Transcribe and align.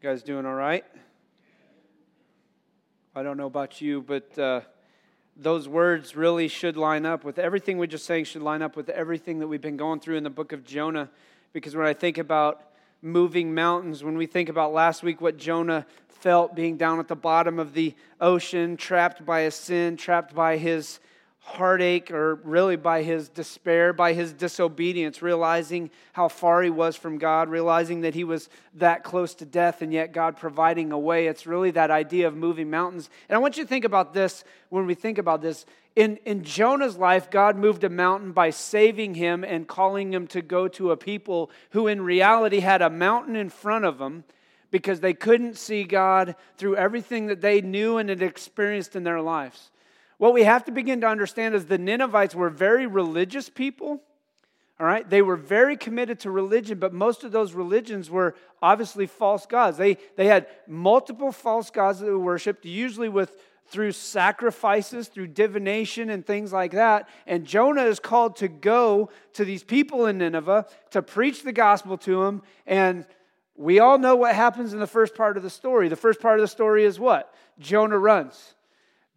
You 0.00 0.10
guys 0.10 0.22
doing 0.22 0.46
all 0.46 0.54
right? 0.54 0.84
I 3.16 3.24
don't 3.24 3.36
know 3.36 3.46
about 3.46 3.80
you, 3.80 4.00
but 4.00 4.38
uh, 4.38 4.60
those 5.36 5.68
words 5.68 6.14
really 6.14 6.46
should 6.46 6.76
line 6.76 7.04
up 7.04 7.24
with 7.24 7.36
everything 7.36 7.78
we 7.78 7.88
just 7.88 8.06
saying, 8.06 8.26
should 8.26 8.42
line 8.42 8.62
up 8.62 8.76
with 8.76 8.90
everything 8.90 9.40
that 9.40 9.48
we've 9.48 9.60
been 9.60 9.76
going 9.76 9.98
through 9.98 10.14
in 10.14 10.22
the 10.22 10.30
book 10.30 10.52
of 10.52 10.64
Jonah. 10.64 11.10
Because 11.52 11.74
when 11.74 11.84
I 11.84 11.94
think 11.94 12.16
about 12.16 12.62
moving 13.02 13.52
mountains, 13.52 14.04
when 14.04 14.16
we 14.16 14.26
think 14.26 14.48
about 14.48 14.72
last 14.72 15.02
week 15.02 15.20
what 15.20 15.36
Jonah 15.36 15.84
felt 16.06 16.54
being 16.54 16.76
down 16.76 17.00
at 17.00 17.08
the 17.08 17.16
bottom 17.16 17.58
of 17.58 17.74
the 17.74 17.92
ocean, 18.20 18.76
trapped 18.76 19.26
by 19.26 19.40
his 19.40 19.56
sin, 19.56 19.96
trapped 19.96 20.32
by 20.32 20.58
his 20.58 21.00
heartache 21.48 22.10
or 22.10 22.36
really 22.36 22.76
by 22.76 23.02
his 23.02 23.30
despair, 23.30 23.92
by 23.92 24.12
his 24.12 24.32
disobedience, 24.34 25.22
realizing 25.22 25.90
how 26.12 26.28
far 26.28 26.62
he 26.62 26.68
was 26.68 26.94
from 26.94 27.16
God, 27.16 27.48
realizing 27.48 28.02
that 28.02 28.14
he 28.14 28.22
was 28.22 28.50
that 28.74 29.02
close 29.02 29.34
to 29.36 29.46
death 29.46 29.80
and 29.80 29.92
yet 29.92 30.12
God 30.12 30.36
providing 30.36 30.92
a 30.92 30.98
way. 30.98 31.26
It's 31.26 31.46
really 31.46 31.70
that 31.70 31.90
idea 31.90 32.28
of 32.28 32.36
moving 32.36 32.68
mountains. 32.68 33.08
And 33.28 33.36
I 33.36 33.38
want 33.38 33.56
you 33.56 33.64
to 33.64 33.68
think 33.68 33.86
about 33.86 34.12
this 34.12 34.44
when 34.68 34.86
we 34.86 34.94
think 34.94 35.16
about 35.16 35.40
this. 35.40 35.64
In, 35.96 36.18
in 36.26 36.44
Jonah's 36.44 36.96
life, 36.96 37.30
God 37.30 37.56
moved 37.56 37.82
a 37.82 37.88
mountain 37.88 38.32
by 38.32 38.50
saving 38.50 39.14
him 39.14 39.42
and 39.42 39.66
calling 39.66 40.12
him 40.12 40.26
to 40.28 40.42
go 40.42 40.68
to 40.68 40.90
a 40.90 40.96
people 40.96 41.50
who, 41.70 41.86
in 41.86 42.02
reality, 42.02 42.60
had 42.60 42.82
a 42.82 42.90
mountain 42.90 43.36
in 43.36 43.48
front 43.48 43.86
of 43.86 43.98
them 43.98 44.24
because 44.70 45.00
they 45.00 45.14
couldn't 45.14 45.56
see 45.56 45.84
God 45.84 46.36
through 46.58 46.76
everything 46.76 47.26
that 47.26 47.40
they 47.40 47.62
knew 47.62 47.96
and 47.96 48.10
had 48.10 48.22
experienced 48.22 48.94
in 48.94 49.02
their 49.02 49.22
lives. 49.22 49.70
What 50.18 50.34
we 50.34 50.42
have 50.42 50.64
to 50.64 50.72
begin 50.72 51.00
to 51.00 51.08
understand 51.08 51.54
is 51.54 51.66
the 51.66 51.78
Ninevites 51.78 52.34
were 52.34 52.50
very 52.50 52.86
religious 52.86 53.48
people. 53.48 54.02
All 54.80 54.86
right, 54.86 55.08
they 55.08 55.22
were 55.22 55.36
very 55.36 55.76
committed 55.76 56.20
to 56.20 56.30
religion, 56.30 56.78
but 56.78 56.92
most 56.92 57.24
of 57.24 57.32
those 57.32 57.52
religions 57.52 58.10
were 58.10 58.36
obviously 58.62 59.06
false 59.06 59.44
gods. 59.44 59.76
They, 59.76 59.96
they 60.16 60.26
had 60.26 60.46
multiple 60.68 61.32
false 61.32 61.70
gods 61.70 61.98
that 61.98 62.06
they 62.06 62.12
worshiped, 62.12 62.64
usually 62.64 63.08
with 63.08 63.36
through 63.66 63.92
sacrifices, 63.92 65.08
through 65.08 65.26
divination, 65.26 66.10
and 66.10 66.24
things 66.24 66.52
like 66.52 66.72
that. 66.72 67.08
And 67.26 67.44
Jonah 67.44 67.84
is 67.84 68.00
called 68.00 68.36
to 68.36 68.48
go 68.48 69.10
to 69.34 69.44
these 69.44 69.62
people 69.62 70.06
in 70.06 70.18
Nineveh 70.18 70.66
to 70.92 71.02
preach 71.02 71.42
the 71.42 71.52
gospel 71.52 71.98
to 71.98 72.24
them. 72.24 72.42
And 72.66 73.04
we 73.56 73.78
all 73.80 73.98
know 73.98 74.16
what 74.16 74.34
happens 74.34 74.72
in 74.72 74.80
the 74.80 74.86
first 74.86 75.14
part 75.14 75.36
of 75.36 75.42
the 75.42 75.50
story. 75.50 75.88
The 75.88 75.96
first 75.96 76.20
part 76.20 76.38
of 76.38 76.42
the 76.42 76.48
story 76.48 76.84
is 76.84 76.98
what? 76.98 77.34
Jonah 77.58 77.98
runs. 77.98 78.54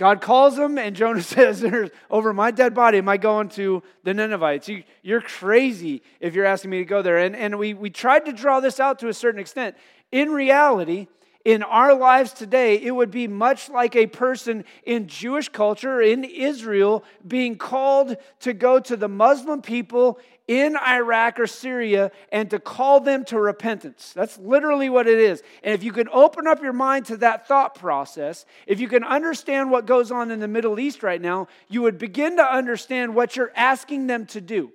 God 0.01 0.19
calls 0.19 0.57
him, 0.57 0.79
and 0.79 0.95
Jonah 0.95 1.21
says, 1.21 1.63
Over 2.09 2.33
my 2.33 2.49
dead 2.49 2.73
body 2.73 2.97
am 2.97 3.07
I 3.07 3.17
going 3.17 3.49
to 3.49 3.83
the 4.03 4.15
Ninevites. 4.15 4.67
You, 4.67 4.83
are 5.15 5.21
crazy 5.21 6.01
if 6.19 6.33
you're 6.33 6.47
asking 6.47 6.71
me 6.71 6.79
to 6.79 6.85
go 6.85 7.03
there. 7.03 7.19
And, 7.19 7.35
and 7.35 7.59
we, 7.59 7.75
we 7.75 7.91
tried 7.91 8.25
to 8.25 8.33
draw 8.33 8.59
this 8.61 8.79
out 8.79 8.97
to 9.01 9.09
a 9.09 9.13
certain 9.13 9.39
extent. 9.39 9.75
In 10.11 10.31
reality, 10.31 11.05
in 11.45 11.61
our 11.61 11.93
lives 11.93 12.33
today, 12.33 12.81
it 12.81 12.89
would 12.89 13.11
be 13.11 13.27
much 13.27 13.69
like 13.69 13.95
a 13.95 14.07
person 14.07 14.65
in 14.87 15.05
Jewish 15.05 15.49
culture, 15.49 16.01
in 16.01 16.23
Israel, 16.23 17.03
being 17.27 17.55
called 17.55 18.17
to 18.39 18.53
go 18.53 18.79
to 18.79 18.97
the 18.97 19.07
Muslim 19.07 19.61
people 19.61 20.17
in 20.51 20.75
Iraq 20.75 21.39
or 21.39 21.47
Syria 21.47 22.11
and 22.29 22.49
to 22.49 22.59
call 22.59 22.99
them 22.99 23.23
to 23.23 23.39
repentance. 23.39 24.11
That's 24.13 24.37
literally 24.37 24.89
what 24.89 25.07
it 25.07 25.17
is. 25.17 25.41
And 25.63 25.73
if 25.73 25.81
you 25.81 25.93
can 25.93 26.09
open 26.11 26.45
up 26.45 26.61
your 26.61 26.73
mind 26.73 27.05
to 27.05 27.17
that 27.17 27.47
thought 27.47 27.75
process, 27.75 28.45
if 28.67 28.81
you 28.81 28.89
can 28.89 29.05
understand 29.05 29.71
what 29.71 29.85
goes 29.85 30.11
on 30.11 30.29
in 30.29 30.41
the 30.41 30.49
Middle 30.49 30.77
East 30.77 31.03
right 31.03 31.21
now, 31.21 31.47
you 31.69 31.81
would 31.83 31.97
begin 31.97 32.35
to 32.35 32.43
understand 32.43 33.15
what 33.15 33.37
you're 33.37 33.53
asking 33.55 34.07
them 34.07 34.25
to 34.25 34.41
do. 34.41 34.73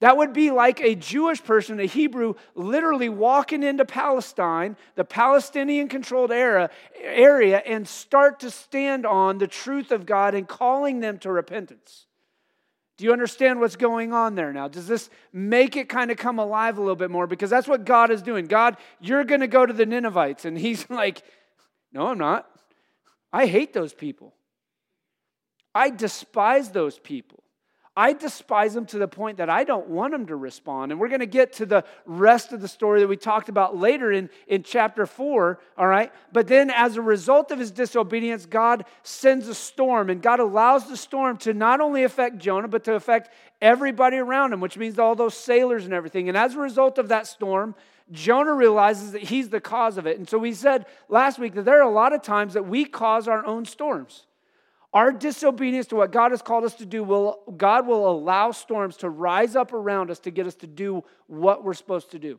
That 0.00 0.16
would 0.16 0.32
be 0.32 0.50
like 0.50 0.80
a 0.80 0.94
Jewish 0.94 1.44
person, 1.44 1.78
a 1.78 1.84
Hebrew, 1.84 2.34
literally 2.54 3.10
walking 3.10 3.62
into 3.62 3.84
Palestine, 3.84 4.78
the 4.94 5.04
Palestinian 5.04 5.88
controlled 5.88 6.32
area, 6.32 6.70
area, 7.02 7.58
and 7.58 7.86
start 7.86 8.40
to 8.40 8.50
stand 8.50 9.04
on 9.04 9.36
the 9.36 9.48
truth 9.48 9.92
of 9.92 10.06
God 10.06 10.34
and 10.34 10.48
calling 10.48 11.00
them 11.00 11.18
to 11.18 11.30
repentance. 11.30 12.06
Do 12.98 13.04
you 13.04 13.12
understand 13.12 13.60
what's 13.60 13.76
going 13.76 14.12
on 14.12 14.34
there 14.34 14.52
now? 14.52 14.66
Does 14.66 14.88
this 14.88 15.08
make 15.32 15.76
it 15.76 15.88
kind 15.88 16.10
of 16.10 16.16
come 16.16 16.40
alive 16.40 16.78
a 16.78 16.80
little 16.80 16.96
bit 16.96 17.12
more? 17.12 17.28
Because 17.28 17.48
that's 17.48 17.68
what 17.68 17.84
God 17.84 18.10
is 18.10 18.22
doing. 18.22 18.46
God, 18.46 18.76
you're 19.00 19.22
going 19.22 19.40
to 19.40 19.46
go 19.46 19.64
to 19.64 19.72
the 19.72 19.86
Ninevites. 19.86 20.44
And 20.44 20.58
He's 20.58 20.88
like, 20.90 21.22
No, 21.92 22.08
I'm 22.08 22.18
not. 22.18 22.50
I 23.32 23.46
hate 23.46 23.72
those 23.72 23.94
people. 23.94 24.34
I 25.74 25.90
despise 25.90 26.70
those 26.70 26.98
people. 26.98 27.44
I 27.98 28.12
despise 28.12 28.74
them 28.74 28.86
to 28.86 28.98
the 28.98 29.08
point 29.08 29.38
that 29.38 29.50
I 29.50 29.64
don't 29.64 29.88
want 29.88 30.12
them 30.12 30.26
to 30.26 30.36
respond. 30.36 30.92
And 30.92 31.00
we're 31.00 31.08
going 31.08 31.18
to 31.18 31.26
get 31.26 31.54
to 31.54 31.66
the 31.66 31.82
rest 32.06 32.52
of 32.52 32.60
the 32.60 32.68
story 32.68 33.00
that 33.00 33.08
we 33.08 33.16
talked 33.16 33.48
about 33.48 33.76
later 33.76 34.12
in, 34.12 34.30
in 34.46 34.62
chapter 34.62 35.04
4, 35.04 35.58
all 35.76 35.86
right? 35.88 36.12
But 36.32 36.46
then, 36.46 36.70
as 36.70 36.96
a 36.96 37.02
result 37.02 37.50
of 37.50 37.58
his 37.58 37.72
disobedience, 37.72 38.46
God 38.46 38.84
sends 39.02 39.48
a 39.48 39.54
storm, 39.54 40.10
and 40.10 40.22
God 40.22 40.38
allows 40.38 40.88
the 40.88 40.96
storm 40.96 41.38
to 41.38 41.52
not 41.52 41.80
only 41.80 42.04
affect 42.04 42.38
Jonah, 42.38 42.68
but 42.68 42.84
to 42.84 42.94
affect 42.94 43.34
everybody 43.60 44.18
around 44.18 44.52
him, 44.52 44.60
which 44.60 44.78
means 44.78 45.00
all 45.00 45.16
those 45.16 45.34
sailors 45.34 45.84
and 45.84 45.92
everything. 45.92 46.28
And 46.28 46.38
as 46.38 46.54
a 46.54 46.60
result 46.60 46.98
of 46.98 47.08
that 47.08 47.26
storm, 47.26 47.74
Jonah 48.12 48.54
realizes 48.54 49.10
that 49.10 49.22
he's 49.22 49.48
the 49.48 49.60
cause 49.60 49.98
of 49.98 50.06
it. 50.06 50.18
And 50.18 50.28
so 50.28 50.38
we 50.38 50.52
said 50.52 50.86
last 51.08 51.40
week 51.40 51.54
that 51.54 51.64
there 51.64 51.80
are 51.80 51.90
a 51.90 51.92
lot 51.92 52.12
of 52.12 52.22
times 52.22 52.54
that 52.54 52.64
we 52.64 52.84
cause 52.84 53.26
our 53.26 53.44
own 53.44 53.64
storms. 53.64 54.27
Our 54.92 55.12
disobedience 55.12 55.86
to 55.88 55.96
what 55.96 56.12
God 56.12 56.30
has 56.30 56.40
called 56.40 56.64
us 56.64 56.74
to 56.76 56.86
do 56.86 57.04
will 57.04 57.40
God 57.56 57.86
will 57.86 58.10
allow 58.10 58.52
storms 58.52 58.96
to 58.98 59.10
rise 59.10 59.54
up 59.54 59.72
around 59.72 60.10
us 60.10 60.18
to 60.20 60.30
get 60.30 60.46
us 60.46 60.54
to 60.56 60.66
do 60.66 61.04
what 61.26 61.62
we're 61.62 61.74
supposed 61.74 62.10
to 62.12 62.18
do. 62.18 62.38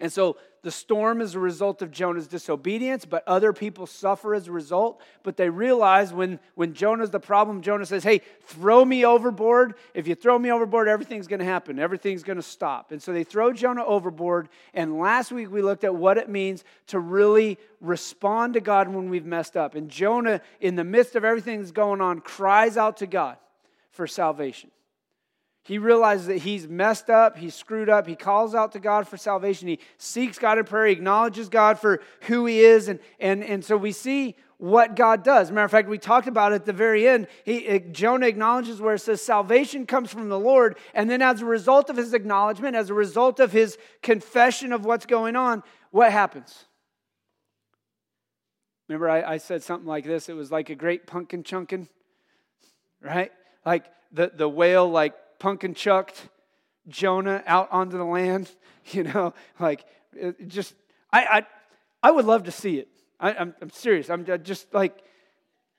And 0.00 0.10
so 0.10 0.38
the 0.62 0.70
storm 0.70 1.20
is 1.20 1.34
a 1.34 1.38
result 1.38 1.80
of 1.82 1.90
Jonah's 1.90 2.26
disobedience, 2.26 3.04
but 3.04 3.22
other 3.26 3.52
people 3.52 3.86
suffer 3.86 4.34
as 4.34 4.48
a 4.48 4.52
result. 4.52 5.00
But 5.22 5.36
they 5.36 5.48
realize 5.48 6.12
when, 6.12 6.38
when 6.54 6.74
Jonah's 6.74 7.10
the 7.10 7.20
problem, 7.20 7.62
Jonah 7.62 7.86
says, 7.86 8.02
Hey, 8.02 8.22
throw 8.44 8.84
me 8.84 9.04
overboard. 9.04 9.74
If 9.94 10.08
you 10.08 10.14
throw 10.14 10.38
me 10.38 10.50
overboard, 10.50 10.88
everything's 10.88 11.26
going 11.26 11.40
to 11.40 11.46
happen. 11.46 11.78
Everything's 11.78 12.22
going 12.22 12.36
to 12.36 12.42
stop. 12.42 12.92
And 12.92 13.02
so 13.02 13.12
they 13.12 13.24
throw 13.24 13.52
Jonah 13.52 13.84
overboard. 13.84 14.48
And 14.74 14.98
last 14.98 15.32
week 15.32 15.50
we 15.50 15.62
looked 15.62 15.84
at 15.84 15.94
what 15.94 16.18
it 16.18 16.28
means 16.28 16.64
to 16.88 16.98
really 16.98 17.58
respond 17.80 18.54
to 18.54 18.60
God 18.60 18.88
when 18.88 19.10
we've 19.10 19.26
messed 19.26 19.56
up. 19.56 19.74
And 19.74 19.90
Jonah, 19.90 20.40
in 20.60 20.76
the 20.76 20.84
midst 20.84 21.14
of 21.14 21.24
everything 21.24 21.60
that's 21.60 21.72
going 21.72 22.00
on, 22.00 22.20
cries 22.20 22.76
out 22.76 22.98
to 22.98 23.06
God 23.06 23.36
for 23.92 24.06
salvation. 24.06 24.70
He 25.62 25.78
realizes 25.78 26.26
that 26.26 26.38
he's 26.38 26.66
messed 26.66 27.10
up, 27.10 27.36
he's 27.36 27.54
screwed 27.54 27.88
up. 27.88 28.06
He 28.06 28.16
calls 28.16 28.54
out 28.54 28.72
to 28.72 28.80
God 28.80 29.06
for 29.06 29.16
salvation. 29.16 29.68
He 29.68 29.78
seeks 29.98 30.38
God 30.38 30.58
in 30.58 30.64
prayer, 30.64 30.86
he 30.86 30.92
acknowledges 30.92 31.48
God 31.48 31.78
for 31.78 32.00
who 32.22 32.46
he 32.46 32.60
is. 32.60 32.88
And, 32.88 32.98
and, 33.18 33.44
and 33.44 33.64
so 33.64 33.76
we 33.76 33.92
see 33.92 34.36
what 34.56 34.94
God 34.94 35.24
does. 35.24 35.50
Matter 35.50 35.64
of 35.64 35.70
fact, 35.70 35.88
we 35.88 35.98
talked 35.98 36.28
about 36.28 36.52
it 36.52 36.56
at 36.56 36.64
the 36.66 36.72
very 36.72 37.08
end. 37.08 37.28
He, 37.44 37.66
eh, 37.66 37.78
Jonah 37.92 38.26
acknowledges 38.26 38.80
where 38.80 38.94
it 38.94 38.98
says 38.98 39.22
salvation 39.22 39.86
comes 39.86 40.10
from 40.10 40.28
the 40.28 40.38
Lord. 40.38 40.76
And 40.94 41.08
then, 41.08 41.22
as 41.22 41.40
a 41.40 41.46
result 41.46 41.88
of 41.88 41.96
his 41.96 42.12
acknowledgement, 42.12 42.76
as 42.76 42.90
a 42.90 42.94
result 42.94 43.40
of 43.40 43.52
his 43.52 43.78
confession 44.02 44.72
of 44.72 44.84
what's 44.84 45.06
going 45.06 45.34
on, 45.34 45.62
what 45.90 46.12
happens? 46.12 46.66
Remember, 48.88 49.08
I, 49.08 49.22
I 49.22 49.36
said 49.38 49.62
something 49.62 49.88
like 49.88 50.04
this 50.04 50.28
it 50.28 50.34
was 50.34 50.50
like 50.50 50.68
a 50.68 50.74
great 50.74 51.06
pumpkin 51.06 51.42
chunkin', 51.42 51.88
right? 53.00 53.30
Like 53.64 53.84
the, 54.12 54.30
the 54.34 54.48
whale, 54.48 54.88
like 54.88 55.14
pumpkin 55.40 55.74
chucked 55.74 56.28
Jonah 56.86 57.42
out 57.46 57.68
onto 57.72 57.98
the 57.98 58.04
land. 58.04 58.50
You 58.92 59.04
know, 59.04 59.34
like 59.60 59.84
just, 60.48 60.74
I, 61.12 61.20
I, 61.20 61.46
I 62.02 62.10
would 62.10 62.24
love 62.24 62.44
to 62.44 62.50
see 62.50 62.78
it. 62.78 62.88
I, 63.20 63.34
I'm, 63.34 63.54
I'm 63.60 63.70
serious. 63.70 64.08
I'm 64.10 64.24
just 64.42 64.72
like, 64.72 65.04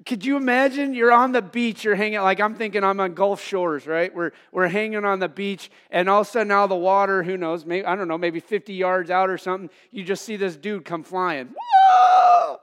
could 0.06 0.24
you 0.24 0.38
imagine 0.38 0.94
you're 0.94 1.12
on 1.12 1.32
the 1.32 1.42
beach, 1.42 1.84
you're 1.84 1.96
hanging, 1.96 2.22
like 2.22 2.40
I'm 2.40 2.56
thinking 2.56 2.84
I'm 2.84 3.00
on 3.00 3.14
Gulf 3.14 3.44
Shores, 3.44 3.86
right? 3.86 4.14
We're, 4.14 4.32
we're 4.52 4.68
hanging 4.68 5.04
on 5.04 5.20
the 5.20 5.28
beach, 5.28 5.72
and 5.90 6.08
all 6.08 6.22
of 6.22 6.28
a 6.28 6.30
sudden 6.30 6.48
now 6.50 6.68
the 6.68 6.76
water, 6.76 7.24
who 7.24 7.38
knows, 7.38 7.66
maybe, 7.66 7.86
I 7.86 7.96
don't 7.96 8.08
know, 8.08 8.18
maybe 8.20 8.40
50 8.40 8.74
yards 8.74 9.10
out 9.10 9.30
or 9.30 9.38
something, 9.38 9.70
you 9.90 10.04
just 10.04 10.24
see 10.24 10.38
this 10.38 10.56
dude 10.56 10.86
come 10.86 11.04
flying. 11.04 11.50
Whoa! 11.56 12.60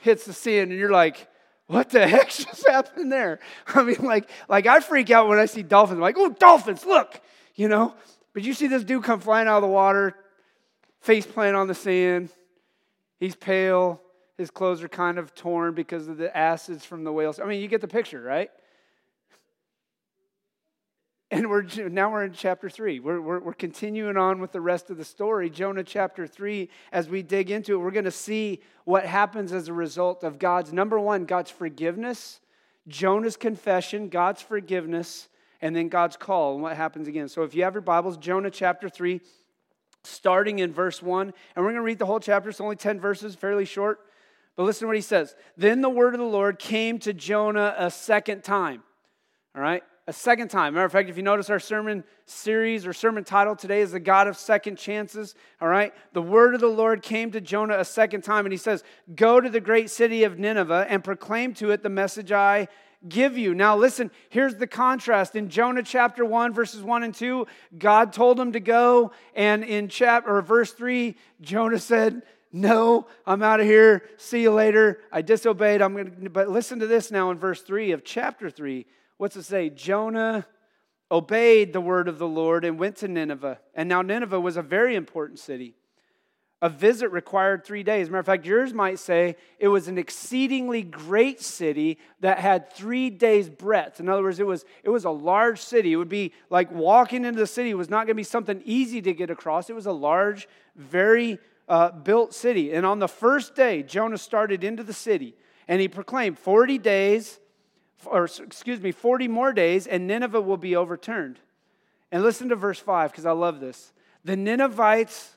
hits 0.00 0.26
the 0.26 0.32
sand, 0.32 0.70
and 0.70 0.78
you're 0.78 0.90
like, 0.90 1.28
what 1.66 1.90
the 1.90 2.06
heck 2.06 2.28
just 2.30 2.66
happened 2.68 3.10
there? 3.10 3.40
I 3.66 3.82
mean, 3.82 4.02
like, 4.02 4.28
like 4.48 4.66
I 4.66 4.80
freak 4.80 5.10
out 5.10 5.28
when 5.28 5.38
I 5.38 5.46
see 5.46 5.62
dolphins. 5.62 5.96
I'm 5.96 6.02
like, 6.02 6.16
oh, 6.18 6.30
dolphins, 6.30 6.84
look, 6.84 7.20
you 7.54 7.68
know. 7.68 7.94
But 8.32 8.42
you 8.42 8.52
see 8.52 8.66
this 8.66 8.84
dude 8.84 9.04
come 9.04 9.20
flying 9.20 9.48
out 9.48 9.58
of 9.58 9.62
the 9.62 9.68
water, 9.68 10.14
face 11.00 11.26
plant 11.26 11.56
on 11.56 11.68
the 11.68 11.74
sand. 11.74 12.30
He's 13.18 13.36
pale. 13.36 14.00
His 14.36 14.50
clothes 14.50 14.82
are 14.82 14.88
kind 14.88 15.18
of 15.18 15.34
torn 15.34 15.74
because 15.74 16.08
of 16.08 16.16
the 16.16 16.36
acids 16.36 16.84
from 16.84 17.04
the 17.04 17.12
whales. 17.12 17.38
I 17.38 17.44
mean, 17.44 17.60
you 17.60 17.68
get 17.68 17.80
the 17.80 17.88
picture, 17.88 18.20
right? 18.20 18.50
And 21.34 21.50
we're 21.50 21.64
now 21.88 22.12
we're 22.12 22.22
in 22.22 22.32
chapter 22.32 22.70
three. 22.70 23.00
We're, 23.00 23.20
we're, 23.20 23.40
we're, 23.40 23.54
continuing 23.54 24.16
on 24.16 24.38
with 24.38 24.52
the 24.52 24.60
rest 24.60 24.88
of 24.88 24.98
the 24.98 25.04
story. 25.04 25.50
Jonah 25.50 25.82
chapter 25.82 26.28
three, 26.28 26.68
as 26.92 27.08
we 27.08 27.22
dig 27.22 27.50
into 27.50 27.74
it, 27.74 27.78
we're 27.78 27.90
going 27.90 28.04
to 28.04 28.12
see 28.12 28.60
what 28.84 29.04
happens 29.04 29.52
as 29.52 29.66
a 29.66 29.72
result 29.72 30.22
of 30.22 30.38
God's 30.38 30.72
number 30.72 31.00
one, 31.00 31.24
God's 31.24 31.50
forgiveness, 31.50 32.38
Jonah's 32.86 33.36
confession, 33.36 34.10
God's 34.10 34.42
forgiveness, 34.42 35.28
and 35.60 35.74
then 35.74 35.88
God's 35.88 36.16
call 36.16 36.54
and 36.54 36.62
what 36.62 36.76
happens 36.76 37.08
again. 37.08 37.26
So 37.26 37.42
if 37.42 37.52
you 37.52 37.64
have 37.64 37.74
your 37.74 37.80
Bibles, 37.80 38.16
Jonah 38.16 38.48
chapter 38.48 38.88
three, 38.88 39.20
starting 40.04 40.60
in 40.60 40.72
verse 40.72 41.02
1. 41.02 41.32
And 41.56 41.64
we're 41.64 41.72
going 41.72 41.74
to 41.74 41.82
read 41.82 41.98
the 41.98 42.06
whole 42.06 42.20
chapter. 42.20 42.48
It's 42.48 42.60
only 42.60 42.76
10 42.76 43.00
verses, 43.00 43.34
fairly 43.34 43.64
short. 43.64 43.98
But 44.54 44.62
listen 44.66 44.82
to 44.82 44.86
what 44.86 44.94
he 44.94 45.02
says. 45.02 45.34
Then 45.56 45.80
the 45.80 45.90
word 45.90 46.14
of 46.14 46.20
the 46.20 46.26
Lord 46.26 46.60
came 46.60 47.00
to 47.00 47.12
Jonah 47.12 47.74
a 47.76 47.90
second 47.90 48.44
time. 48.44 48.84
All 49.56 49.62
right? 49.62 49.82
A 50.06 50.12
second 50.12 50.48
time. 50.48 50.74
Matter 50.74 50.84
of 50.84 50.92
fact, 50.92 51.08
if 51.08 51.16
you 51.16 51.22
notice 51.22 51.48
our 51.48 51.58
sermon 51.58 52.04
series 52.26 52.86
or 52.86 52.92
sermon 52.92 53.24
title 53.24 53.56
today 53.56 53.80
is 53.80 53.92
the 53.92 54.00
God 54.00 54.26
of 54.26 54.36
second 54.36 54.76
chances. 54.76 55.34
All 55.62 55.68
right? 55.68 55.94
The 56.12 56.20
word 56.20 56.54
of 56.54 56.60
the 56.60 56.66
Lord 56.66 57.00
came 57.00 57.30
to 57.30 57.40
Jonah 57.40 57.78
a 57.78 57.86
second 57.86 58.20
time, 58.20 58.44
and 58.44 58.52
he 58.52 58.58
says, 58.58 58.84
Go 59.14 59.40
to 59.40 59.48
the 59.48 59.60
great 59.60 59.88
city 59.88 60.24
of 60.24 60.38
Nineveh 60.38 60.86
and 60.90 61.02
proclaim 61.02 61.54
to 61.54 61.70
it 61.70 61.82
the 61.82 61.88
message 61.88 62.32
I 62.32 62.68
give 63.08 63.38
you. 63.38 63.54
Now, 63.54 63.78
listen, 63.78 64.10
here's 64.28 64.56
the 64.56 64.66
contrast. 64.66 65.36
In 65.36 65.48
Jonah 65.48 65.82
chapter 65.82 66.22
1, 66.22 66.52
verses 66.52 66.82
1 66.82 67.02
and 67.02 67.14
2, 67.14 67.46
God 67.78 68.12
told 68.12 68.38
him 68.38 68.52
to 68.52 68.60
go. 68.60 69.10
And 69.34 69.64
in 69.64 69.88
chapter 69.88 70.36
or 70.36 70.42
verse 70.42 70.72
3, 70.72 71.16
Jonah 71.40 71.78
said, 71.78 72.20
No, 72.52 73.06
I'm 73.26 73.42
out 73.42 73.60
of 73.60 73.66
here. 73.66 74.02
See 74.18 74.42
you 74.42 74.50
later. 74.50 75.00
I 75.10 75.22
disobeyed. 75.22 75.80
I'm 75.80 75.96
gonna 75.96 76.28
but 76.28 76.50
listen 76.50 76.80
to 76.80 76.86
this 76.86 77.10
now 77.10 77.30
in 77.30 77.38
verse 77.38 77.62
3 77.62 77.92
of 77.92 78.04
chapter 78.04 78.50
3. 78.50 78.84
What's 79.24 79.36
it 79.36 79.44
say? 79.44 79.70
Jonah 79.70 80.46
obeyed 81.10 81.72
the 81.72 81.80
word 81.80 82.08
of 82.08 82.18
the 82.18 82.28
Lord 82.28 82.62
and 82.62 82.78
went 82.78 82.96
to 82.96 83.08
Nineveh. 83.08 83.58
And 83.74 83.88
now 83.88 84.02
Nineveh 84.02 84.38
was 84.38 84.58
a 84.58 84.62
very 84.62 84.94
important 84.94 85.38
city. 85.38 85.76
A 86.60 86.68
visit 86.68 87.10
required 87.10 87.64
three 87.64 87.82
days. 87.82 88.10
Matter 88.10 88.18
of 88.18 88.26
fact, 88.26 88.44
yours 88.44 88.74
might 88.74 88.98
say 88.98 89.36
it 89.58 89.68
was 89.68 89.88
an 89.88 89.96
exceedingly 89.96 90.82
great 90.82 91.40
city 91.40 91.96
that 92.20 92.38
had 92.38 92.70
three 92.70 93.08
days' 93.08 93.48
breadth. 93.48 93.98
In 93.98 94.10
other 94.10 94.22
words, 94.22 94.40
it 94.40 94.46
was, 94.46 94.66
it 94.82 94.90
was 94.90 95.06
a 95.06 95.10
large 95.10 95.58
city. 95.58 95.94
It 95.94 95.96
would 95.96 96.10
be 96.10 96.34
like 96.50 96.70
walking 96.70 97.24
into 97.24 97.40
the 97.40 97.46
city 97.46 97.72
was 97.72 97.88
not 97.88 98.00
going 98.00 98.08
to 98.08 98.14
be 98.14 98.24
something 98.24 98.60
easy 98.66 99.00
to 99.00 99.14
get 99.14 99.30
across. 99.30 99.70
It 99.70 99.74
was 99.74 99.86
a 99.86 99.92
large, 99.92 100.46
very 100.76 101.38
uh, 101.66 101.92
built 101.92 102.34
city. 102.34 102.74
And 102.74 102.84
on 102.84 102.98
the 102.98 103.08
first 103.08 103.54
day, 103.54 103.82
Jonah 103.84 104.18
started 104.18 104.62
into 104.62 104.82
the 104.82 104.92
city 104.92 105.34
and 105.66 105.80
he 105.80 105.88
proclaimed 105.88 106.38
40 106.38 106.76
days, 106.76 107.40
or 108.06 108.24
excuse 108.24 108.80
me, 108.80 108.92
40 108.92 109.28
more 109.28 109.52
days, 109.52 109.86
and 109.86 110.06
Nineveh 110.06 110.40
will 110.40 110.56
be 110.56 110.76
overturned. 110.76 111.38
And 112.12 112.22
listen 112.22 112.48
to 112.50 112.56
verse 112.56 112.78
5 112.78 113.10
because 113.10 113.26
I 113.26 113.32
love 113.32 113.60
this. 113.60 113.92
The 114.24 114.36
Ninevites 114.36 115.34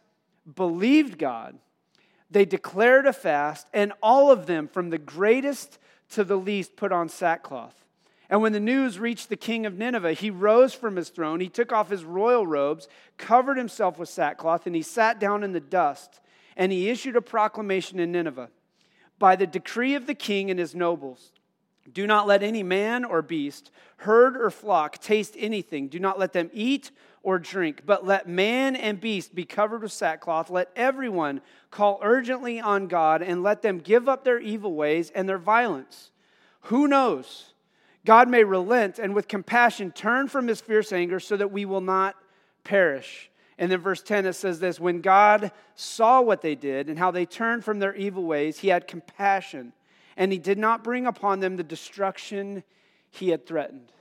believed 0.55 1.17
God, 1.17 1.57
they 2.29 2.45
declared 2.45 3.05
a 3.05 3.13
fast, 3.13 3.67
and 3.73 3.93
all 4.01 4.31
of 4.31 4.45
them, 4.45 4.67
from 4.67 4.89
the 4.89 4.97
greatest 4.97 5.77
to 6.11 6.23
the 6.23 6.37
least, 6.37 6.75
put 6.75 6.91
on 6.91 7.09
sackcloth. 7.09 7.75
And 8.29 8.41
when 8.41 8.51
the 8.51 8.59
news 8.59 8.99
reached 8.99 9.29
the 9.29 9.37
king 9.37 9.65
of 9.65 9.77
Nineveh, 9.77 10.13
he 10.13 10.29
rose 10.29 10.73
from 10.73 10.97
his 10.97 11.09
throne, 11.09 11.39
he 11.39 11.49
took 11.49 11.71
off 11.71 11.89
his 11.89 12.03
royal 12.03 12.45
robes, 12.45 12.87
covered 13.17 13.57
himself 13.57 13.97
with 13.97 14.09
sackcloth, 14.09 14.65
and 14.67 14.75
he 14.75 14.81
sat 14.81 15.19
down 15.19 15.43
in 15.43 15.53
the 15.53 15.59
dust. 15.59 16.19
And 16.57 16.71
he 16.71 16.89
issued 16.89 17.15
a 17.15 17.21
proclamation 17.21 17.99
in 17.99 18.11
Nineveh 18.11 18.49
By 19.19 19.35
the 19.35 19.47
decree 19.47 19.95
of 19.95 20.07
the 20.07 20.15
king 20.15 20.49
and 20.49 20.59
his 20.59 20.75
nobles, 20.75 21.31
do 21.91 22.05
not 22.05 22.27
let 22.27 22.43
any 22.43 22.63
man 22.63 23.05
or 23.05 23.21
beast, 23.21 23.71
herd 23.97 24.35
or 24.35 24.49
flock 24.49 24.99
taste 24.99 25.35
anything. 25.37 25.87
Do 25.87 25.99
not 25.99 26.19
let 26.19 26.33
them 26.33 26.49
eat 26.53 26.91
or 27.23 27.39
drink, 27.39 27.81
but 27.85 28.05
let 28.05 28.27
man 28.27 28.75
and 28.75 28.99
beast 28.99 29.33
be 29.33 29.45
covered 29.45 29.81
with 29.81 29.91
sackcloth. 29.91 30.49
Let 30.49 30.69
everyone 30.75 31.41
call 31.71 31.99
urgently 32.01 32.59
on 32.59 32.87
God 32.87 33.21
and 33.21 33.43
let 33.43 33.61
them 33.61 33.79
give 33.79 34.07
up 34.09 34.23
their 34.23 34.39
evil 34.39 34.73
ways 34.73 35.11
and 35.11 35.27
their 35.27 35.37
violence. 35.37 36.11
Who 36.61 36.87
knows? 36.87 37.53
God 38.05 38.29
may 38.29 38.43
relent 38.43 38.99
and 38.99 39.13
with 39.13 39.27
compassion 39.27 39.91
turn 39.91 40.27
from 40.27 40.47
his 40.47 40.61
fierce 40.61 40.93
anger 40.93 41.19
so 41.19 41.35
that 41.37 41.51
we 41.51 41.65
will 41.65 41.81
not 41.81 42.15
perish. 42.63 43.29
And 43.57 43.71
then 43.71 43.79
verse 43.79 44.01
10 44.03 44.25
it 44.25 44.33
says 44.33 44.59
this 44.59 44.79
When 44.79 45.01
God 45.01 45.51
saw 45.75 46.21
what 46.21 46.41
they 46.41 46.55
did 46.55 46.89
and 46.89 46.99
how 46.99 47.11
they 47.11 47.25
turned 47.25 47.63
from 47.63 47.79
their 47.79 47.95
evil 47.95 48.23
ways, 48.23 48.59
he 48.59 48.67
had 48.69 48.87
compassion 48.87 49.73
and 50.17 50.31
he 50.31 50.39
did 50.39 50.57
not 50.57 50.83
bring 50.83 51.05
upon 51.05 51.39
them 51.39 51.55
the 51.55 51.63
destruction 51.63 52.63
he 53.09 53.29
had 53.29 53.45
threatened. 53.45 53.93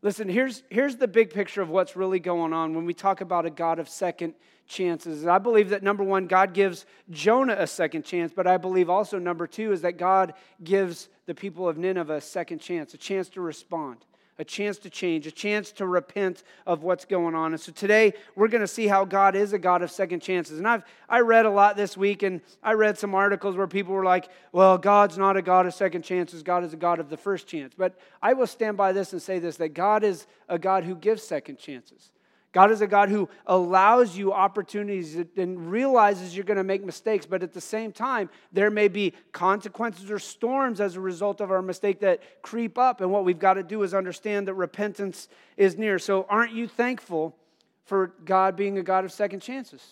Listen, 0.00 0.28
here's, 0.28 0.62
here's 0.70 0.96
the 0.96 1.08
big 1.08 1.30
picture 1.30 1.60
of 1.60 1.68
what's 1.68 1.96
really 1.96 2.20
going 2.20 2.52
on 2.52 2.74
when 2.74 2.86
we 2.86 2.94
talk 2.94 3.20
about 3.20 3.44
a 3.44 3.50
God 3.50 3.78
of 3.78 3.88
second 3.88 4.34
chances. 4.66 5.26
I 5.26 5.38
believe 5.38 5.70
that 5.70 5.82
number 5.82 6.04
one, 6.04 6.26
God 6.26 6.54
gives 6.54 6.86
Jonah 7.10 7.56
a 7.58 7.66
second 7.66 8.04
chance, 8.04 8.32
but 8.34 8.46
I 8.46 8.56
believe 8.56 8.88
also 8.88 9.18
number 9.18 9.46
two 9.46 9.72
is 9.72 9.82
that 9.82 9.98
God 9.98 10.34
gives 10.62 11.08
the 11.26 11.34
people 11.34 11.68
of 11.68 11.76
Nineveh 11.76 12.16
a 12.16 12.20
second 12.20 12.60
chance, 12.60 12.94
a 12.94 12.98
chance 12.98 13.28
to 13.30 13.40
respond 13.40 14.04
a 14.38 14.44
chance 14.44 14.78
to 14.78 14.90
change, 14.90 15.26
a 15.26 15.30
chance 15.30 15.72
to 15.72 15.86
repent 15.86 16.42
of 16.66 16.82
what's 16.82 17.04
going 17.04 17.34
on. 17.34 17.52
And 17.52 17.60
so 17.60 17.72
today 17.72 18.12
we're 18.34 18.48
going 18.48 18.62
to 18.62 18.66
see 18.66 18.86
how 18.86 19.04
God 19.04 19.34
is 19.34 19.52
a 19.52 19.58
God 19.58 19.82
of 19.82 19.90
second 19.90 20.20
chances. 20.20 20.58
And 20.58 20.68
I've 20.68 20.84
I 21.08 21.20
read 21.20 21.46
a 21.46 21.50
lot 21.50 21.76
this 21.76 21.96
week 21.96 22.22
and 22.22 22.40
I 22.62 22.72
read 22.72 22.98
some 22.98 23.14
articles 23.14 23.56
where 23.56 23.66
people 23.66 23.94
were 23.94 24.04
like, 24.04 24.28
"Well, 24.52 24.76
God's 24.78 25.16
not 25.16 25.36
a 25.36 25.42
God 25.42 25.66
of 25.66 25.74
second 25.74 26.02
chances. 26.02 26.42
God 26.42 26.64
is 26.64 26.72
a 26.72 26.76
God 26.76 26.98
of 26.98 27.08
the 27.08 27.16
first 27.16 27.46
chance." 27.46 27.74
But 27.76 27.98
I 28.22 28.32
will 28.32 28.46
stand 28.46 28.76
by 28.76 28.92
this 28.92 29.12
and 29.12 29.22
say 29.22 29.38
this 29.38 29.56
that 29.56 29.70
God 29.70 30.04
is 30.04 30.26
a 30.48 30.58
God 30.58 30.84
who 30.84 30.94
gives 30.94 31.22
second 31.22 31.58
chances. 31.58 32.10
God 32.56 32.70
is 32.70 32.80
a 32.80 32.86
God 32.86 33.10
who 33.10 33.28
allows 33.46 34.16
you 34.16 34.32
opportunities 34.32 35.14
and 35.36 35.70
realizes 35.70 36.34
you're 36.34 36.42
going 36.42 36.56
to 36.56 36.64
make 36.64 36.82
mistakes, 36.82 37.26
but 37.26 37.42
at 37.42 37.52
the 37.52 37.60
same 37.60 37.92
time, 37.92 38.30
there 38.50 38.70
may 38.70 38.88
be 38.88 39.12
consequences 39.30 40.10
or 40.10 40.18
storms 40.18 40.80
as 40.80 40.96
a 40.96 41.00
result 41.02 41.42
of 41.42 41.50
our 41.50 41.60
mistake 41.60 42.00
that 42.00 42.22
creep 42.40 42.78
up. 42.78 43.02
And 43.02 43.10
what 43.10 43.26
we've 43.26 43.38
got 43.38 43.54
to 43.54 43.62
do 43.62 43.82
is 43.82 43.92
understand 43.92 44.48
that 44.48 44.54
repentance 44.54 45.28
is 45.58 45.76
near. 45.76 45.98
So, 45.98 46.24
aren't 46.30 46.54
you 46.54 46.66
thankful 46.66 47.36
for 47.84 48.14
God 48.24 48.56
being 48.56 48.78
a 48.78 48.82
God 48.82 49.04
of 49.04 49.12
second 49.12 49.40
chances? 49.40 49.86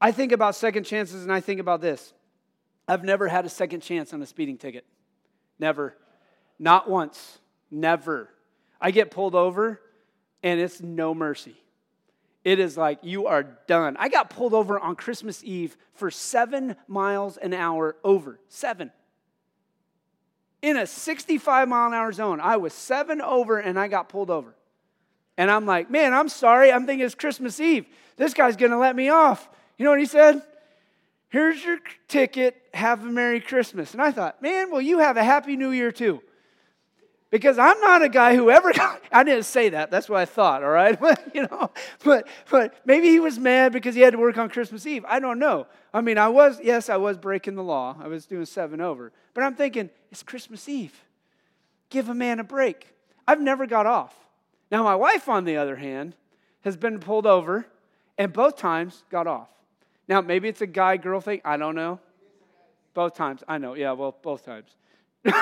I 0.00 0.12
think 0.12 0.32
about 0.32 0.54
second 0.54 0.84
chances 0.84 1.24
and 1.24 1.30
I 1.30 1.40
think 1.40 1.60
about 1.60 1.82
this. 1.82 2.14
I've 2.88 3.04
never 3.04 3.28
had 3.28 3.44
a 3.44 3.50
second 3.50 3.80
chance 3.80 4.14
on 4.14 4.22
a 4.22 4.26
speeding 4.26 4.56
ticket. 4.56 4.86
Never. 5.58 5.94
Not 6.58 6.88
once. 6.88 7.38
Never. 7.70 8.30
I 8.80 8.92
get 8.92 9.10
pulled 9.10 9.34
over 9.34 9.78
and 10.42 10.58
it's 10.58 10.80
no 10.80 11.12
mercy. 11.12 11.58
It 12.46 12.60
is 12.60 12.76
like 12.76 13.00
you 13.02 13.26
are 13.26 13.42
done. 13.66 13.96
I 13.98 14.08
got 14.08 14.30
pulled 14.30 14.54
over 14.54 14.78
on 14.78 14.94
Christmas 14.94 15.42
Eve 15.42 15.76
for 15.94 16.12
seven 16.12 16.76
miles 16.86 17.36
an 17.38 17.52
hour 17.52 17.96
over. 18.04 18.38
Seven. 18.48 18.92
In 20.62 20.76
a 20.76 20.86
65 20.86 21.68
mile 21.68 21.88
an 21.88 21.94
hour 21.94 22.12
zone. 22.12 22.38
I 22.38 22.58
was 22.58 22.72
seven 22.72 23.20
over 23.20 23.58
and 23.58 23.76
I 23.76 23.88
got 23.88 24.08
pulled 24.08 24.30
over. 24.30 24.54
And 25.36 25.50
I'm 25.50 25.66
like, 25.66 25.90
man, 25.90 26.14
I'm 26.14 26.28
sorry. 26.28 26.70
I'm 26.70 26.86
thinking 26.86 27.04
it's 27.04 27.16
Christmas 27.16 27.58
Eve. 27.58 27.84
This 28.16 28.32
guy's 28.32 28.54
to 28.54 28.78
let 28.78 28.94
me 28.94 29.08
off. 29.08 29.48
You 29.76 29.84
know 29.84 29.90
what 29.90 29.98
he 29.98 30.06
said? 30.06 30.40
Here's 31.30 31.64
your 31.64 31.80
ticket. 32.06 32.54
Have 32.72 33.02
a 33.02 33.08
Merry 33.08 33.40
Christmas. 33.40 33.92
And 33.92 34.00
I 34.00 34.12
thought, 34.12 34.40
man, 34.40 34.70
well, 34.70 34.80
you 34.80 35.00
have 35.00 35.16
a 35.16 35.24
Happy 35.24 35.56
New 35.56 35.70
Year 35.70 35.90
too. 35.90 36.22
Because 37.30 37.58
I'm 37.58 37.80
not 37.80 38.02
a 38.02 38.08
guy 38.08 38.36
who 38.36 38.50
ever 38.50 38.72
got, 38.72 39.02
I 39.12 39.24
didn't 39.24 39.44
say 39.44 39.70
that. 39.70 39.90
That's 39.90 40.08
what 40.08 40.20
I 40.20 40.24
thought, 40.24 40.62
all 40.62 40.70
right? 40.70 40.98
But, 41.06 41.34
you 41.34 41.42
know, 41.42 41.70
but, 42.04 42.28
but 42.50 42.74
maybe 42.84 43.08
he 43.08 43.20
was 43.20 43.38
mad 43.38 43.72
because 43.72 43.94
he 43.94 44.00
had 44.00 44.12
to 44.12 44.18
work 44.18 44.38
on 44.38 44.48
Christmas 44.48 44.86
Eve. 44.86 45.04
I 45.06 45.18
don't 45.20 45.38
know. 45.38 45.66
I 45.92 46.00
mean, 46.00 46.18
I 46.18 46.28
was, 46.28 46.60
yes, 46.62 46.88
I 46.88 46.96
was 46.96 47.16
breaking 47.18 47.54
the 47.54 47.62
law. 47.62 47.96
I 48.00 48.08
was 48.08 48.26
doing 48.26 48.46
seven 48.46 48.80
over. 48.80 49.12
But 49.34 49.44
I'm 49.44 49.54
thinking, 49.54 49.90
it's 50.10 50.22
Christmas 50.22 50.68
Eve. 50.68 50.94
Give 51.90 52.08
a 52.08 52.14
man 52.14 52.40
a 52.40 52.44
break. 52.44 52.94
I've 53.26 53.40
never 53.40 53.66
got 53.66 53.86
off. 53.86 54.14
Now, 54.70 54.82
my 54.82 54.96
wife, 54.96 55.28
on 55.28 55.44
the 55.44 55.56
other 55.56 55.76
hand, 55.76 56.14
has 56.62 56.76
been 56.76 56.98
pulled 56.98 57.26
over 57.26 57.66
and 58.18 58.32
both 58.32 58.56
times 58.56 59.04
got 59.10 59.26
off. 59.26 59.48
Now, 60.08 60.20
maybe 60.20 60.48
it's 60.48 60.60
a 60.60 60.66
guy 60.66 60.96
girl 60.96 61.20
thing. 61.20 61.40
I 61.44 61.56
don't 61.56 61.74
know. 61.74 62.00
Both 62.94 63.14
times. 63.14 63.42
I 63.46 63.58
know. 63.58 63.74
Yeah, 63.74 63.92
well, 63.92 64.16
both 64.22 64.44
times. 64.44 64.70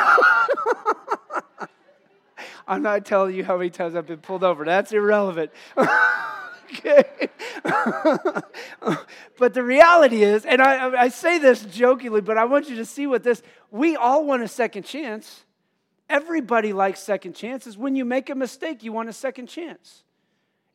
I'm 2.66 2.82
not 2.82 3.04
telling 3.04 3.34
you 3.34 3.44
how 3.44 3.56
many 3.56 3.70
times 3.70 3.94
I've 3.94 4.06
been 4.06 4.18
pulled 4.18 4.42
over. 4.42 4.64
That's 4.64 4.92
irrelevant. 4.92 5.50
okay. 5.76 7.04
but 9.38 9.54
the 9.54 9.62
reality 9.62 10.22
is, 10.22 10.44
and 10.46 10.62
I, 10.62 11.02
I 11.02 11.08
say 11.08 11.38
this 11.38 11.64
jokingly, 11.64 12.20
but 12.20 12.38
I 12.38 12.44
want 12.44 12.68
you 12.70 12.76
to 12.76 12.84
see 12.84 13.06
what 13.06 13.22
this, 13.22 13.42
we 13.70 13.96
all 13.96 14.24
want 14.24 14.42
a 14.42 14.48
second 14.48 14.84
chance. 14.84 15.44
Everybody 16.08 16.72
likes 16.72 17.00
second 17.00 17.34
chances. 17.34 17.76
When 17.78 17.96
you 17.96 18.04
make 18.04 18.30
a 18.30 18.34
mistake, 18.34 18.82
you 18.82 18.92
want 18.92 19.08
a 19.08 19.12
second 19.12 19.46
chance. 19.46 20.02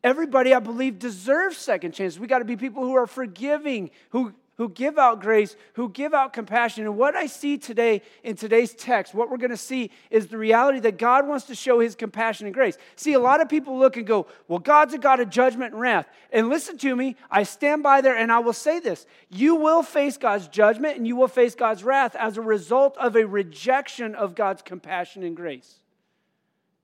Everybody, 0.02 0.54
I 0.54 0.60
believe, 0.60 0.98
deserves 0.98 1.58
second 1.58 1.92
chances. 1.92 2.18
We 2.18 2.26
got 2.26 2.38
to 2.38 2.44
be 2.44 2.56
people 2.56 2.84
who 2.84 2.94
are 2.94 3.06
forgiving, 3.06 3.90
who 4.10 4.32
who 4.60 4.68
give 4.68 4.98
out 4.98 5.22
grace, 5.22 5.56
who 5.72 5.88
give 5.88 6.12
out 6.12 6.34
compassion. 6.34 6.84
And 6.84 6.98
what 6.98 7.16
I 7.16 7.24
see 7.24 7.56
today 7.56 8.02
in 8.22 8.36
today's 8.36 8.74
text, 8.74 9.14
what 9.14 9.30
we're 9.30 9.38
going 9.38 9.48
to 9.48 9.56
see 9.56 9.90
is 10.10 10.26
the 10.26 10.36
reality 10.36 10.80
that 10.80 10.98
God 10.98 11.26
wants 11.26 11.46
to 11.46 11.54
show 11.54 11.80
his 11.80 11.94
compassion 11.94 12.46
and 12.46 12.52
grace. 12.52 12.76
See, 12.94 13.14
a 13.14 13.18
lot 13.18 13.40
of 13.40 13.48
people 13.48 13.78
look 13.78 13.96
and 13.96 14.06
go, 14.06 14.26
well, 14.48 14.58
God's 14.58 14.92
a 14.92 14.98
God 14.98 15.18
of 15.18 15.30
judgment 15.30 15.72
and 15.72 15.80
wrath. 15.80 16.06
And 16.30 16.50
listen 16.50 16.76
to 16.76 16.94
me, 16.94 17.16
I 17.30 17.44
stand 17.44 17.82
by 17.82 18.02
there 18.02 18.14
and 18.14 18.30
I 18.30 18.40
will 18.40 18.52
say 18.52 18.80
this 18.80 19.06
you 19.30 19.54
will 19.54 19.82
face 19.82 20.18
God's 20.18 20.46
judgment 20.46 20.98
and 20.98 21.06
you 21.06 21.16
will 21.16 21.26
face 21.26 21.54
God's 21.54 21.82
wrath 21.82 22.14
as 22.14 22.36
a 22.36 22.42
result 22.42 22.98
of 22.98 23.16
a 23.16 23.26
rejection 23.26 24.14
of 24.14 24.34
God's 24.34 24.60
compassion 24.60 25.22
and 25.22 25.34
grace. 25.34 25.76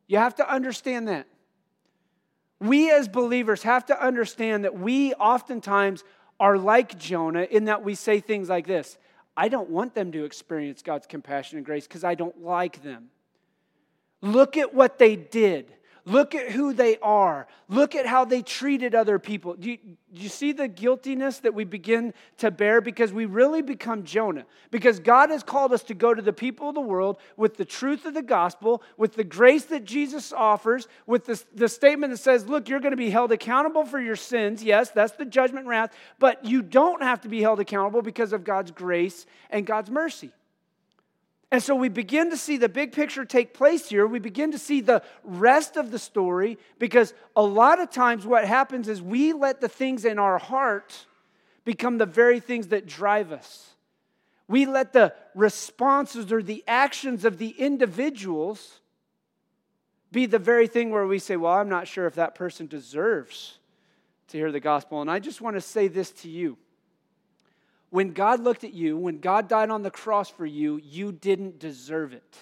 You 0.06 0.16
have 0.16 0.36
to 0.36 0.50
understand 0.50 1.08
that. 1.08 1.26
We 2.58 2.90
as 2.90 3.06
believers 3.06 3.64
have 3.64 3.84
to 3.86 4.02
understand 4.02 4.64
that 4.64 4.78
we 4.78 5.12
oftentimes 5.12 6.04
are 6.38 6.58
like 6.58 6.98
Jonah 6.98 7.46
in 7.50 7.64
that 7.64 7.82
we 7.82 7.94
say 7.94 8.20
things 8.20 8.48
like 8.48 8.66
this 8.66 8.98
I 9.36 9.48
don't 9.48 9.68
want 9.68 9.94
them 9.94 10.12
to 10.12 10.24
experience 10.24 10.82
God's 10.82 11.06
compassion 11.06 11.58
and 11.58 11.66
grace 11.66 11.86
because 11.86 12.04
I 12.04 12.14
don't 12.14 12.42
like 12.42 12.82
them. 12.82 13.10
Look 14.22 14.56
at 14.56 14.72
what 14.72 14.98
they 14.98 15.14
did. 15.14 15.72
Look 16.08 16.36
at 16.36 16.52
who 16.52 16.72
they 16.72 16.98
are. 16.98 17.48
Look 17.68 17.96
at 17.96 18.06
how 18.06 18.24
they 18.24 18.40
treated 18.40 18.94
other 18.94 19.18
people. 19.18 19.54
Do 19.54 19.70
you, 19.72 19.76
do 19.76 20.22
you, 20.22 20.28
see 20.28 20.52
the 20.52 20.68
guiltiness 20.68 21.40
that 21.40 21.52
we 21.52 21.64
begin 21.64 22.14
to 22.38 22.52
bear? 22.52 22.80
Because 22.80 23.12
we 23.12 23.26
really 23.26 23.60
become 23.60 24.04
Jonah. 24.04 24.46
Because 24.70 25.00
God 25.00 25.30
has 25.30 25.42
called 25.42 25.72
us 25.72 25.82
to 25.84 25.94
go 25.94 26.14
to 26.14 26.22
the 26.22 26.32
people 26.32 26.68
of 26.68 26.76
the 26.76 26.80
world 26.80 27.18
with 27.36 27.56
the 27.56 27.64
truth 27.64 28.06
of 28.06 28.14
the 28.14 28.22
gospel, 28.22 28.84
with 28.96 29.14
the 29.14 29.24
grace 29.24 29.64
that 29.64 29.84
Jesus 29.84 30.32
offers, 30.32 30.86
with 31.08 31.26
the, 31.26 31.42
the 31.56 31.68
statement 31.68 32.12
that 32.12 32.18
says, 32.18 32.46
Look, 32.46 32.68
you're 32.68 32.78
going 32.78 32.92
to 32.92 32.96
be 32.96 33.10
held 33.10 33.32
accountable 33.32 33.84
for 33.84 34.00
your 34.00 34.14
sins. 34.14 34.62
Yes, 34.62 34.90
that's 34.90 35.14
the 35.14 35.24
judgment 35.24 35.66
wrath. 35.66 35.92
But 36.20 36.44
you 36.44 36.62
don't 36.62 37.02
have 37.02 37.22
to 37.22 37.28
be 37.28 37.42
held 37.42 37.58
accountable 37.58 38.02
because 38.02 38.32
of 38.32 38.44
God's 38.44 38.70
grace 38.70 39.26
and 39.50 39.66
God's 39.66 39.90
mercy. 39.90 40.30
And 41.52 41.62
so 41.62 41.76
we 41.76 41.88
begin 41.88 42.30
to 42.30 42.36
see 42.36 42.56
the 42.56 42.68
big 42.68 42.92
picture 42.92 43.24
take 43.24 43.54
place 43.54 43.88
here. 43.88 44.06
We 44.06 44.18
begin 44.18 44.50
to 44.52 44.58
see 44.58 44.80
the 44.80 45.02
rest 45.22 45.76
of 45.76 45.90
the 45.90 45.98
story 45.98 46.58
because 46.78 47.14
a 47.36 47.42
lot 47.42 47.80
of 47.80 47.90
times 47.90 48.26
what 48.26 48.44
happens 48.44 48.88
is 48.88 49.00
we 49.00 49.32
let 49.32 49.60
the 49.60 49.68
things 49.68 50.04
in 50.04 50.18
our 50.18 50.38
heart 50.38 51.06
become 51.64 51.98
the 51.98 52.06
very 52.06 52.40
things 52.40 52.68
that 52.68 52.86
drive 52.86 53.30
us. 53.30 53.70
We 54.48 54.66
let 54.66 54.92
the 54.92 55.14
responses 55.34 56.32
or 56.32 56.42
the 56.42 56.64
actions 56.66 57.24
of 57.24 57.38
the 57.38 57.50
individuals 57.50 58.80
be 60.12 60.26
the 60.26 60.38
very 60.38 60.68
thing 60.68 60.90
where 60.90 61.06
we 61.06 61.18
say, 61.18 61.36
Well, 61.36 61.52
I'm 61.52 61.68
not 61.68 61.88
sure 61.88 62.06
if 62.06 62.14
that 62.14 62.34
person 62.34 62.66
deserves 62.66 63.58
to 64.28 64.38
hear 64.38 64.52
the 64.52 64.60
gospel. 64.60 65.00
And 65.00 65.10
I 65.10 65.18
just 65.18 65.40
want 65.40 65.56
to 65.56 65.60
say 65.60 65.88
this 65.88 66.10
to 66.12 66.28
you 66.28 66.56
when 67.96 68.10
God 68.10 68.40
looked 68.40 68.62
at 68.62 68.74
you, 68.74 68.94
when 68.94 69.20
God 69.20 69.48
died 69.48 69.70
on 69.70 69.82
the 69.82 69.90
cross 69.90 70.28
for 70.28 70.44
you, 70.44 70.78
you 70.84 71.12
didn't 71.12 71.58
deserve 71.58 72.12
it. 72.12 72.36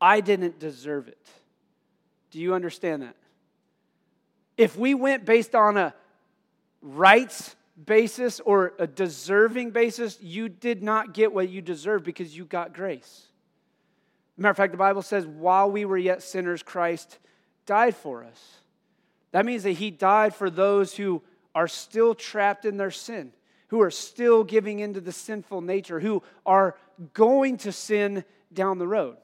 I 0.00 0.20
didn't 0.20 0.60
deserve 0.60 1.08
it. 1.08 1.28
Do 2.30 2.38
you 2.38 2.54
understand 2.54 3.02
that? 3.02 3.16
If 4.56 4.76
we 4.76 4.94
went 4.94 5.24
based 5.24 5.56
on 5.56 5.76
a 5.76 5.92
rights 6.80 7.56
basis 7.84 8.38
or 8.38 8.72
a 8.78 8.86
deserving 8.86 9.72
basis, 9.72 10.22
you 10.22 10.48
did 10.48 10.80
not 10.80 11.12
get 11.12 11.32
what 11.32 11.48
you 11.48 11.60
deserve 11.60 12.04
because 12.04 12.36
you 12.36 12.44
got 12.44 12.72
grace. 12.72 13.26
Matter 14.36 14.52
of 14.52 14.56
fact, 14.58 14.70
the 14.70 14.78
Bible 14.78 15.02
says, 15.02 15.26
while 15.26 15.68
we 15.68 15.84
were 15.84 15.98
yet 15.98 16.22
sinners, 16.22 16.62
Christ 16.62 17.18
died 17.66 17.96
for 17.96 18.22
us. 18.22 18.60
That 19.32 19.44
means 19.44 19.64
that 19.64 19.72
he 19.72 19.90
died 19.90 20.36
for 20.36 20.50
those 20.50 20.94
who 20.94 21.20
are 21.52 21.66
still 21.66 22.14
trapped 22.14 22.64
in 22.64 22.76
their 22.76 22.92
sin, 22.92 23.32
who 23.70 23.80
are 23.80 23.90
still 23.90 24.44
giving 24.44 24.80
into 24.80 25.00
the 25.00 25.12
sinful 25.12 25.60
nature, 25.60 26.00
who 26.00 26.22
are 26.44 26.76
going 27.14 27.56
to 27.56 27.72
sin 27.72 28.24
down 28.52 28.78
the 28.78 28.86
road. 28.86 29.16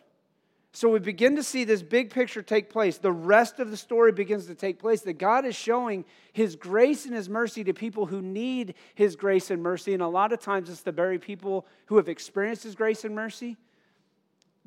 So 0.72 0.90
we 0.90 0.98
begin 0.98 1.36
to 1.36 1.42
see 1.42 1.64
this 1.64 1.82
big 1.82 2.10
picture 2.10 2.42
take 2.42 2.70
place. 2.70 2.98
The 2.98 3.10
rest 3.10 3.60
of 3.60 3.70
the 3.70 3.76
story 3.76 4.12
begins 4.12 4.46
to 4.46 4.54
take 4.54 4.78
place 4.78 5.00
that 5.02 5.14
God 5.14 5.46
is 5.46 5.56
showing 5.56 6.04
His 6.32 6.54
grace 6.54 7.06
and 7.06 7.14
His 7.14 7.28
mercy 7.28 7.64
to 7.64 7.72
people 7.72 8.06
who 8.06 8.20
need 8.20 8.74
His 8.94 9.16
grace 9.16 9.50
and 9.50 9.62
mercy. 9.62 9.94
And 9.94 10.02
a 10.02 10.08
lot 10.08 10.32
of 10.32 10.40
times 10.40 10.68
it's 10.68 10.82
the 10.82 10.92
very 10.92 11.18
people 11.18 11.66
who 11.86 11.96
have 11.96 12.08
experienced 12.08 12.62
His 12.62 12.74
grace 12.74 13.04
and 13.04 13.14
mercy 13.14 13.56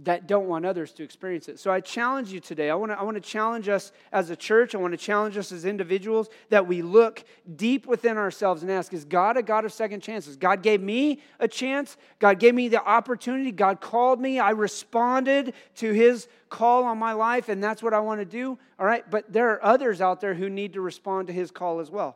that 0.03 0.27
don't 0.27 0.47
want 0.47 0.65
others 0.65 0.93
to 0.93 1.03
experience 1.03 1.49
it. 1.49 1.59
So 1.59 1.71
I 1.71 1.81
challenge 1.81 2.31
you 2.31 2.39
today. 2.39 2.69
I 2.69 2.75
want 2.75 2.91
to 2.91 2.99
I 2.99 3.03
want 3.03 3.15
to 3.15 3.21
challenge 3.21 3.67
us 3.67 3.91
as 4.13 4.29
a 4.29 4.35
church. 4.35 4.73
I 4.73 4.77
want 4.77 4.93
to 4.93 4.97
challenge 4.97 5.37
us 5.37 5.51
as 5.51 5.65
individuals 5.65 6.29
that 6.49 6.65
we 6.65 6.81
look 6.81 7.23
deep 7.55 7.85
within 7.85 8.17
ourselves 8.17 8.61
and 8.61 8.71
ask, 8.71 8.93
is 8.93 9.03
God 9.03 9.35
a 9.35 9.43
God 9.43 9.65
of 9.65 9.73
second 9.73 10.01
chances? 10.01 10.37
God 10.37 10.63
gave 10.63 10.81
me 10.81 11.21
a 11.39 11.47
chance. 11.47 11.97
God 12.19 12.39
gave 12.39 12.55
me 12.55 12.69
the 12.69 12.81
opportunity. 12.81 13.51
God 13.51 13.81
called 13.81 14.21
me. 14.21 14.39
I 14.39 14.51
responded 14.51 15.53
to 15.75 15.91
his 15.91 16.29
call 16.47 16.85
on 16.85 16.97
my 16.97 17.11
life 17.11 17.49
and 17.49 17.61
that's 17.61 17.83
what 17.83 17.93
I 17.93 17.99
want 17.99 18.21
to 18.21 18.25
do. 18.25 18.57
All 18.79 18.85
right? 18.85 19.09
But 19.09 19.31
there 19.33 19.51
are 19.51 19.63
others 19.63 19.99
out 19.99 20.21
there 20.21 20.33
who 20.33 20.49
need 20.49 20.73
to 20.73 20.81
respond 20.81 21.27
to 21.27 21.33
his 21.33 21.51
call 21.51 21.81
as 21.81 21.91
well. 21.91 22.15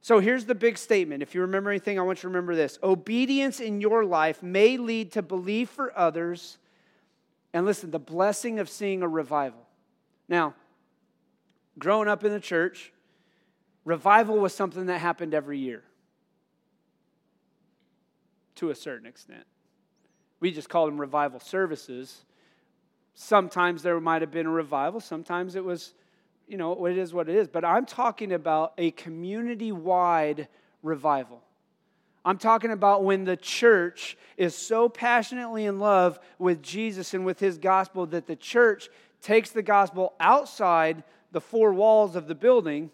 So 0.00 0.18
here's 0.18 0.44
the 0.44 0.54
big 0.54 0.76
statement. 0.76 1.22
If 1.22 1.34
you 1.34 1.40
remember 1.42 1.70
anything, 1.70 1.98
I 1.98 2.02
want 2.02 2.18
you 2.18 2.22
to 2.22 2.28
remember 2.28 2.54
this. 2.54 2.78
Obedience 2.82 3.60
in 3.60 3.80
your 3.80 4.04
life 4.04 4.42
may 4.42 4.76
lead 4.76 5.12
to 5.12 5.22
belief 5.22 5.70
for 5.70 5.96
others 5.96 6.58
and 7.52 7.64
listen, 7.64 7.90
the 7.90 7.98
blessing 7.98 8.58
of 8.58 8.68
seeing 8.68 9.02
a 9.02 9.08
revival. 9.08 9.66
Now, 10.28 10.54
growing 11.78 12.08
up 12.08 12.24
in 12.24 12.32
the 12.32 12.40
church, 12.40 12.92
revival 13.84 14.38
was 14.38 14.54
something 14.54 14.86
that 14.86 14.98
happened 14.98 15.34
every 15.34 15.58
year 15.58 15.82
to 18.56 18.70
a 18.70 18.74
certain 18.74 19.06
extent. 19.06 19.44
We 20.40 20.50
just 20.50 20.68
called 20.68 20.88
them 20.88 21.00
revival 21.00 21.40
services. 21.40 22.24
Sometimes 23.14 23.82
there 23.82 23.98
might 24.00 24.22
have 24.22 24.30
been 24.30 24.46
a 24.46 24.50
revival, 24.50 25.00
sometimes 25.00 25.54
it 25.54 25.64
was, 25.64 25.94
you 26.46 26.56
know, 26.56 26.84
it 26.86 26.98
is 26.98 27.14
what 27.14 27.28
it 27.28 27.36
is. 27.36 27.48
But 27.48 27.64
I'm 27.64 27.86
talking 27.86 28.32
about 28.32 28.74
a 28.76 28.90
community 28.90 29.72
wide 29.72 30.48
revival. 30.82 31.42
I'm 32.26 32.38
talking 32.38 32.72
about 32.72 33.04
when 33.04 33.24
the 33.24 33.36
church 33.36 34.18
is 34.36 34.56
so 34.56 34.88
passionately 34.88 35.64
in 35.64 35.78
love 35.78 36.18
with 36.40 36.60
Jesus 36.60 37.14
and 37.14 37.24
with 37.24 37.38
his 37.38 37.56
gospel 37.56 38.04
that 38.06 38.26
the 38.26 38.34
church 38.34 38.90
takes 39.22 39.50
the 39.50 39.62
gospel 39.62 40.12
outside 40.18 41.04
the 41.30 41.40
four 41.40 41.72
walls 41.72 42.16
of 42.16 42.26
the 42.26 42.34
building 42.34 42.90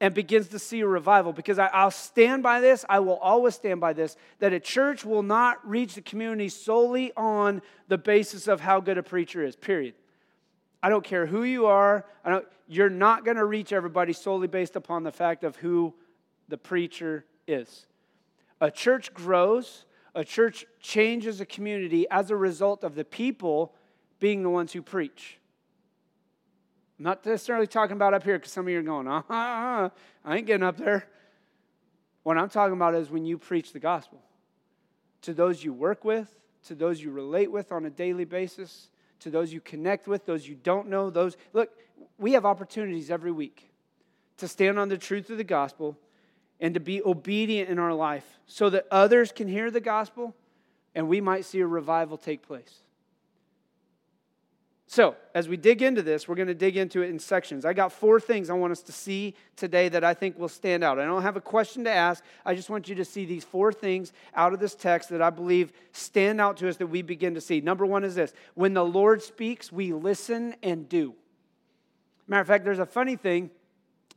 and 0.00 0.14
begins 0.14 0.48
to 0.48 0.58
see 0.58 0.80
a 0.80 0.86
revival. 0.86 1.34
Because 1.34 1.58
I, 1.58 1.84
will 1.84 1.90
stand 1.90 2.42
by 2.42 2.60
this, 2.60 2.82
I 2.88 3.00
will 3.00 3.18
always 3.18 3.54
stand 3.54 3.78
by 3.78 3.92
this, 3.92 4.16
that 4.38 4.54
a 4.54 4.58
church 4.58 5.04
will 5.04 5.22
not 5.22 5.68
reach 5.68 5.94
the 5.94 6.00
community 6.00 6.48
solely 6.48 7.12
on 7.14 7.60
the 7.88 7.98
basis 7.98 8.48
of 8.48 8.62
how 8.62 8.80
good 8.80 8.96
a 8.96 9.02
preacher 9.02 9.44
is, 9.44 9.54
period. 9.54 9.94
I 10.82 10.88
don't 10.88 11.04
care 11.04 11.26
who 11.26 11.42
you 11.44 11.66
are, 11.66 12.06
you're 12.66 12.88
not 12.88 13.26
going 13.26 13.36
to 13.36 13.44
reach 13.44 13.70
everybody 13.70 14.14
solely 14.14 14.48
based 14.48 14.76
upon 14.76 15.02
the 15.02 15.12
fact 15.12 15.44
of 15.44 15.56
who 15.56 15.92
the 16.48 16.56
preacher 16.56 17.26
is. 17.46 17.86
A 18.62 18.70
church 18.70 19.12
grows, 19.12 19.86
a 20.14 20.22
church 20.22 20.64
changes 20.80 21.40
a 21.40 21.44
community 21.44 22.06
as 22.08 22.30
a 22.30 22.36
result 22.36 22.84
of 22.84 22.94
the 22.94 23.04
people 23.04 23.74
being 24.20 24.44
the 24.44 24.50
ones 24.50 24.72
who 24.72 24.82
preach. 24.82 25.40
I'm 26.96 27.06
not 27.06 27.26
necessarily 27.26 27.66
talking 27.66 27.96
about 27.96 28.14
up 28.14 28.22
here 28.22 28.38
because 28.38 28.52
some 28.52 28.68
of 28.68 28.72
you 28.72 28.78
are 28.78 28.82
going, 28.82 29.08
uh 29.08 29.22
huh, 29.28 29.90
I 30.24 30.36
ain't 30.36 30.46
getting 30.46 30.62
up 30.62 30.76
there. 30.76 31.08
What 32.22 32.38
I'm 32.38 32.48
talking 32.48 32.74
about 32.74 32.94
is 32.94 33.10
when 33.10 33.24
you 33.24 33.36
preach 33.36 33.72
the 33.72 33.80
gospel 33.80 34.22
to 35.22 35.34
those 35.34 35.64
you 35.64 35.72
work 35.72 36.04
with, 36.04 36.32
to 36.66 36.76
those 36.76 37.02
you 37.02 37.10
relate 37.10 37.50
with 37.50 37.72
on 37.72 37.84
a 37.86 37.90
daily 37.90 38.24
basis, 38.24 38.90
to 39.18 39.30
those 39.30 39.52
you 39.52 39.60
connect 39.60 40.06
with, 40.06 40.24
those 40.24 40.46
you 40.46 40.54
don't 40.54 40.86
know, 40.86 41.10
those. 41.10 41.36
Look, 41.52 41.70
we 42.16 42.34
have 42.34 42.46
opportunities 42.46 43.10
every 43.10 43.32
week 43.32 43.72
to 44.36 44.46
stand 44.46 44.78
on 44.78 44.88
the 44.88 44.98
truth 44.98 45.30
of 45.30 45.36
the 45.38 45.42
gospel 45.42 45.98
and 46.62 46.74
to 46.74 46.80
be 46.80 47.02
obedient 47.02 47.68
in 47.68 47.78
our 47.78 47.92
life 47.92 48.38
so 48.46 48.70
that 48.70 48.86
others 48.90 49.32
can 49.32 49.48
hear 49.48 49.70
the 49.70 49.80
gospel 49.80 50.34
and 50.94 51.08
we 51.08 51.20
might 51.20 51.44
see 51.44 51.60
a 51.60 51.66
revival 51.66 52.16
take 52.16 52.46
place. 52.46 52.82
So, 54.86 55.16
as 55.34 55.48
we 55.48 55.56
dig 55.56 55.80
into 55.80 56.02
this, 56.02 56.28
we're 56.28 56.34
going 56.34 56.48
to 56.48 56.54
dig 56.54 56.76
into 56.76 57.00
it 57.00 57.08
in 57.08 57.18
sections. 57.18 57.64
I 57.64 57.72
got 57.72 57.92
four 57.92 58.20
things 58.20 58.50
I 58.50 58.52
want 58.52 58.72
us 58.72 58.82
to 58.82 58.92
see 58.92 59.34
today 59.56 59.88
that 59.88 60.04
I 60.04 60.12
think 60.12 60.38
will 60.38 60.50
stand 60.50 60.84
out. 60.84 60.98
I 60.98 61.06
don't 61.06 61.22
have 61.22 61.36
a 61.36 61.40
question 61.40 61.84
to 61.84 61.90
ask. 61.90 62.22
I 62.44 62.54
just 62.54 62.68
want 62.68 62.88
you 62.90 62.94
to 62.96 63.04
see 63.04 63.24
these 63.24 63.42
four 63.42 63.72
things 63.72 64.12
out 64.34 64.52
of 64.52 64.60
this 64.60 64.74
text 64.74 65.08
that 65.08 65.22
I 65.22 65.30
believe 65.30 65.72
stand 65.92 66.42
out 66.42 66.58
to 66.58 66.68
us 66.68 66.76
that 66.76 66.88
we 66.88 67.00
begin 67.00 67.34
to 67.34 67.40
see. 67.40 67.62
Number 67.62 67.86
one 67.86 68.04
is 68.04 68.14
this 68.14 68.34
when 68.54 68.74
the 68.74 68.84
Lord 68.84 69.22
speaks, 69.22 69.72
we 69.72 69.94
listen 69.94 70.54
and 70.62 70.88
do. 70.90 71.14
Matter 72.28 72.42
of 72.42 72.46
fact, 72.46 72.64
there's 72.64 72.78
a 72.78 72.86
funny 72.86 73.16
thing 73.16 73.50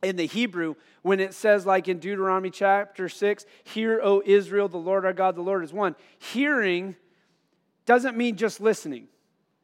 in 0.02 0.16
the 0.16 0.26
Hebrew 0.26 0.74
when 1.02 1.20
it 1.20 1.34
says, 1.34 1.66
like 1.66 1.88
in 1.88 1.98
Deuteronomy 1.98 2.50
chapter 2.50 3.08
6, 3.08 3.46
Hear, 3.64 4.00
O 4.02 4.22
Israel, 4.24 4.68
the 4.68 4.76
Lord 4.76 5.04
our 5.04 5.12
God, 5.12 5.36
the 5.36 5.42
Lord 5.42 5.64
is 5.64 5.72
one. 5.72 5.96
Hearing 6.18 6.96
doesn't 7.84 8.16
mean 8.16 8.36
just 8.36 8.60
listening. 8.60 9.08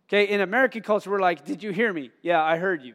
Okay, 0.09 0.25
in 0.25 0.41
American 0.41 0.83
culture, 0.83 1.11
we're 1.11 1.21
like, 1.21 1.45
Did 1.45 1.63
you 1.63 1.73
hear 1.73 1.93
me? 1.93 2.11
Yeah, 2.23 2.43
I 2.43 2.59
heard 2.59 2.83
you. 2.83 2.95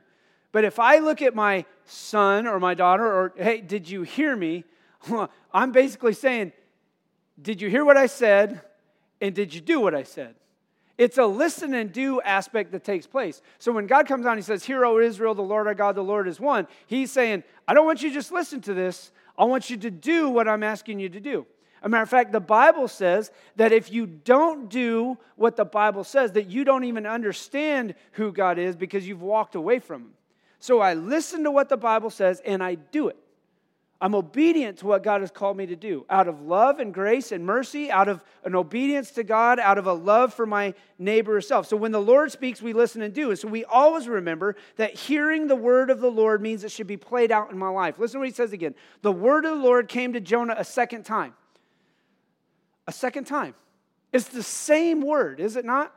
But 0.51 0.63
if 0.63 0.79
I 0.79 0.99
look 0.99 1.21
at 1.21 1.35
my 1.35 1.65
son 1.85 2.47
or 2.47 2.59
my 2.59 2.73
daughter, 2.73 3.05
or 3.05 3.33
hey, 3.35 3.61
did 3.61 3.89
you 3.89 4.03
hear 4.03 4.35
me? 4.35 4.63
I'm 5.53 5.71
basically 5.71 6.13
saying, 6.13 6.53
Did 7.41 7.61
you 7.61 7.69
hear 7.69 7.85
what 7.85 7.97
I 7.97 8.07
said? 8.07 8.61
And 9.19 9.33
did 9.33 9.53
you 9.53 9.61
do 9.61 9.79
what 9.79 9.95
I 9.95 10.03
said? 10.03 10.35
It's 10.97 11.17
a 11.17 11.25
listen 11.25 11.73
and 11.73 11.91
do 11.91 12.21
aspect 12.21 12.71
that 12.71 12.83
takes 12.83 13.05
place. 13.05 13.41
So 13.59 13.71
when 13.71 13.85
God 13.85 14.07
comes 14.07 14.25
down, 14.25 14.37
He 14.37 14.43
says, 14.43 14.63
Hear, 14.63 14.85
O 14.85 14.99
Israel, 14.99 15.35
the 15.35 15.41
Lord 15.41 15.67
our 15.67 15.75
God, 15.75 15.95
the 15.95 16.03
Lord 16.03 16.27
is 16.27 16.39
one. 16.39 16.67
He's 16.87 17.11
saying, 17.11 17.43
I 17.67 17.73
don't 17.73 17.85
want 17.85 18.01
you 18.01 18.09
to 18.09 18.15
just 18.15 18.31
listen 18.31 18.61
to 18.61 18.73
this. 18.73 19.11
I 19.37 19.45
want 19.45 19.69
you 19.69 19.77
to 19.77 19.91
do 19.91 20.29
what 20.29 20.47
I'm 20.47 20.63
asking 20.63 20.99
you 20.99 21.09
to 21.09 21.19
do. 21.19 21.45
A 21.83 21.89
matter 21.89 22.03
of 22.03 22.09
fact, 22.09 22.31
the 22.31 22.39
Bible 22.39 22.87
says 22.87 23.31
that 23.55 23.71
if 23.71 23.91
you 23.91 24.07
don't 24.07 24.69
do 24.69 25.17
what 25.35 25.55
the 25.55 25.65
Bible 25.65 26.03
says, 26.03 26.31
that 26.31 26.47
you 26.47 26.63
don't 26.63 26.83
even 26.83 27.05
understand 27.05 27.93
who 28.13 28.31
God 28.31 28.57
is 28.57 28.75
because 28.75 29.07
you've 29.07 29.21
walked 29.21 29.53
away 29.53 29.77
from 29.77 30.01
Him. 30.01 30.13
So 30.59 30.79
I 30.79 30.95
listen 30.95 31.43
to 31.43 31.51
what 31.51 31.69
the 31.69 31.77
Bible 31.77 32.09
says 32.09 32.41
and 32.43 32.63
I 32.63 32.75
do 32.75 33.09
it. 33.09 33.17
I'm 33.99 34.13
obedient 34.13 34.77
to 34.79 34.85
what 34.85 35.01
God 35.01 35.21
has 35.21 35.31
called 35.31 35.57
me 35.57 35.65
to 35.65 35.75
do 35.75 36.05
out 36.07 36.27
of 36.27 36.41
love 36.41 36.79
and 36.79 36.93
grace 36.93 37.31
and 37.31 37.43
mercy, 37.43 37.89
out 37.89 38.07
of 38.07 38.23
an 38.43 38.53
obedience 38.53 39.09
to 39.11 39.23
God, 39.23 39.59
out 39.59 39.79
of 39.79 39.87
a 39.87 39.93
love 39.93 40.35
for 40.35 40.45
my 40.45 40.75
neighbor 40.99 41.41
self. 41.41 41.65
So 41.67 41.75
when 41.75 41.91
the 41.91 42.01
Lord 42.01 42.31
speaks, 42.31 42.61
we 42.61 42.73
listen 42.73 43.01
and 43.01 43.11
do. 43.11 43.31
And 43.31 43.39
so 43.39 43.47
we 43.47 43.65
always 43.65 44.07
remember 44.07 44.55
that 44.75 44.93
hearing 44.93 45.47
the 45.47 45.55
word 45.55 45.89
of 45.89 45.99
the 45.99 46.11
Lord 46.11 46.43
means 46.43 46.63
it 46.63 46.71
should 46.71 46.85
be 46.85 46.97
played 46.97 47.31
out 47.31 47.51
in 47.51 47.57
my 47.57 47.69
life. 47.69 47.97
Listen 47.97 48.15
to 48.15 48.19
what 48.19 48.27
he 48.27 48.33
says 48.33 48.53
again. 48.53 48.75
The 49.01 49.11
word 49.11 49.45
of 49.45 49.57
the 49.57 49.63
Lord 49.63 49.87
came 49.87 50.13
to 50.13 50.19
Jonah 50.19 50.55
a 50.57 50.63
second 50.63 51.03
time. 51.03 51.33
A 52.85 52.91
second 52.91 53.25
time. 53.25 53.55
It's 54.13 54.27
the 54.27 54.43
same 54.43 55.01
word, 55.01 55.39
is 55.39 55.55
it 55.55 55.65
not? 55.65 55.91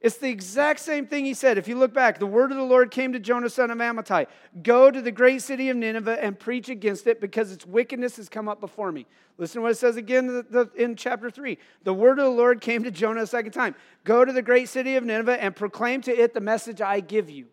It's 0.00 0.16
the 0.16 0.30
exact 0.30 0.80
same 0.80 1.06
thing 1.06 1.26
he 1.26 1.34
said. 1.34 1.58
If 1.58 1.68
you 1.68 1.76
look 1.76 1.92
back, 1.92 2.18
the 2.18 2.26
word 2.26 2.50
of 2.50 2.56
the 2.56 2.64
Lord 2.64 2.90
came 2.90 3.12
to 3.12 3.20
Jonah, 3.20 3.50
son 3.50 3.70
of 3.70 3.76
Amittai 3.76 4.26
Go 4.62 4.90
to 4.90 5.02
the 5.02 5.12
great 5.12 5.42
city 5.42 5.68
of 5.68 5.76
Nineveh 5.76 6.22
and 6.24 6.38
preach 6.38 6.70
against 6.70 7.06
it 7.06 7.20
because 7.20 7.52
its 7.52 7.66
wickedness 7.66 8.16
has 8.16 8.30
come 8.30 8.48
up 8.48 8.60
before 8.60 8.92
me. 8.92 9.06
Listen 9.36 9.58
to 9.58 9.62
what 9.62 9.72
it 9.72 9.76
says 9.76 9.96
again 9.96 10.46
in 10.74 10.96
chapter 10.96 11.30
3. 11.30 11.58
The 11.84 11.92
word 11.92 12.18
of 12.18 12.24
the 12.24 12.30
Lord 12.30 12.62
came 12.62 12.82
to 12.84 12.90
Jonah 12.90 13.22
a 13.22 13.26
second 13.26 13.52
time 13.52 13.74
Go 14.04 14.24
to 14.24 14.32
the 14.32 14.42
great 14.42 14.70
city 14.70 14.96
of 14.96 15.04
Nineveh 15.04 15.42
and 15.42 15.54
proclaim 15.54 16.00
to 16.02 16.18
it 16.18 16.32
the 16.32 16.40
message 16.40 16.80
I 16.80 17.00
give 17.00 17.28
you. 17.28 17.48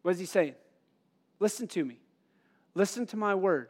What 0.00 0.12
is 0.12 0.20
he 0.20 0.26
saying? 0.26 0.54
Listen 1.38 1.68
to 1.68 1.84
me. 1.84 1.98
Listen 2.74 3.04
to 3.06 3.16
my 3.18 3.34
word. 3.34 3.68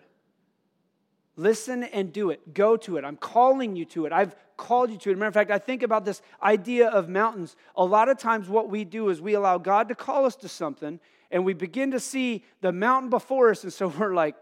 Listen 1.37 1.85
and 1.85 2.13
do 2.13 2.31
it. 2.31 2.53
Go 2.53 2.77
to 2.79 2.97
it. 2.99 3.05
I'm 3.05 3.17
calling 3.17 3.75
you 3.75 3.85
to 3.87 4.07
it. 4.07 4.13
I've 4.13 4.37
called 4.57 4.91
you 4.91 4.99
to 4.99 5.11
it. 5.11 5.17
matter 5.17 5.29
of 5.29 5.35
fact, 5.35 5.51
I 5.51 5.59
think 5.59 5.83
about 5.83 6.05
this 6.05 6.21
idea 6.43 6.89
of 6.89 7.09
mountains. 7.09 7.57
A 7.75 7.85
lot 7.85 8.09
of 8.09 8.19
times, 8.19 8.49
what 8.49 8.69
we 8.69 8.85
do 8.85 9.09
is 9.09 9.21
we 9.21 9.35
allow 9.35 9.59
God 9.59 9.89
to 9.89 9.95
call 9.95 10.27
us 10.27 10.37
to 10.37 10.49
something, 10.49 11.01
and 11.31 11.45
we 11.45 11.55
begin 11.55 11.91
to 11.93 12.01
see 12.01 12.45
the 12.61 12.73
mountain 12.73 13.09
before 13.09 13.51
us, 13.51 13.65
and 13.65 13.73
so 13.73 13.89
we're 13.99 14.15
like, 14.15 14.37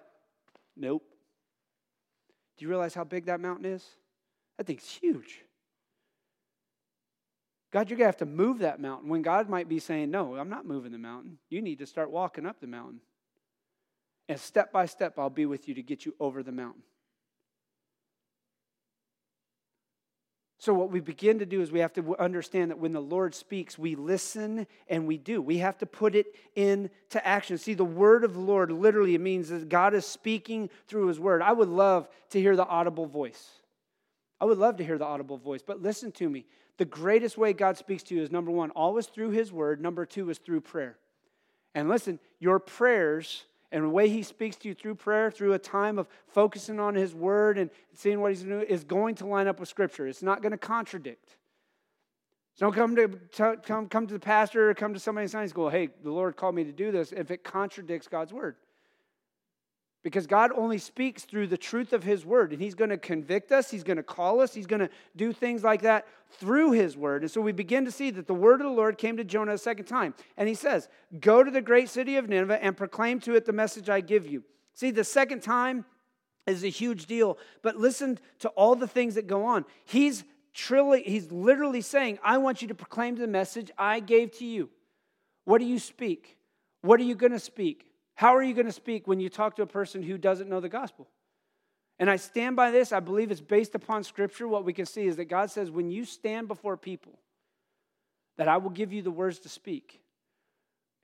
nope. 0.76 1.04
Do 2.59 2.64
you 2.64 2.68
realize 2.68 2.92
how 2.92 3.04
big 3.04 3.26
that 3.26 3.40
mountain 3.40 3.66
is? 3.66 3.87
That 4.59 4.66
thing's 4.66 4.87
huge. 4.87 5.42
God, 7.73 7.88
you're 7.88 7.97
going 7.97 8.04
to 8.04 8.09
have 8.09 8.16
to 8.18 8.26
move 8.26 8.59
that 8.59 8.80
mountain 8.80 9.09
when 9.09 9.23
God 9.23 9.49
might 9.49 9.68
be 9.68 9.78
saying, 9.78 10.11
No, 10.11 10.37
I'm 10.37 10.50
not 10.50 10.66
moving 10.66 10.92
the 10.92 10.99
mountain. 10.99 11.38
You 11.49 11.62
need 11.62 11.78
to 11.78 11.87
start 11.87 12.11
walking 12.11 12.44
up 12.44 12.61
the 12.61 12.66
mountain. 12.66 13.00
And 14.30 14.38
step 14.38 14.70
by 14.72 14.87
step, 14.87 15.18
I'll 15.18 15.28
be 15.28 15.44
with 15.44 15.66
you 15.66 15.75
to 15.75 15.82
get 15.82 16.06
you 16.06 16.14
over 16.20 16.44
the 16.44 16.52
mountain. 16.52 16.84
So, 20.60 20.72
what 20.72 20.92
we 20.92 21.00
begin 21.00 21.40
to 21.40 21.46
do 21.46 21.60
is 21.60 21.72
we 21.72 21.80
have 21.80 21.94
to 21.94 22.16
understand 22.16 22.70
that 22.70 22.78
when 22.78 22.92
the 22.92 23.02
Lord 23.02 23.34
speaks, 23.34 23.76
we 23.76 23.96
listen 23.96 24.68
and 24.87 25.08
we 25.08 25.18
do. 25.18 25.42
We 25.42 25.58
have 25.58 25.78
to 25.78 25.87
put 25.87 26.14
it 26.14 26.37
into 26.54 26.90
action. 27.26 27.58
See, 27.58 27.75
the 27.75 27.84
word 27.84 28.22
of 28.22 28.34
the 28.34 28.38
Lord 28.38 28.70
literally 28.70 29.16
it 29.16 29.20
means 29.20 29.49
that 29.49 29.68
God 29.68 29.94
is 29.94 30.06
speaking 30.06 30.70
through 30.87 31.08
his 31.08 31.18
word. 31.18 31.42
I 31.42 31.50
would 31.50 31.68
love 31.68 32.08
to 32.28 32.40
hear 32.40 32.54
the 32.54 32.66
audible 32.66 33.06
voice. 33.06 33.50
I 34.40 34.44
would 34.44 34.58
love 34.58 34.76
to 34.76 34.84
hear 34.84 34.96
the 34.96 35.06
audible 35.06 35.38
voice, 35.38 35.62
but 35.66 35.82
listen 35.82 36.12
to 36.12 36.30
me. 36.30 36.46
The 36.76 36.84
greatest 36.84 37.37
way 37.37 37.52
God 37.52 37.78
speaks 37.78 38.04
to 38.04 38.14
you 38.14 38.22
is 38.22 38.30
number 38.30 38.52
one, 38.52 38.70
always 38.70 39.06
through 39.06 39.30
his 39.30 39.50
word. 39.50 39.80
Number 39.80 40.06
two 40.06 40.30
is 40.30 40.38
through 40.38 40.60
prayer. 40.60 40.99
And 41.75 41.88
listen, 41.88 42.20
your 42.38 42.60
prayers 42.60 43.44
and 43.72 43.84
the 43.84 43.88
way 43.88 44.08
he 44.08 44.22
speaks 44.22 44.56
to 44.56 44.68
you 44.68 44.74
through 44.74 44.96
prayer, 44.96 45.30
through 45.30 45.52
a 45.52 45.58
time 45.58 45.98
of 45.98 46.08
focusing 46.26 46.80
on 46.80 46.94
his 46.94 47.14
word 47.14 47.58
and 47.58 47.70
seeing 47.94 48.20
what 48.20 48.32
he's 48.32 48.42
doing, 48.42 48.66
is 48.66 48.84
going 48.84 49.14
to 49.16 49.26
line 49.26 49.46
up 49.46 49.60
with 49.60 49.68
scripture. 49.68 50.06
It's 50.08 50.22
not 50.22 50.42
going 50.42 50.52
to 50.52 50.58
contradict. 50.58 51.36
So 52.54 52.66
don't 52.66 52.74
come 52.74 52.96
to, 52.96 53.56
come, 53.62 53.88
come 53.88 54.06
to 54.06 54.12
the 54.12 54.20
pastor 54.20 54.70
or 54.70 54.74
come 54.74 54.92
to 54.92 55.00
somebody 55.00 55.24
in 55.24 55.28
Sunday 55.28 55.48
school, 55.48 55.70
hey, 55.70 55.90
the 56.02 56.10
Lord 56.10 56.36
called 56.36 56.54
me 56.54 56.64
to 56.64 56.72
do 56.72 56.90
this, 56.90 57.12
if 57.12 57.30
it 57.30 57.44
contradicts 57.44 58.08
God's 58.08 58.32
word. 58.32 58.56
Because 60.02 60.26
God 60.26 60.50
only 60.57 60.78
speaks 60.78 61.25
through 61.25 61.49
the 61.49 61.59
truth 61.59 61.92
of 61.92 62.02
His 62.02 62.25
word, 62.25 62.52
and 62.52 62.62
He's 62.62 62.75
going 62.75 62.90
to 62.90 62.97
convict 62.97 63.52
us, 63.52 63.71
He's 63.71 63.85
going 63.85 63.99
to 63.99 64.02
call 64.02 64.40
us, 64.40 64.54
He's 64.54 64.66
going 64.66 64.80
to 64.80 64.88
do 65.14 65.32
things 65.32 65.63
like 65.63 65.82
that 65.82 66.06
through 66.30 66.73
His 66.73 66.97
word. 66.97 67.23
And 67.23 67.30
so 67.30 67.41
we 67.41 67.52
begin 67.52 67.84
to 67.84 67.91
see 67.91 68.10
that 68.13 68.26
the 68.26 68.34
word 68.34 68.60
of 68.60 68.67
the 68.67 68.73
Lord 68.73 68.97
came 68.97 69.19
to 69.19 69.25
Jonah 69.25 69.52
a 69.52 69.58
second 69.58 69.84
time. 69.84 70.15
And 70.39 70.49
He 70.49 70.54
says, 70.54 70.89
Go 71.21 71.45
to 71.45 71.50
the 71.50 71.60
great 71.60 71.91
city 71.91 72.17
of 72.17 72.28
Nineveh 72.28 72.63
and 72.63 72.76
proclaim 72.76 73.21
to 73.21 73.34
it 73.34 73.45
the 73.45 73.52
message 73.52 73.91
I 73.91 74.00
give 74.00 74.26
you. 74.26 74.43
See, 74.73 74.91
the 74.91 75.04
second 75.04 75.43
time 75.43 75.84
is 76.47 76.65
a 76.65 76.69
huge 76.69 77.04
deal, 77.04 77.36
but 77.60 77.76
listen 77.76 78.19
to 78.39 78.49
all 78.50 78.75
the 78.75 78.89
things 78.89 79.17
that 79.17 79.26
go 79.26 79.45
on. 79.45 79.67
He's, 79.84 80.25
truly, 80.54 81.02
he's 81.02 81.30
literally 81.30 81.82
saying, 81.82 82.19
I 82.25 82.39
want 82.39 82.63
you 82.63 82.69
to 82.69 82.75
proclaim 82.75 83.17
the 83.17 83.26
message 83.26 83.71
I 83.76 84.00
gave 84.00 84.32
to 84.39 84.47
you. 84.47 84.71
What 85.45 85.58
do 85.58 85.67
you 85.67 85.78
speak? 85.78 86.39
What 86.82 87.00
are 87.00 87.04
you 87.04 87.15
going 87.15 87.32
to 87.32 87.39
speak? 87.39 87.89
How 88.14 88.36
are 88.36 88.42
you 88.42 88.54
going 88.54 88.66
to 88.66 88.73
speak 88.73 89.06
when 89.06 89.20
you 89.20 89.28
talk 89.28 89.56
to 89.56 89.62
a 89.62 89.66
person 89.66 90.02
who 90.02 90.18
doesn't 90.18 90.49
know 90.49 90.60
the 90.60 90.68
gospel? 90.68 91.08
And 91.99 92.10
I 92.10 92.16
stand 92.16 92.56
by 92.56 92.70
this. 92.70 92.92
I 92.92 93.00
believe 93.00 93.30
it's 93.30 93.40
based 93.40 93.75
upon 93.75 94.04
scripture. 94.04 94.49
What 94.49 94.64
we 94.64 94.73
can 94.73 94.86
see 94.86 95.06
is 95.06 95.16
that 95.16 95.26
God 95.26 95.50
says, 95.50 95.70
when 95.70 95.90
you 95.90 96.04
stand 96.04 96.49
before 96.49 96.76
people, 96.76 97.18
that 98.36 98.49
I 98.49 98.56
will 98.56 98.70
give 98.70 98.92
you 98.92 99.02
the 99.02 99.10
words 99.10 99.38
to 99.40 99.49
speak. 99.49 100.00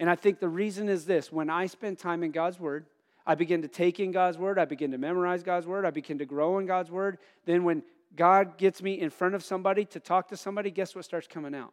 And 0.01 0.09
I 0.09 0.15
think 0.15 0.41
the 0.41 0.49
reason 0.49 0.89
is 0.89 1.05
this 1.05 1.31
when 1.31 1.51
I 1.51 1.67
spend 1.67 1.99
time 1.99 2.23
in 2.23 2.31
God's 2.31 2.59
word, 2.59 2.87
I 3.27 3.35
begin 3.35 3.63
to 3.63 3.69
take 3.69 3.99
in 4.01 4.13
God's 4.13 4.39
word, 4.39 4.59
I 4.59 4.65
begin 4.65 4.93
to 4.93 4.99
memorize 4.99 5.43
God's 5.43 5.67
word, 5.67 5.85
I 5.85 5.91
begin 5.91 6.19
to 6.19 6.25
grow 6.25 6.59
in 6.59 6.67
God's 6.67 6.91
word. 6.91 7.19
Then 7.45 7.65
when 7.65 7.83
God 8.15 8.57
gets 8.57 8.83
me 8.83 9.01
in 9.01 9.11
front 9.11 9.35
of 9.35 9.45
somebody 9.45 9.85
to 9.87 10.01
talk 10.01 10.29
to 10.29 10.37
somebody, 10.37 10.71
guess 10.71 10.95
what 10.95 11.05
starts 11.05 11.27
coming 11.27 11.55
out? 11.55 11.73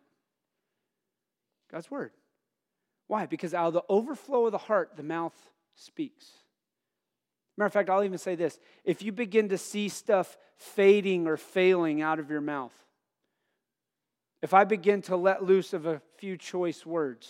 God's 1.71 1.89
word. 1.89 2.11
Why? 3.13 3.27
Because 3.27 3.53
out 3.53 3.67
of 3.67 3.73
the 3.73 3.83
overflow 3.89 4.47
of 4.47 4.53
the 4.53 4.57
heart, 4.57 4.93
the 4.97 5.03
mouth 5.03 5.35
speaks. 5.75 6.31
Matter 7.55 7.67
of 7.67 7.71
fact, 7.71 7.87
I'll 7.87 8.03
even 8.03 8.17
say 8.17 8.33
this 8.33 8.57
if 8.83 9.03
you 9.03 9.11
begin 9.11 9.49
to 9.49 9.57
see 9.59 9.87
stuff 9.87 10.35
fading 10.57 11.27
or 11.27 11.37
failing 11.37 12.01
out 12.01 12.17
of 12.17 12.31
your 12.31 12.41
mouth, 12.41 12.73
if 14.41 14.55
I 14.55 14.63
begin 14.63 15.03
to 15.03 15.15
let 15.15 15.43
loose 15.43 15.73
of 15.73 15.85
a 15.85 16.01
few 16.17 16.37
choice 16.37 16.87
words, 16.87 17.29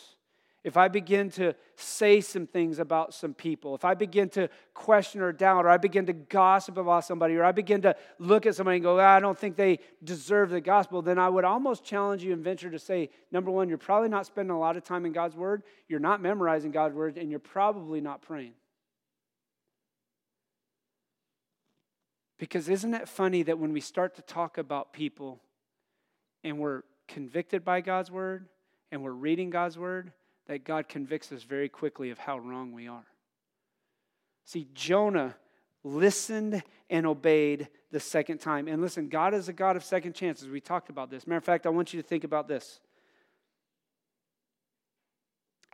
if 0.63 0.77
I 0.77 0.87
begin 0.87 1.29
to 1.31 1.55
say 1.75 2.21
some 2.21 2.47
things 2.47 2.79
about 2.79 3.13
some 3.13 3.33
people, 3.33 3.75
if 3.75 3.83
I 3.83 3.95
begin 3.95 4.29
to 4.29 4.49
question 4.73 5.21
or 5.21 5.33
doubt, 5.33 5.65
or 5.65 5.69
I 5.69 5.77
begin 5.77 6.05
to 6.05 6.13
gossip 6.13 6.77
about 6.77 7.03
somebody, 7.03 7.35
or 7.35 7.43
I 7.43 7.51
begin 7.51 7.81
to 7.81 7.95
look 8.17 8.45
at 8.45 8.55
somebody 8.55 8.77
and 8.77 8.83
go, 8.83 8.99
ah, 8.99 9.15
I 9.15 9.19
don't 9.19 9.37
think 9.37 9.57
they 9.57 9.79
deserve 10.03 10.51
the 10.51 10.61
gospel, 10.61 11.01
then 11.01 11.19
I 11.19 11.27
would 11.27 11.43
almost 11.43 11.83
challenge 11.83 12.23
you 12.23 12.31
and 12.31 12.41
venture 12.41 12.69
to 12.69 12.79
say, 12.79 13.09
number 13.29 13.51
one, 13.51 13.67
you're 13.67 13.77
probably 13.77 14.07
not 14.07 14.25
spending 14.25 14.55
a 14.55 14.59
lot 14.59 14.77
of 14.77 14.85
time 14.85 15.05
in 15.05 15.11
God's 15.11 15.35
Word, 15.35 15.63
you're 15.89 15.99
not 15.99 16.21
memorizing 16.21 16.71
God's 16.71 16.95
Word, 16.95 17.17
and 17.17 17.29
you're 17.29 17.39
probably 17.39 17.99
not 17.99 18.21
praying. 18.21 18.53
Because 22.39 22.69
isn't 22.69 22.93
it 22.93 23.09
funny 23.09 23.43
that 23.43 23.59
when 23.59 23.73
we 23.73 23.81
start 23.81 24.15
to 24.15 24.21
talk 24.21 24.57
about 24.57 24.93
people 24.93 25.41
and 26.43 26.57
we're 26.57 26.83
convicted 27.07 27.65
by 27.65 27.81
God's 27.81 28.09
Word 28.11 28.47
and 28.91 29.03
we're 29.03 29.11
reading 29.11 29.49
God's 29.49 29.77
Word, 29.77 30.13
that 30.47 30.63
God 30.63 30.89
convicts 30.89 31.31
us 31.31 31.43
very 31.43 31.69
quickly 31.69 32.09
of 32.09 32.17
how 32.17 32.37
wrong 32.37 32.71
we 32.71 32.87
are. 32.87 33.05
See, 34.45 34.67
Jonah 34.73 35.35
listened 35.83 36.63
and 36.89 37.05
obeyed 37.05 37.69
the 37.91 37.99
second 37.99 38.39
time. 38.39 38.67
And 38.67 38.81
listen, 38.81 39.09
God 39.09 39.33
is 39.33 39.49
a 39.49 39.53
God 39.53 39.75
of 39.75 39.83
second 39.83 40.13
chances. 40.13 40.49
We 40.49 40.61
talked 40.61 40.89
about 40.89 41.09
this. 41.09 41.27
Matter 41.27 41.37
of 41.37 41.43
fact, 41.43 41.65
I 41.65 41.69
want 41.69 41.93
you 41.93 42.01
to 42.01 42.07
think 42.07 42.23
about 42.23 42.47
this. 42.47 42.79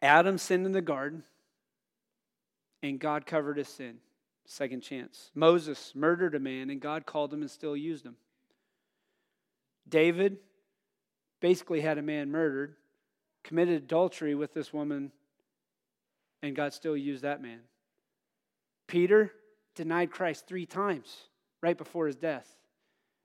Adam 0.01 0.37
sinned 0.37 0.65
in 0.65 0.71
the 0.71 0.81
garden, 0.81 1.23
and 2.81 2.99
God 2.99 3.25
covered 3.25 3.57
his 3.57 3.67
sin. 3.67 3.97
Second 4.45 4.81
chance. 4.81 5.29
Moses 5.35 5.91
murdered 5.93 6.35
a 6.35 6.39
man, 6.39 6.69
and 6.69 6.79
God 6.79 7.05
called 7.05 7.33
him 7.33 7.41
and 7.41 7.51
still 7.51 7.75
used 7.75 8.05
him. 8.05 8.15
David 9.87 10.37
basically 11.39 11.81
had 11.81 11.97
a 11.97 12.01
man 12.01 12.31
murdered, 12.31 12.75
committed 13.43 13.83
adultery 13.83 14.35
with 14.35 14.53
this 14.53 14.73
woman, 14.73 15.11
and 16.41 16.55
God 16.55 16.73
still 16.73 16.97
used 16.97 17.23
that 17.23 17.41
man. 17.41 17.59
Peter 18.87 19.31
denied 19.75 20.11
Christ 20.11 20.47
three 20.47 20.65
times 20.65 21.15
right 21.61 21.77
before 21.77 22.07
his 22.07 22.15
death, 22.15 22.47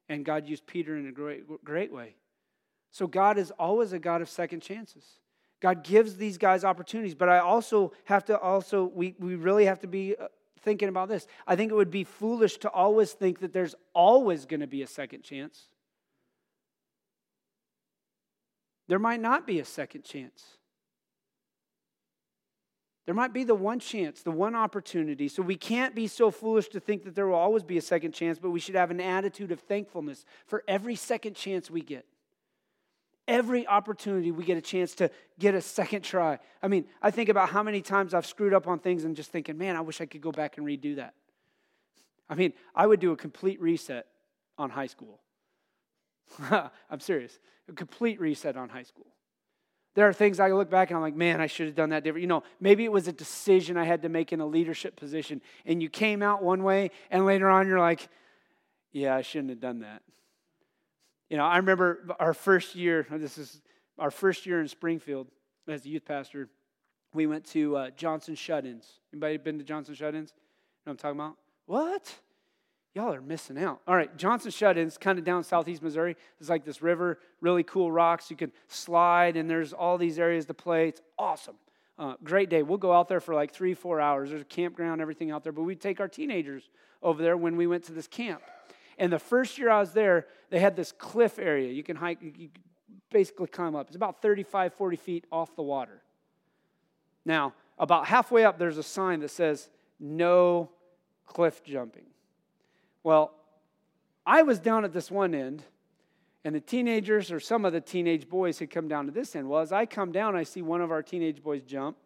and 0.09 0.25
God 0.25 0.47
used 0.47 0.67
Peter 0.67 0.97
in 0.97 1.07
a 1.07 1.13
great, 1.13 1.65
great 1.65 1.93
way. 1.93 2.17
So 2.91 3.07
God 3.07 3.39
is 3.39 3.51
always 3.53 3.93
a 3.93 3.99
God 3.99 4.23
of 4.23 4.29
second 4.29 4.61
chances. 4.61 5.05
God 5.61 5.83
gives 5.83 6.17
these 6.17 6.39
guys 6.39 6.65
opportunities, 6.65 7.15
but 7.15 7.29
I 7.29 7.39
also 7.39 7.93
have 8.05 8.25
to 8.27 8.39
also 8.39 8.85
we, 8.85 9.15
we 9.19 9.35
really 9.35 9.65
have 9.65 9.81
to 9.81 9.87
be 9.87 10.15
uh, 10.15 10.29
thinking 10.61 10.89
about 10.89 11.09
this. 11.09 11.27
I 11.47 11.57
think 11.57 11.73
it 11.73 11.75
would 11.75 11.91
be 11.91 12.05
foolish 12.05 12.59
to 12.59 12.71
always 12.71 13.13
think 13.13 13.41
that 13.41 13.53
there's 13.53 13.75
always 13.95 14.45
going 14.47 14.61
to 14.61 14.67
be 14.67 14.83
a 14.83 14.87
second 14.87 15.23
chance. 15.23 15.69
There 18.89 18.99
might 18.99 19.21
not 19.21 19.47
be 19.47 19.61
a 19.61 19.65
second 19.65 20.05
chance. 20.05 20.45
There 23.07 23.15
might 23.15 23.35
be 23.35 23.45
the 23.45 23.55
one 23.55 23.81
chance, 23.81 24.23
the 24.23 24.31
one 24.31 24.55
opportunity. 24.55 25.29
So 25.29 25.43
we 25.43 25.57
can't 25.57 25.95
be 25.95 26.07
so 26.07 26.31
foolish 26.31 26.69
to 26.69 26.81
think 26.81 27.05
that 27.05 27.15
there 27.15 27.27
will 27.27 27.35
always 27.35 27.63
be 27.63 27.77
a 27.77 27.83
second 27.83 28.13
chance, 28.13 28.39
but 28.39 28.51
we 28.51 28.61
should 28.61 28.75
have 28.75 28.91
an 28.91 29.01
attitude 29.01 29.53
of 29.53 29.61
thankfulness 29.61 30.25
for 30.47 30.65
every 30.67 30.97
second 30.97 31.35
chance 31.35 31.71
we 31.71 31.83
get. 31.83 32.07
Every 33.29 33.67
opportunity 33.67 34.31
we 34.31 34.45
get 34.45 34.57
a 34.57 34.63
chance 34.63 34.95
to 34.97 35.11
get 35.39 35.55
a 35.55 35.61
second 35.61 36.03
try. 36.03 36.39
I 36.63 36.69
mean, 36.69 36.87
I 37.03 37.11
think 37.11 37.29
about 37.29 37.51
how 37.51 37.63
many 37.63 37.83
times 37.83 38.15
I've 38.15 38.27
screwed 38.27 38.55
up 38.55 38.67
on 38.67 38.79
things 38.79 39.05
and 39.05 39.17
just 39.17 39.31
thinking, 39.31 39.59
man, 39.59 39.77
I 39.77 39.81
wish 39.81 40.01
I 40.01 40.07
could 40.07 40.21
go 40.21 40.33
back 40.33 40.57
and 40.57 40.67
redo 40.67 40.97
that. 40.97 41.15
I 42.29 42.35
mean, 42.35 42.53
I 42.75 42.87
would 42.87 43.01
do 43.01 43.13
a 43.13 43.17
complete 43.17 43.61
reset 43.61 44.07
on 44.57 44.71
high 44.71 44.87
school. 44.87 45.21
I'm 46.91 47.01
serious. 47.01 47.39
A 47.69 47.73
complete 47.73 48.21
reset 48.21 48.57
on 48.57 48.69
high 48.69 48.83
school. 48.83 49.07
There 49.95 50.09
are 50.09 50.13
things 50.13 50.41
I 50.41 50.51
look 50.51 50.71
back 50.71 50.91
and 50.91 50.97
I'm 50.97 51.03
like, 51.03 51.15
man, 51.15 51.41
I 51.41 51.47
should 51.47 51.67
have 51.67 51.77
done 51.77 51.91
that 51.91 52.03
different. 52.03 52.23
You 52.23 52.29
know, 52.29 52.43
maybe 52.61 52.85
it 52.85 52.91
was 52.91 53.07
a 53.07 53.13
decision 53.13 53.77
I 53.77 53.85
had 53.85 54.03
to 54.03 54.09
make 54.09 54.33
in 54.33 54.41
a 54.41 54.47
leadership 54.47 54.97
position, 54.97 55.41
and 55.65 55.83
you 55.83 55.89
came 55.89 56.23
out 56.23 56.43
one 56.43 56.65
way, 56.65 56.91
and 57.11 57.25
later 57.25 57.49
on 57.49 57.69
you're 57.69 57.79
like, 57.79 58.09
yeah, 58.93 59.15
I 59.15 59.23
shouldn't 59.23 59.51
have 59.51 59.61
done 59.61 59.81
that. 59.81 60.03
You 61.31 61.37
know, 61.37 61.45
I 61.45 61.59
remember 61.59 62.07
our 62.19 62.35
first 62.35 62.75
year, 62.75 63.07
this 63.11 63.39
is 63.39 63.63
our 63.99 64.11
first 64.11 64.47
year 64.47 64.61
in 64.61 64.69
Springfield 64.69 65.29
as 65.69 65.85
a 65.85 65.89
youth 65.89 66.05
pastor, 66.05 66.49
we 67.13 67.27
went 67.27 67.45
to 67.47 67.77
uh, 67.77 67.91
Johnson 67.91 68.35
Shut-ins. 68.35 68.87
Anybody 69.13 69.37
been 69.37 69.59
to 69.59 69.65
Johnson 69.65 69.95
Shut-ins? 69.95 70.31
You 70.31 70.91
know 70.91 70.91
what 70.91 70.93
I'm 70.93 70.97
talking 70.97 71.21
about? 71.21 71.37
What? 71.67 72.15
Y'all 72.95 73.13
are 73.13 73.21
missing 73.21 73.59
out. 73.59 73.81
All 73.89 73.97
right, 73.97 74.17
Johnson 74.17 74.53
Shut-ins, 74.53 74.97
kind 74.97 75.19
of 75.19 75.25
down 75.25 75.43
southeast 75.43 75.83
Missouri. 75.83 76.17
It's 76.39 76.49
like 76.49 76.65
this 76.65 76.81
river, 76.81 77.19
really 77.41 77.65
cool 77.65 77.91
rocks. 77.91 78.31
You 78.31 78.37
can 78.37 78.53
slide, 78.69 79.37
and 79.37 79.51
there's 79.51 79.73
all 79.73 79.99
these 79.99 80.19
areas 80.19 80.47
to 80.47 80.55
play. 80.55 80.89
It's 80.89 81.03
awesome. 81.19 81.57
Uh, 81.99 82.15
great 82.23 82.51
day. 82.51 82.63
We'll 82.63 82.79
go 82.79 82.93
out 82.93 83.09
there 83.09 83.21
for 83.21 83.35
like 83.35 83.53
three, 83.53 83.75
four 83.75 84.01
hours. 84.01 84.31
There's 84.31 84.43
a 84.43 84.47
campground, 84.47 85.01
everything 85.01 85.33
out 85.33 85.43
there. 85.43 85.53
But 85.53 85.63
we 85.63 85.75
take 85.75 85.99
our 85.99 86.09
teenagers 86.09 86.71
over 87.03 87.21
there 87.21 87.37
when 87.37 87.57
we 87.57 87.67
went 87.67 87.85
to 87.85 87.93
this 87.93 88.07
camp. 88.07 88.43
And 88.97 89.13
the 89.13 89.19
first 89.19 89.59
year 89.59 89.71
I 89.71 89.81
was 89.81 89.93
there, 89.93 90.27
they 90.51 90.61
had 90.61 90.77
this 90.77 90.93
cliff 90.93 91.39
area. 91.41 91.73
You 91.73 91.83
can 91.83 91.97
hike, 91.97 92.19
you 92.23 92.49
basically 93.11 93.49
climb 93.49 93.75
up. 93.75 93.89
It's 93.89 93.97
about 93.97 94.23
35, 94.23 94.73
40 94.75 94.97
feet 94.97 95.25
off 95.33 95.55
the 95.57 95.63
water. 95.63 96.01
Now, 97.25 97.55
about 97.77 98.07
halfway 98.07 98.45
up, 98.45 98.59
there's 98.59 98.79
a 98.79 98.85
sign 98.85 99.21
that 99.21 99.31
says, 99.31 99.69
no 99.99 100.71
cliff 101.27 101.65
jumping. 101.65 102.05
Well, 103.05 103.33
I 104.27 104.43
was 104.43 104.59
down 104.59 104.85
at 104.85 104.95
this 104.95 105.11
one 105.11 105.35
end, 105.35 105.63
and 106.43 106.55
the 106.55 106.61
teenagers 106.61 107.31
or 107.31 107.39
some 107.39 107.67
of 107.67 107.75
the 107.75 107.81
teenage 107.81 108.29
boys 108.29 108.59
had 108.59 108.71
come 108.71 108.89
down 108.89 109.05
to 109.07 109.13
this 109.13 109.37
end. 109.37 109.49
Well, 109.49 109.61
as 109.61 109.73
I 109.73 109.85
come 109.85 110.11
down, 110.11 110.35
I 110.35 110.43
see 110.43 110.63
one 110.63 110.81
of 110.81 110.91
our 110.91 111.03
teenage 111.03 111.43
boys 111.43 111.63
jump, 111.63 111.99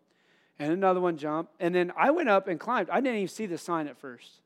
and 0.58 0.72
another 0.72 1.00
one 1.00 1.16
jump, 1.16 1.50
and 1.60 1.72
then 1.72 1.92
I 1.96 2.10
went 2.10 2.28
up 2.28 2.48
and 2.48 2.58
climbed. 2.58 2.90
I 2.90 3.00
didn't 3.00 3.16
even 3.16 3.28
see 3.28 3.46
the 3.46 3.56
sign 3.56 3.86
at 3.86 3.96
first. 3.96 4.42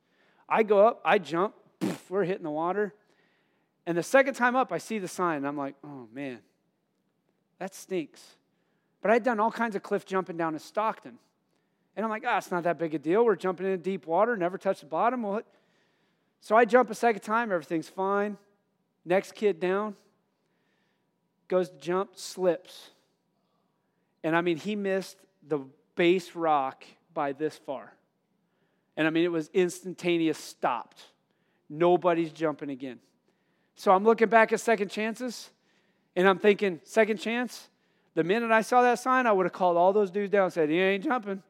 I 0.46 0.62
go 0.62 0.86
up, 0.86 1.00
I 1.04 1.18
jump, 1.18 1.54
poof, 1.80 2.10
we're 2.10 2.24
hitting 2.24 2.44
the 2.44 2.50
water. 2.50 2.94
And 3.86 3.96
the 3.96 4.02
second 4.02 4.34
time 4.34 4.54
up, 4.54 4.70
I 4.72 4.78
see 4.78 4.98
the 4.98 5.08
sign, 5.08 5.38
and 5.38 5.46
I'm 5.46 5.56
like, 5.56 5.74
oh 5.82 6.06
man, 6.12 6.40
that 7.58 7.74
stinks. 7.74 8.22
But 9.00 9.10
I'd 9.10 9.24
done 9.24 9.40
all 9.40 9.50
kinds 9.50 9.74
of 9.74 9.82
cliff 9.82 10.04
jumping 10.04 10.36
down 10.36 10.52
in 10.52 10.60
Stockton. 10.60 11.18
And 11.96 12.04
I'm 12.04 12.10
like, 12.10 12.24
ah, 12.26 12.34
oh, 12.34 12.38
it's 12.38 12.50
not 12.50 12.62
that 12.64 12.78
big 12.78 12.94
a 12.94 12.98
deal. 12.98 13.24
We're 13.24 13.36
jumping 13.36 13.66
in 13.66 13.80
deep 13.80 14.06
water, 14.06 14.36
never 14.36 14.58
touch 14.58 14.80
the 14.80 14.86
bottom. 14.86 15.22
Well, 15.22 15.42
so 16.42 16.57
I 16.57 16.64
jump 16.64 16.90
a 16.90 16.94
second 16.94 17.22
time, 17.22 17.52
everything's 17.52 17.88
fine. 17.88 18.37
Next 19.05 19.37
kid 19.37 19.61
down, 19.61 19.94
goes 21.46 21.70
to 21.70 21.76
jump, 21.76 22.11
slips. 22.16 22.90
And 24.24 24.35
I 24.35 24.40
mean, 24.40 24.57
he 24.57 24.74
missed 24.74 25.16
the 25.46 25.61
base 25.94 26.35
rock 26.35 26.85
by 27.14 27.33
this 27.33 27.57
far. 27.57 27.92
And 28.96 29.07
I 29.07 29.11
mean, 29.11 29.24
it 29.24 29.31
was 29.31 29.50
instantaneous, 29.55 30.37
stopped. 30.37 31.02
Nobody's 31.70 32.33
jumping 32.33 32.70
again. 32.70 32.98
So 33.76 33.92
I'm 33.92 34.02
looking 34.02 34.28
back 34.28 34.52
at 34.52 34.59
second 34.59 34.90
chances, 34.90 35.48
and 36.16 36.28
I'm 36.28 36.38
thinking, 36.38 36.81
second 36.83 37.18
chance? 37.18 37.68
The 38.14 38.24
minute 38.24 38.50
I 38.50 38.62
saw 38.62 38.83
that 38.83 38.98
sign, 38.98 39.28
I 39.28 39.33
would 39.33 39.46
have 39.46 39.52
called 39.52 39.76
all 39.76 39.92
those 39.92 40.11
dudes 40.11 40.33
down 40.33 40.44
and 40.44 40.52
said, 40.52 40.70
You 40.70 40.83
ain't 40.83 41.05
jumping. 41.05 41.40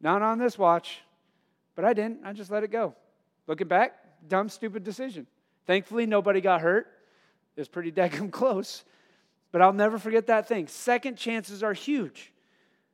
Not 0.00 0.22
on 0.22 0.38
this 0.38 0.58
watch. 0.58 1.00
But 1.74 1.84
I 1.84 1.92
didn't. 1.92 2.20
I 2.24 2.32
just 2.32 2.50
let 2.50 2.64
it 2.64 2.72
go. 2.72 2.94
Looking 3.46 3.68
back, 3.68 3.94
dumb, 4.28 4.48
stupid 4.48 4.84
decision. 4.84 5.26
Thankfully, 5.66 6.06
nobody 6.06 6.40
got 6.40 6.60
hurt. 6.60 6.86
It 7.56 7.60
was 7.60 7.68
pretty 7.68 7.92
daggum 7.92 8.30
close. 8.30 8.84
But 9.52 9.62
I'll 9.62 9.72
never 9.72 9.98
forget 9.98 10.26
that 10.26 10.48
thing. 10.48 10.68
Second 10.68 11.16
chances 11.16 11.62
are 11.62 11.72
huge. 11.72 12.32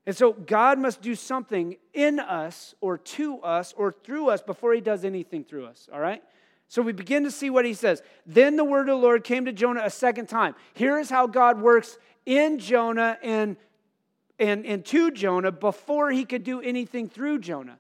And 0.07 0.17
so 0.17 0.33
God 0.33 0.79
must 0.79 1.01
do 1.01 1.15
something 1.15 1.77
in 1.95 2.19
us 2.19 2.75
or 2.81 2.99
to 2.99 3.41
us 3.41 3.73
or 3.77 3.93
through 3.93 4.31
us 4.31 4.43
before 4.43 4.75
he 4.75 4.81
does 4.81 5.05
anything 5.05 5.45
through 5.45 5.67
us, 5.67 5.89
all 5.93 6.01
right? 6.01 6.23
So 6.69 6.83
we 6.83 6.93
begin 6.93 7.25
to 7.25 7.31
see 7.31 7.51
what 7.51 7.65
he 7.65 7.75
says. 7.75 8.03
Then 8.27 8.57
the 8.57 8.65
word 8.65 8.89
of 8.89 8.97
the 8.99 9.03
Lord 9.03 9.25
came 9.25 9.45
to 9.45 9.53
Jonah 9.53 9.83
a 9.85 9.91
second 9.91 10.27
time. 10.27 10.55
Here 10.75 10.99
is 10.99 11.09
how 11.09 11.27
God 11.27 11.61
works 11.61 11.99
in 12.27 12.59
Jonah 12.59 13.19
and, 13.23 13.57
and, 14.39 14.67
and 14.67 14.85
to 14.87 15.11
Jonah 15.11 15.53
before 15.53 16.11
he 16.11 16.25
could 16.25 16.43
do 16.43 16.61
anything 16.61 17.09
through 17.09 17.41
Jonah. 17.41 17.79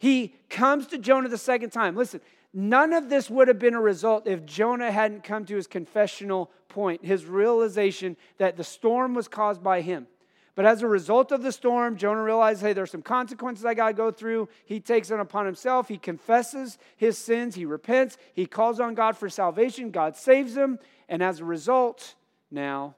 He 0.00 0.34
comes 0.48 0.86
to 0.88 0.98
Jonah 0.98 1.28
the 1.28 1.36
second 1.36 1.70
time. 1.70 1.94
Listen, 1.94 2.22
none 2.54 2.94
of 2.94 3.10
this 3.10 3.28
would 3.28 3.48
have 3.48 3.58
been 3.58 3.74
a 3.74 3.80
result 3.80 4.26
if 4.26 4.46
Jonah 4.46 4.90
hadn't 4.90 5.24
come 5.24 5.44
to 5.44 5.54
his 5.54 5.66
confessional 5.66 6.50
point, 6.68 7.04
his 7.04 7.26
realization 7.26 8.16
that 8.38 8.56
the 8.56 8.64
storm 8.64 9.12
was 9.12 9.28
caused 9.28 9.62
by 9.62 9.82
him. 9.82 10.06
But 10.54 10.64
as 10.64 10.80
a 10.80 10.88
result 10.88 11.32
of 11.32 11.42
the 11.42 11.52
storm, 11.52 11.98
Jonah 11.98 12.22
realizes, 12.22 12.62
hey, 12.62 12.72
there's 12.72 12.90
some 12.90 13.02
consequences 13.02 13.66
I 13.66 13.74
got 13.74 13.88
to 13.88 13.94
go 13.94 14.10
through. 14.10 14.48
He 14.64 14.80
takes 14.80 15.10
it 15.10 15.20
upon 15.20 15.44
himself. 15.44 15.88
He 15.88 15.98
confesses 15.98 16.78
his 16.96 17.18
sins. 17.18 17.54
He 17.54 17.66
repents. 17.66 18.16
He 18.32 18.46
calls 18.46 18.80
on 18.80 18.94
God 18.94 19.18
for 19.18 19.28
salvation. 19.28 19.90
God 19.90 20.16
saves 20.16 20.56
him. 20.56 20.78
And 21.10 21.22
as 21.22 21.40
a 21.40 21.44
result, 21.44 22.14
now, 22.50 22.94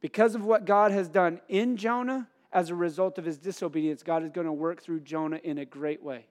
because 0.00 0.36
of 0.36 0.44
what 0.44 0.66
God 0.66 0.92
has 0.92 1.08
done 1.08 1.40
in 1.48 1.76
Jonah, 1.76 2.28
as 2.52 2.70
a 2.70 2.74
result 2.74 3.18
of 3.18 3.24
his 3.24 3.38
disobedience, 3.38 4.02
God 4.02 4.24
is 4.24 4.30
going 4.30 4.46
to 4.46 4.52
work 4.52 4.82
through 4.82 5.00
Jonah 5.00 5.40
in 5.42 5.58
a 5.58 5.64
great 5.64 6.02
way. 6.02 6.26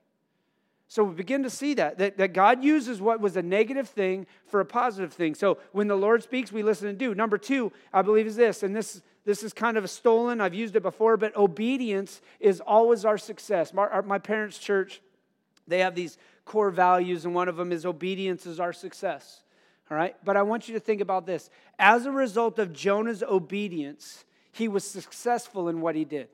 So 0.89 1.03
we 1.03 1.13
begin 1.13 1.43
to 1.43 1.49
see 1.49 1.73
that, 1.73 1.97
that, 1.97 2.17
that 2.17 2.33
God 2.33 2.63
uses 2.63 3.01
what 3.01 3.19
was 3.19 3.35
a 3.35 3.41
negative 3.41 3.89
thing 3.89 4.25
for 4.45 4.61
a 4.61 4.65
positive 4.65 5.11
thing. 5.11 5.35
So 5.35 5.57
when 5.73 5.87
the 5.87 5.97
Lord 5.97 6.23
speaks, 6.23 6.51
we 6.51 6.63
listen 6.63 6.87
and 6.87 6.97
do. 6.97 7.13
Number 7.13 7.37
two, 7.37 7.73
I 7.91 8.01
believe, 8.01 8.25
is 8.25 8.37
this, 8.37 8.63
and 8.63 8.73
this, 8.73 9.01
this 9.25 9.43
is 9.43 9.51
kind 9.51 9.75
of 9.75 9.83
a 9.83 9.87
stolen, 9.89 10.39
I've 10.39 10.53
used 10.53 10.77
it 10.77 10.83
before, 10.83 11.17
but 11.17 11.35
obedience 11.35 12.21
is 12.39 12.61
always 12.61 13.03
our 13.03 13.17
success. 13.17 13.73
My, 13.73 13.83
our, 13.83 14.01
my 14.01 14.17
parents' 14.17 14.57
church, 14.57 15.01
they 15.67 15.79
have 15.79 15.93
these 15.93 16.17
core 16.45 16.71
values, 16.71 17.25
and 17.25 17.35
one 17.35 17.49
of 17.49 17.57
them 17.57 17.73
is 17.73 17.85
obedience 17.85 18.45
is 18.45 18.61
our 18.61 18.71
success. 18.71 19.41
All 19.91 19.97
right? 19.97 20.15
But 20.23 20.37
I 20.37 20.43
want 20.43 20.69
you 20.69 20.73
to 20.75 20.79
think 20.79 21.01
about 21.01 21.25
this. 21.25 21.49
As 21.77 22.05
a 22.05 22.11
result 22.11 22.59
of 22.59 22.71
Jonah's 22.71 23.23
obedience, 23.23 24.23
he 24.57 24.67
was 24.67 24.83
successful 24.83 25.69
in 25.69 25.81
what 25.81 25.95
he 25.95 26.03
did. 26.05 26.29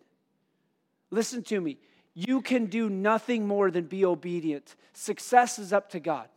Listen 1.11 1.43
to 1.43 1.59
me. 1.59 1.77
You 2.13 2.41
can 2.41 2.67
do 2.67 2.89
nothing 2.89 3.47
more 3.47 3.71
than 3.71 3.85
be 3.85 4.05
obedient. 4.05 4.75
Success 4.93 5.59
is 5.59 5.73
up 5.73 5.89
to 5.91 5.99
God. 5.99 6.27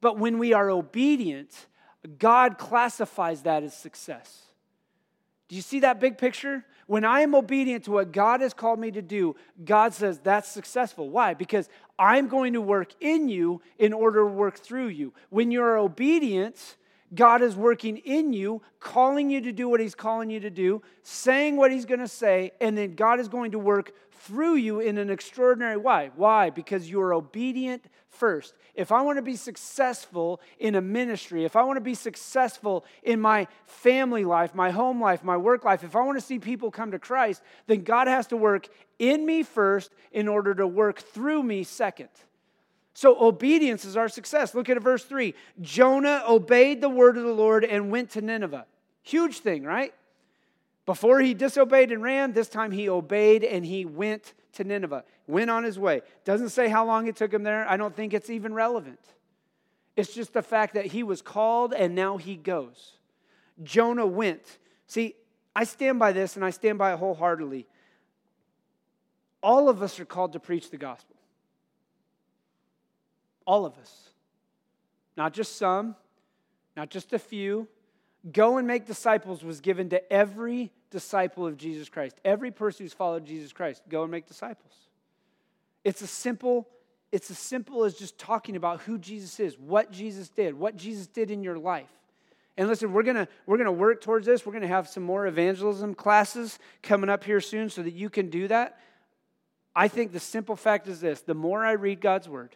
But 0.00 0.18
when 0.18 0.38
we 0.38 0.52
are 0.52 0.70
obedient, 0.70 1.66
God 2.18 2.58
classifies 2.58 3.42
that 3.42 3.62
as 3.62 3.76
success. 3.76 4.42
Do 5.48 5.56
you 5.56 5.62
see 5.62 5.80
that 5.80 6.00
big 6.00 6.16
picture? 6.16 6.64
When 6.86 7.04
I 7.04 7.20
am 7.20 7.34
obedient 7.34 7.84
to 7.84 7.92
what 7.92 8.12
God 8.12 8.40
has 8.40 8.54
called 8.54 8.80
me 8.80 8.90
to 8.92 9.02
do, 9.02 9.36
God 9.64 9.94
says 9.94 10.18
that's 10.18 10.48
successful. 10.48 11.10
Why? 11.10 11.34
Because 11.34 11.68
I'm 11.98 12.28
going 12.28 12.54
to 12.54 12.60
work 12.60 12.94
in 13.00 13.28
you 13.28 13.60
in 13.78 13.92
order 13.92 14.20
to 14.20 14.26
work 14.26 14.58
through 14.58 14.88
you. 14.88 15.12
When 15.28 15.50
you're 15.50 15.76
obedient, 15.76 16.76
God 17.14 17.42
is 17.42 17.56
working 17.56 17.96
in 17.98 18.32
you, 18.32 18.62
calling 18.78 19.30
you 19.30 19.40
to 19.40 19.52
do 19.52 19.68
what 19.68 19.80
He's 19.80 19.94
calling 19.94 20.30
you 20.30 20.40
to 20.40 20.50
do, 20.50 20.82
saying 21.02 21.56
what 21.56 21.72
He's 21.72 21.84
going 21.84 22.00
to 22.00 22.08
say, 22.08 22.52
and 22.60 22.76
then 22.76 22.94
God 22.94 23.18
is 23.20 23.28
going 23.28 23.52
to 23.52 23.58
work 23.58 23.92
through 24.20 24.56
you 24.56 24.80
in 24.80 24.98
an 24.98 25.10
extraordinary 25.10 25.76
way. 25.76 26.10
Why? 26.14 26.50
Because 26.50 26.88
you 26.90 27.00
are 27.00 27.14
obedient 27.14 27.84
first. 28.08 28.54
If 28.74 28.92
I 28.92 29.02
want 29.02 29.16
to 29.16 29.22
be 29.22 29.36
successful 29.36 30.40
in 30.58 30.74
a 30.74 30.80
ministry, 30.80 31.44
if 31.44 31.56
I 31.56 31.62
want 31.62 31.78
to 31.78 31.82
be 31.82 31.94
successful 31.94 32.84
in 33.02 33.20
my 33.20 33.46
family 33.66 34.24
life, 34.24 34.54
my 34.54 34.70
home 34.70 35.00
life, 35.00 35.24
my 35.24 35.36
work 35.36 35.64
life, 35.64 35.82
if 35.82 35.96
I 35.96 36.02
want 36.02 36.18
to 36.18 36.24
see 36.24 36.38
people 36.38 36.70
come 36.70 36.90
to 36.90 36.98
Christ, 36.98 37.42
then 37.66 37.82
God 37.82 38.08
has 38.08 38.26
to 38.28 38.36
work 38.36 38.68
in 38.98 39.24
me 39.24 39.42
first 39.42 39.90
in 40.12 40.28
order 40.28 40.54
to 40.54 40.66
work 40.66 41.00
through 41.00 41.42
me 41.42 41.64
second. 41.64 42.10
So 42.92 43.16
obedience 43.20 43.84
is 43.84 43.96
our 43.96 44.08
success. 44.08 44.54
Look 44.54 44.68
at 44.68 44.80
verse 44.82 45.04
3. 45.04 45.34
Jonah 45.60 46.24
obeyed 46.28 46.80
the 46.80 46.88
word 46.88 47.16
of 47.16 47.24
the 47.24 47.32
Lord 47.32 47.64
and 47.64 47.90
went 47.90 48.10
to 48.10 48.20
Nineveh. 48.20 48.66
Huge 49.02 49.38
thing, 49.38 49.62
right? 49.62 49.94
Before 50.86 51.20
he 51.20 51.34
disobeyed 51.34 51.92
and 51.92 52.02
ran, 52.02 52.32
this 52.32 52.48
time 52.48 52.72
he 52.72 52.88
obeyed 52.88 53.44
and 53.44 53.64
he 53.64 53.84
went 53.84 54.34
to 54.54 54.64
Nineveh, 54.64 55.04
went 55.26 55.50
on 55.50 55.62
his 55.62 55.78
way. 55.78 56.02
Doesn't 56.24 56.48
say 56.48 56.68
how 56.68 56.84
long 56.84 57.06
it 57.06 57.16
took 57.16 57.32
him 57.32 57.44
there. 57.44 57.68
I 57.68 57.76
don't 57.76 57.94
think 57.94 58.12
it's 58.12 58.30
even 58.30 58.52
relevant. 58.52 58.98
It's 59.96 60.14
just 60.14 60.32
the 60.32 60.42
fact 60.42 60.74
that 60.74 60.86
he 60.86 61.02
was 61.02 61.22
called 61.22 61.72
and 61.72 61.94
now 61.94 62.16
he 62.16 62.34
goes. 62.34 62.94
Jonah 63.62 64.06
went. 64.06 64.58
See, 64.86 65.14
I 65.54 65.64
stand 65.64 65.98
by 65.98 66.12
this 66.12 66.36
and 66.36 66.44
I 66.44 66.50
stand 66.50 66.78
by 66.78 66.92
it 66.92 66.98
wholeheartedly. 66.98 67.66
All 69.42 69.68
of 69.68 69.82
us 69.82 70.00
are 70.00 70.04
called 70.04 70.32
to 70.32 70.40
preach 70.40 70.70
the 70.70 70.76
gospel. 70.76 71.16
All 73.46 73.64
of 73.64 73.76
us. 73.78 74.10
Not 75.16 75.32
just 75.32 75.56
some, 75.56 75.96
not 76.76 76.90
just 76.90 77.12
a 77.12 77.18
few. 77.18 77.68
Go 78.32 78.58
and 78.58 78.66
make 78.66 78.86
disciples 78.86 79.42
was 79.42 79.60
given 79.60 79.88
to 79.90 80.12
every 80.12 80.72
disciple 80.90 81.46
of 81.46 81.56
Jesus 81.56 81.88
Christ. 81.88 82.16
Every 82.24 82.50
person 82.50 82.84
who's 82.84 82.92
followed 82.92 83.24
Jesus 83.24 83.52
Christ, 83.52 83.82
go 83.88 84.02
and 84.02 84.10
make 84.10 84.26
disciples. 84.26 84.72
It's 85.84 86.02
a 86.02 86.06
simple 86.06 86.68
it's 87.12 87.30
as 87.30 87.38
simple 87.38 87.84
as 87.84 87.94
just 87.94 88.18
talking 88.18 88.54
about 88.54 88.82
who 88.82 88.96
Jesus 88.96 89.40
is, 89.40 89.58
what 89.58 89.90
Jesus 89.90 90.28
did, 90.28 90.54
what 90.54 90.76
Jesus 90.76 91.08
did 91.08 91.30
in 91.30 91.42
your 91.42 91.58
life. 91.58 91.90
And 92.56 92.68
listen, 92.68 92.92
we're 92.92 93.02
gonna 93.02 93.26
we're 93.46 93.58
gonna 93.58 93.72
work 93.72 94.00
towards 94.00 94.26
this. 94.26 94.44
We're 94.46 94.52
gonna 94.52 94.68
have 94.68 94.88
some 94.88 95.02
more 95.02 95.26
evangelism 95.26 95.94
classes 95.94 96.58
coming 96.82 97.10
up 97.10 97.24
here 97.24 97.40
soon 97.40 97.68
so 97.68 97.82
that 97.82 97.94
you 97.94 98.10
can 98.10 98.30
do 98.30 98.48
that. 98.48 98.78
I 99.74 99.88
think 99.88 100.12
the 100.12 100.20
simple 100.20 100.56
fact 100.56 100.86
is 100.86 101.00
this 101.00 101.22
the 101.22 101.34
more 101.34 101.64
I 101.64 101.72
read 101.72 102.00
God's 102.00 102.28
word, 102.28 102.54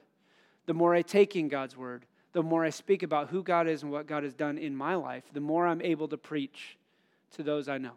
the 0.66 0.74
more 0.74 0.94
I 0.94 1.02
take 1.02 1.36
in 1.36 1.48
God's 1.48 1.76
word, 1.76 2.06
the 2.32 2.42
more 2.42 2.64
I 2.64 2.70
speak 2.70 3.02
about 3.02 3.28
who 3.28 3.42
God 3.42 3.68
is 3.68 3.82
and 3.82 3.92
what 3.92 4.06
God 4.06 4.24
has 4.24 4.34
done 4.34 4.58
in 4.58 4.74
my 4.74 4.94
life, 4.94 5.24
the 5.32 5.40
more 5.40 5.66
I'm 5.66 5.82
able 5.82 6.08
to 6.08 6.16
preach 6.16 6.76
to 7.32 7.42
those 7.42 7.68
I 7.68 7.78
know. 7.78 7.92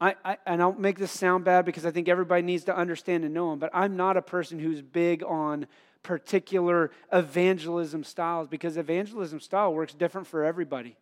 I, 0.00 0.14
I, 0.24 0.36
and 0.44 0.60
I 0.60 0.64
don't 0.64 0.80
make 0.80 0.98
this 0.98 1.10
sound 1.10 1.44
bad 1.44 1.64
because 1.64 1.86
I 1.86 1.90
think 1.90 2.08
everybody 2.08 2.42
needs 2.42 2.64
to 2.64 2.76
understand 2.76 3.24
and 3.24 3.32
know 3.32 3.52
him, 3.52 3.58
but 3.58 3.70
I'm 3.72 3.96
not 3.96 4.16
a 4.16 4.22
person 4.22 4.58
who's 4.58 4.82
big 4.82 5.22
on 5.22 5.66
particular 6.02 6.90
evangelism 7.12 8.04
styles 8.04 8.46
because 8.48 8.76
evangelism 8.76 9.40
style 9.40 9.72
works 9.72 9.94
different 9.94 10.26
for 10.26 10.44
everybody. 10.44 10.96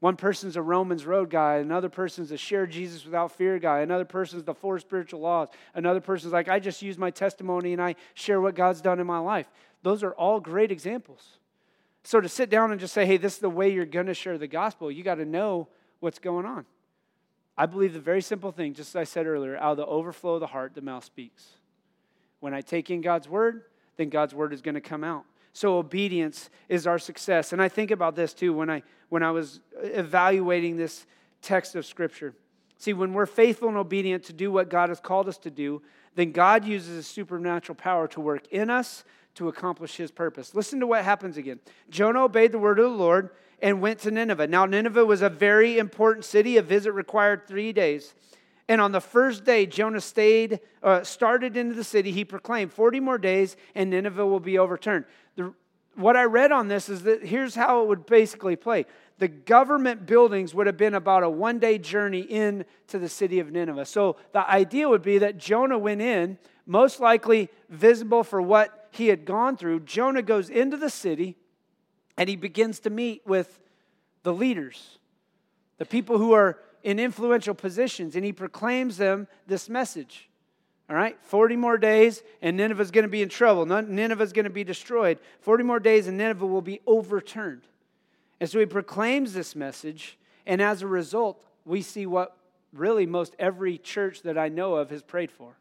One 0.00 0.16
person's 0.16 0.56
a 0.56 0.62
Romans 0.62 1.04
road 1.04 1.28
guy, 1.28 1.56
another 1.56 1.90
person's 1.90 2.30
a 2.30 2.38
share 2.38 2.66
Jesus 2.66 3.04
without 3.04 3.32
fear 3.32 3.58
guy, 3.58 3.80
another 3.80 4.06
person's 4.06 4.44
the 4.44 4.54
four 4.54 4.78
spiritual 4.78 5.20
laws, 5.20 5.48
another 5.74 6.00
person's 6.00 6.32
like, 6.32 6.48
I 6.48 6.58
just 6.58 6.80
use 6.80 6.96
my 6.96 7.10
testimony 7.10 7.74
and 7.74 7.82
I 7.82 7.96
share 8.14 8.40
what 8.40 8.54
God's 8.54 8.80
done 8.80 8.98
in 8.98 9.06
my 9.06 9.18
life. 9.18 9.46
Those 9.82 10.02
are 10.02 10.12
all 10.12 10.40
great 10.40 10.72
examples. 10.72 11.38
So 12.02 12.18
to 12.18 12.30
sit 12.30 12.48
down 12.48 12.70
and 12.70 12.80
just 12.80 12.94
say, 12.94 13.04
hey, 13.04 13.18
this 13.18 13.34
is 13.34 13.38
the 13.40 13.50
way 13.50 13.70
you're 13.70 13.84
going 13.84 14.06
to 14.06 14.14
share 14.14 14.38
the 14.38 14.46
gospel, 14.46 14.90
you 14.90 15.02
got 15.02 15.16
to 15.16 15.26
know 15.26 15.68
what's 16.00 16.18
going 16.18 16.46
on. 16.46 16.64
I 17.58 17.66
believe 17.66 17.92
the 17.92 18.00
very 18.00 18.22
simple 18.22 18.52
thing, 18.52 18.72
just 18.72 18.90
as 18.90 18.96
I 18.96 19.04
said 19.04 19.26
earlier, 19.26 19.58
out 19.58 19.72
of 19.72 19.76
the 19.76 19.86
overflow 19.86 20.34
of 20.34 20.40
the 20.40 20.46
heart, 20.46 20.74
the 20.74 20.80
mouth 20.80 21.04
speaks. 21.04 21.46
When 22.40 22.54
I 22.54 22.62
take 22.62 22.90
in 22.90 23.02
God's 23.02 23.28
word, 23.28 23.64
then 23.98 24.08
God's 24.08 24.34
word 24.34 24.54
is 24.54 24.62
going 24.62 24.76
to 24.76 24.80
come 24.80 25.04
out. 25.04 25.24
So 25.52 25.76
obedience 25.76 26.48
is 26.70 26.86
our 26.86 26.98
success. 26.98 27.52
And 27.52 27.60
I 27.60 27.68
think 27.68 27.90
about 27.90 28.16
this 28.16 28.32
too 28.32 28.54
when 28.54 28.70
I 28.70 28.82
when 29.10 29.22
I 29.22 29.30
was 29.30 29.60
evaluating 29.82 30.76
this 30.76 31.06
text 31.42 31.74
of 31.74 31.84
scripture. 31.84 32.34
See, 32.78 32.94
when 32.94 33.12
we're 33.12 33.26
faithful 33.26 33.68
and 33.68 33.76
obedient 33.76 34.24
to 34.24 34.32
do 34.32 34.50
what 34.50 34.70
God 34.70 34.88
has 34.88 35.00
called 35.00 35.28
us 35.28 35.36
to 35.38 35.50
do, 35.50 35.82
then 36.14 36.32
God 36.32 36.64
uses 36.64 36.96
his 36.96 37.06
supernatural 37.06 37.76
power 37.76 38.08
to 38.08 38.20
work 38.20 38.48
in 38.50 38.70
us 38.70 39.04
to 39.34 39.48
accomplish 39.48 39.96
his 39.96 40.10
purpose. 40.10 40.54
Listen 40.54 40.80
to 40.80 40.86
what 40.86 41.04
happens 41.04 41.36
again. 41.36 41.60
Jonah 41.90 42.24
obeyed 42.24 42.52
the 42.52 42.58
word 42.58 42.78
of 42.78 42.90
the 42.90 42.96
Lord 42.96 43.30
and 43.62 43.80
went 43.80 44.00
to 44.00 44.10
Nineveh. 44.10 44.46
Now, 44.46 44.64
Nineveh 44.64 45.04
was 45.04 45.22
a 45.22 45.28
very 45.28 45.78
important 45.78 46.24
city. 46.24 46.56
A 46.56 46.62
visit 46.62 46.92
required 46.92 47.46
three 47.46 47.72
days. 47.72 48.14
And 48.68 48.80
on 48.80 48.92
the 48.92 49.00
first 49.00 49.44
day, 49.44 49.66
Jonah 49.66 50.00
stayed, 50.00 50.60
uh, 50.82 51.02
started 51.02 51.56
into 51.56 51.74
the 51.74 51.84
city. 51.84 52.12
He 52.12 52.24
proclaimed, 52.24 52.72
40 52.72 53.00
more 53.00 53.18
days, 53.18 53.56
and 53.74 53.90
Nineveh 53.90 54.26
will 54.26 54.40
be 54.40 54.58
overturned. 54.58 55.04
The, 55.36 55.52
what 55.96 56.16
I 56.16 56.24
read 56.24 56.52
on 56.52 56.68
this 56.68 56.88
is 56.88 57.02
that 57.02 57.24
here's 57.24 57.54
how 57.54 57.82
it 57.82 57.88
would 57.88 58.06
basically 58.06 58.56
play 58.56 58.86
the 59.18 59.28
government 59.28 60.06
buildings 60.06 60.54
would 60.54 60.66
have 60.66 60.78
been 60.78 60.94
about 60.94 61.22
a 61.22 61.28
one 61.28 61.58
day 61.58 61.76
journey 61.76 62.20
in 62.20 62.64
to 62.86 62.98
the 62.98 63.08
city 63.08 63.38
of 63.38 63.52
Nineveh. 63.52 63.84
So 63.84 64.16
the 64.32 64.48
idea 64.50 64.88
would 64.88 65.02
be 65.02 65.18
that 65.18 65.36
Jonah 65.36 65.76
went 65.76 66.00
in, 66.00 66.38
most 66.64 67.00
likely 67.00 67.50
visible 67.68 68.24
for 68.24 68.40
what 68.40 68.88
he 68.92 69.08
had 69.08 69.26
gone 69.26 69.58
through. 69.58 69.80
Jonah 69.80 70.22
goes 70.22 70.48
into 70.48 70.78
the 70.78 70.88
city 70.88 71.36
and 72.16 72.30
he 72.30 72.36
begins 72.36 72.80
to 72.80 72.90
meet 72.90 73.20
with 73.26 73.60
the 74.22 74.32
leaders, 74.32 74.98
the 75.76 75.84
people 75.84 76.16
who 76.16 76.32
are 76.32 76.58
in 76.82 76.98
influential 76.98 77.54
positions, 77.54 78.16
and 78.16 78.24
he 78.24 78.32
proclaims 78.32 78.96
them 78.96 79.28
this 79.46 79.68
message. 79.68 80.29
All 80.90 80.96
right, 80.96 81.16
40 81.22 81.54
more 81.54 81.78
days, 81.78 82.24
and 82.42 82.56
Nineveh's 82.56 82.90
going 82.90 83.04
to 83.04 83.08
be 83.08 83.22
in 83.22 83.28
trouble. 83.28 83.64
Nineveh's 83.64 84.32
going 84.32 84.44
to 84.44 84.50
be 84.50 84.64
destroyed. 84.64 85.20
40 85.40 85.62
more 85.62 85.78
days, 85.78 86.08
and 86.08 86.18
Nineveh 86.18 86.44
will 86.44 86.62
be 86.62 86.80
overturned. 86.84 87.62
And 88.40 88.50
so 88.50 88.58
he 88.58 88.66
proclaims 88.66 89.32
this 89.32 89.54
message, 89.54 90.18
and 90.46 90.60
as 90.60 90.82
a 90.82 90.88
result, 90.88 91.44
we 91.64 91.80
see 91.80 92.06
what 92.06 92.36
really 92.72 93.06
most 93.06 93.36
every 93.38 93.78
church 93.78 94.22
that 94.22 94.36
I 94.36 94.48
know 94.48 94.74
of 94.74 94.90
has 94.90 95.02
prayed 95.02 95.30
for. 95.30 95.54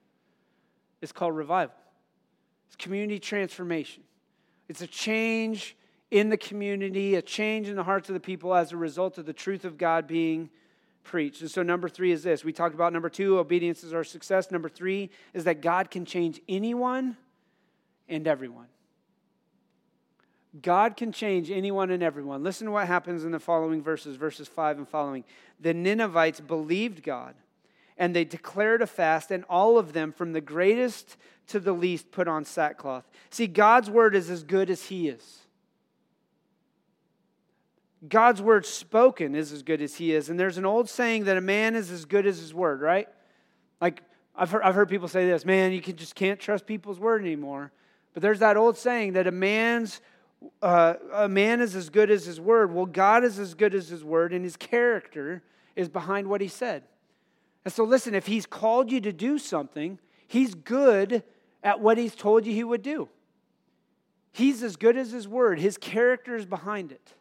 It's 1.00 1.12
called 1.12 1.36
revival, 1.36 1.76
it's 2.68 2.76
community 2.76 3.20
transformation, 3.20 4.02
it's 4.68 4.82
a 4.82 4.88
change 4.88 5.78
in 6.10 6.30
the 6.30 6.38
community, 6.38 7.14
a 7.14 7.22
change 7.22 7.70
in 7.70 7.76
the 7.76 7.84
hearts 7.84 8.10
of 8.10 8.16
the 8.16 8.20
people 8.20 8.56
as 8.56 8.72
a 8.72 8.78
result 8.78 9.20
of 9.20 9.28
the 9.28 9.34
truth 9.34 9.64
of 9.64 9.78
God 9.78 10.08
being 10.08 10.50
preached. 11.10 11.42
And 11.42 11.50
so, 11.50 11.64
number 11.64 11.90
three 11.90 12.12
is 12.12 12.22
this. 12.22 12.46
We 12.46 12.54
talked 12.54 12.76
about 12.76 12.94
number 12.94 13.10
two, 13.10 13.40
obedience 13.40 13.84
is 13.84 13.94
our 13.94 14.04
success. 14.04 14.52
Number 14.52 14.70
three 14.70 15.10
is 15.34 15.44
that 15.44 15.60
God 15.60 15.90
can 15.90 16.06
change 16.06 16.40
anyone 16.48 17.18
and 18.08 18.28
everyone. 18.28 18.68
God 20.62 20.96
can 20.96 21.12
change 21.12 21.50
anyone 21.50 21.90
and 21.90 22.04
everyone. 22.04 22.44
Listen 22.44 22.66
to 22.66 22.72
what 22.72 22.88
happens 22.88 23.26
in 23.26 23.32
the 23.32 23.40
following 23.40 23.82
verses, 23.82 24.16
verses 24.16 24.48
5 24.48 24.78
and 24.78 24.88
following. 24.88 25.24
The 25.60 25.74
Ninevites 25.74 26.40
believed 26.40 27.04
God, 27.04 27.34
and 27.98 28.16
they 28.16 28.24
declared 28.24 28.82
a 28.82 28.88
fast, 28.88 29.32
and 29.32 29.44
all 29.50 29.78
of 29.78 29.94
them, 29.94 30.12
from 30.12 30.34
the 30.34 30.42
greatest 30.42 31.18
to 31.48 31.60
the 31.60 31.74
least, 31.74 32.12
put 32.12 32.28
on 32.28 32.46
sackcloth. 32.46 33.10
See, 33.32 33.48
God's 33.48 33.90
word 33.90 34.16
is 34.16 34.30
as 34.30 34.44
good 34.44 34.70
as 34.70 34.86
He 34.86 35.10
is. 35.10 35.39
God's 38.08 38.42
word 38.42 38.66
spoken 38.66 39.36
is 39.36 39.52
as 39.52 39.62
good 39.62 39.82
as 39.82 39.96
he 39.96 40.14
is. 40.14 40.30
And 40.30 40.40
there's 40.40 40.58
an 40.58 40.66
old 40.66 40.90
saying 40.90 41.26
that 41.26 41.38
a 41.38 41.42
man 41.42 41.76
is 41.76 41.92
as 41.92 42.06
good 42.06 42.26
as 42.26 42.40
his 42.40 42.54
word, 42.54 42.82
right? 42.82 43.10
Like, 43.82 44.04
I've 44.36 44.52
heard, 44.52 44.62
I've 44.64 44.76
heard 44.76 44.90
people 44.90 45.08
say 45.08 45.26
this 45.26 45.46
man, 45.46 45.74
you 45.74 45.82
can, 45.82 45.98
just 45.98 46.16
can't 46.16 46.40
trust 46.40 46.66
people's 46.66 47.00
word 47.00 47.22
anymore. 47.22 47.72
But 48.14 48.24
there's 48.24 48.40
that 48.40 48.58
old 48.58 48.78
saying 48.78 49.14
that 49.14 49.28
a 49.28 49.32
man's 49.32 50.02
uh, 50.62 50.94
a 51.14 51.28
man 51.28 51.60
is 51.62 51.76
as 51.76 51.90
good 51.90 52.10
as 52.10 52.26
his 52.26 52.40
word. 52.40 52.74
Well, 52.74 52.86
God 52.86 53.24
is 53.24 53.40
as 53.40 53.54
good 53.54 53.76
as 53.76 53.90
his 53.90 54.04
word, 54.04 54.34
and 54.34 54.44
his 54.44 54.56
character 54.56 55.44
is 55.76 55.90
behind 55.90 56.28
what 56.28 56.42
he 56.42 56.48
said. 56.48 56.84
And 57.66 57.74
so, 57.74 57.84
listen, 57.84 58.16
if 58.16 58.26
he's 58.26 58.46
called 58.46 58.92
you 58.92 59.02
to 59.02 59.12
do 59.12 59.38
something, 59.38 60.00
he's 60.28 60.56
good 60.56 61.24
at 61.62 61.82
what 61.82 61.98
he's 61.98 62.16
told 62.16 62.46
you 62.46 62.54
he 62.54 62.64
would 62.64 62.82
do. 62.82 63.10
He's 64.32 64.64
as 64.64 64.78
good 64.78 64.96
as 64.96 65.12
his 65.12 65.28
word, 65.28 65.60
his 65.60 65.78
character 65.78 66.36
is 66.36 66.46
behind 66.46 66.92
it. 66.92 67.14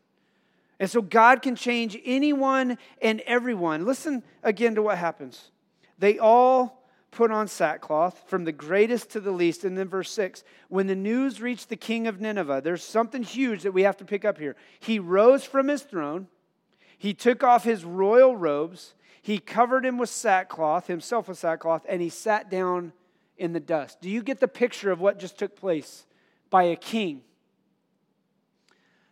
And 0.81 0.91
so 0.91 1.03
God 1.03 1.43
can 1.43 1.57
change 1.57 1.99
anyone 2.05 2.79
and 3.03 3.21
everyone. 3.23 3.85
Listen 3.85 4.23
again 4.43 4.75
to 4.77 4.83
what 4.83 4.99
happens. 4.99 5.51
They 5.99 6.19
all 6.19 6.79
put 7.11 7.31
on 7.31 7.49
sackcloth, 7.49 8.23
from 8.27 8.45
the 8.45 8.53
greatest 8.53 9.11
to 9.11 9.21
the 9.21 9.31
least. 9.31 9.65
And 9.65 9.77
then 9.77 9.89
verse 9.89 10.11
6 10.11 10.45
when 10.69 10.87
the 10.87 10.95
news 10.95 11.41
reached 11.41 11.69
the 11.69 11.77
king 11.77 12.07
of 12.07 12.21
Nineveh, 12.21 12.61
there's 12.63 12.85
something 12.85 13.23
huge 13.23 13.63
that 13.63 13.73
we 13.73 13.83
have 13.83 13.97
to 13.97 14.05
pick 14.05 14.25
up 14.25 14.39
here. 14.39 14.57
He 14.79 14.99
rose 14.99 15.45
from 15.45 15.69
his 15.69 15.83
throne, 15.83 16.29
he 16.97 17.15
took 17.15 17.43
off 17.43 17.65
his 17.65 17.85
royal 17.85 18.37
robes, 18.37 18.95
he 19.23 19.39
covered 19.39 19.85
him 19.85 19.99
with 19.99 20.11
sackcloth, 20.11 20.87
himself 20.87 21.29
with 21.29 21.39
sackcloth, 21.39 21.85
and 21.89 22.03
he 22.03 22.09
sat 22.09 22.51
down 22.51 22.93
in 23.37 23.53
the 23.53 23.61
dust. 23.61 24.01
Do 24.01 24.11
you 24.11 24.23
get 24.23 24.41
the 24.41 24.49
picture 24.49 24.91
of 24.91 25.01
what 25.01 25.19
just 25.19 25.39
took 25.39 25.57
place 25.57 26.07
by 26.51 26.65
a 26.65 26.77
king? 26.77 27.23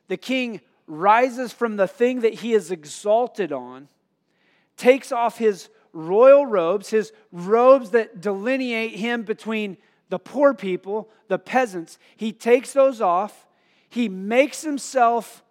The 0.09 0.16
king 0.16 0.61
rises 0.87 1.53
from 1.53 1.77
the 1.77 1.88
thing 1.88 2.20
that 2.20 2.35
he 2.35 2.55
is 2.55 2.70
exalted 2.70 3.53
on, 3.53 3.88
takes 4.77 5.11
off 5.12 5.38
his 5.38 5.68
royal 5.92 6.46
robes, 6.46 6.90
his 6.90 7.12
robes 7.33 7.90
that 7.90 8.20
delineate 8.20 8.92
him 8.92 9.22
between 9.22 9.77
the 10.09 10.18
poor 10.18 10.55
people, 10.55 11.09
the 11.29 11.38
peasants. 11.38 11.99
He 12.16 12.33
takes 12.33 12.72
those 12.72 13.01
off. 13.01 13.46
He 13.88 14.09
makes 14.09 14.62
himself 14.62 15.42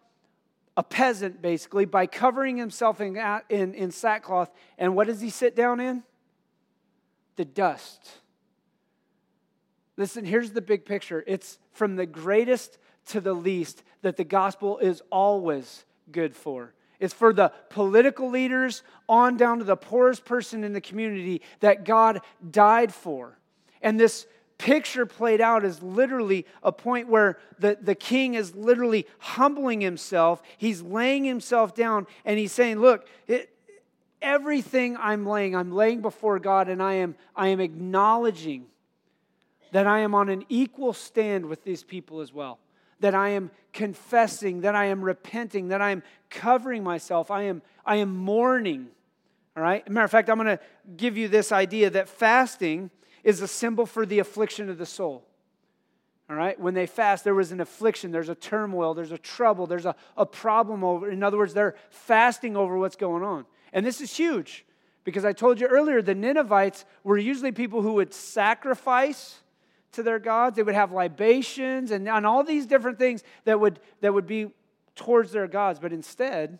a 0.78 0.84
peasant, 0.84 1.42
basically, 1.42 1.86
by 1.86 2.06
covering 2.06 2.58
himself 2.58 3.02
in, 3.02 3.18
in, 3.50 3.74
in 3.74 3.92
sackcloth. 3.92 4.52
And 4.78 4.96
what 4.96 5.08
does 5.08 5.22
he 5.22 5.30
sit 5.30 5.56
down 5.56 5.80
in? 5.80 6.04
The 7.38 7.46
dust. 7.46 8.20
Listen, 9.98 10.26
here's 10.26 10.52
the 10.52 10.62
big 10.62 10.86
picture 10.86 11.24
it's 11.26 11.58
from 11.72 11.96
the 11.96 12.06
greatest 12.06 12.78
to 13.08 13.22
the 13.22 13.34
least 13.34 13.84
that 14.02 14.18
the 14.18 14.24
gospel 14.24 14.78
is 14.80 15.02
always 15.12 15.86
good 16.12 16.36
for. 16.36 16.74
It's 17.00 17.14
for 17.14 17.34
the 17.34 17.52
political 17.70 18.30
leaders 18.30 18.84
on 19.10 19.38
down 19.38 19.60
to 19.60 19.66
the 19.66 19.76
poorest 19.76 20.26
person 20.26 20.64
in 20.64 20.74
the 20.74 20.82
community 20.82 21.42
that 21.60 21.86
God 21.86 22.22
died 22.50 22.94
for. 22.94 23.38
And 23.82 24.00
this 24.00 24.26
picture 24.58 25.06
played 25.06 25.42
out 25.42 25.66
is 25.66 25.84
literally 25.84 26.46
a 26.64 26.72
point 26.72 27.10
where 27.10 27.38
the, 27.60 27.78
the 27.82 27.96
king 27.96 28.36
is 28.36 28.56
literally 28.56 29.06
humbling 29.20 29.82
himself. 29.82 30.42
He's 30.58 30.82
laying 30.82 31.26
himself 31.26 31.76
down 31.76 32.08
and 32.24 32.40
he's 32.40 32.54
saying, 32.54 32.80
Look, 32.80 33.08
it, 33.28 33.50
everything 34.22 34.96
I'm 34.98 35.26
laying, 35.26 35.56
I'm 35.56 35.72
laying 35.72 36.02
before 36.02 36.40
God 36.40 36.70
and 36.70 36.82
I 36.82 36.94
am, 36.94 37.16
I 37.36 37.50
am 37.50 37.60
acknowledging 37.60 38.66
that 39.72 39.86
I 39.86 40.00
am 40.00 40.16
on 40.16 40.30
an 40.30 40.46
equal 40.48 40.94
stand 40.94 41.46
with 41.48 41.64
these 41.64 41.84
people 41.84 42.22
as 42.22 42.32
well 42.32 42.60
that 43.00 43.14
I 43.14 43.30
am 43.30 43.52
confessing, 43.74 44.62
that 44.62 44.76
I 44.76 44.86
am 44.86 45.02
repenting, 45.02 45.70
that 45.70 45.82
I 45.82 45.92
am 45.92 46.04
covering 46.30 46.84
myself, 46.84 47.30
I 47.30 47.44
am, 47.44 47.62
I 47.86 47.98
am 47.98 48.16
mourning. 48.16 48.88
All 49.56 49.64
right? 49.64 49.88
matter 49.90 50.06
of 50.06 50.12
fact, 50.12 50.30
I'm 50.30 50.38
going 50.38 50.58
to 50.58 50.60
give 50.98 51.18
you 51.18 51.28
this 51.28 51.52
idea 51.52 51.90
that 51.92 52.10
fasting 52.10 52.90
is 53.24 53.42
a 53.42 53.48
symbol 53.48 53.86
for 53.86 54.06
the 54.06 54.20
affliction 54.20 54.70
of 54.70 54.78
the 54.78 54.86
soul. 54.86 55.26
All 56.30 56.36
right? 56.36 56.60
When 56.60 56.74
they 56.74 56.88
fast, 56.88 57.24
there 57.24 57.36
was 57.36 57.52
an 57.52 57.62
affliction, 57.62 58.12
there's 58.12 58.30
a 58.30 58.36
turmoil, 58.36 58.94
there's 58.94 59.12
a 59.12 59.18
trouble, 59.18 59.68
there's 59.68 59.86
a, 59.86 59.96
a 60.18 60.26
problem 60.26 60.84
over. 60.84 61.10
In 61.10 61.24
other 61.24 61.38
words, 61.38 61.54
they're 61.54 61.76
fasting 61.90 62.58
over 62.58 62.78
what's 62.78 62.96
going 62.96 63.24
on. 63.24 63.46
And 63.72 63.86
this 63.86 64.02
is 64.02 64.16
huge 64.16 64.66
because 65.04 65.24
I 65.24 65.34
told 65.34 65.60
you 65.60 65.68
earlier 65.68 66.02
the 66.02 66.16
Ninevites 66.16 66.86
were 67.04 67.18
usually 67.18 67.52
people 67.52 67.82
who 67.82 67.94
would 67.94 68.14
sacrifice 68.14 69.42
to 69.96 70.04
their 70.04 70.20
gods. 70.20 70.56
They 70.56 70.64
would 70.64 70.76
have 70.76 70.92
libations 70.92 71.92
and, 71.92 72.08
and 72.08 72.26
all 72.26 72.44
these 72.44 72.66
different 72.66 73.00
things 73.00 73.24
that 73.44 73.60
would, 73.60 73.80
that 74.02 74.14
would 74.14 74.28
be 74.28 74.52
towards 74.96 75.32
their 75.32 75.48
gods. 75.48 75.80
But 75.80 75.92
instead, 75.92 76.60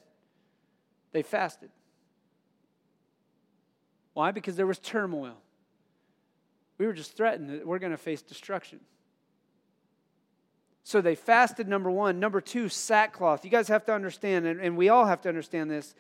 they 1.12 1.22
fasted. 1.22 1.70
Why? 4.14 4.32
Because 4.32 4.56
there 4.56 4.68
was 4.68 4.80
turmoil. 4.80 5.36
We 6.78 6.86
were 6.86 6.94
just 6.94 7.16
threatened 7.16 7.50
that 7.50 7.66
we're 7.66 7.80
going 7.80 7.92
to 7.92 7.98
face 7.98 8.22
destruction. 8.22 8.80
So 10.84 11.02
they 11.02 11.16
fasted, 11.16 11.68
number 11.68 11.90
one. 11.90 12.20
Number 12.20 12.42
two, 12.42 12.70
sackcloth. 12.70 13.44
You 13.44 13.52
guys 13.52 13.68
have 13.70 13.86
to 13.86 13.94
understand, 13.94 14.46
and, 14.46 14.60
and 14.60 14.78
we 14.78 14.90
all 14.90 15.06
have 15.06 15.22
to 15.22 15.30
understand 15.30 15.72
this, 15.72 15.96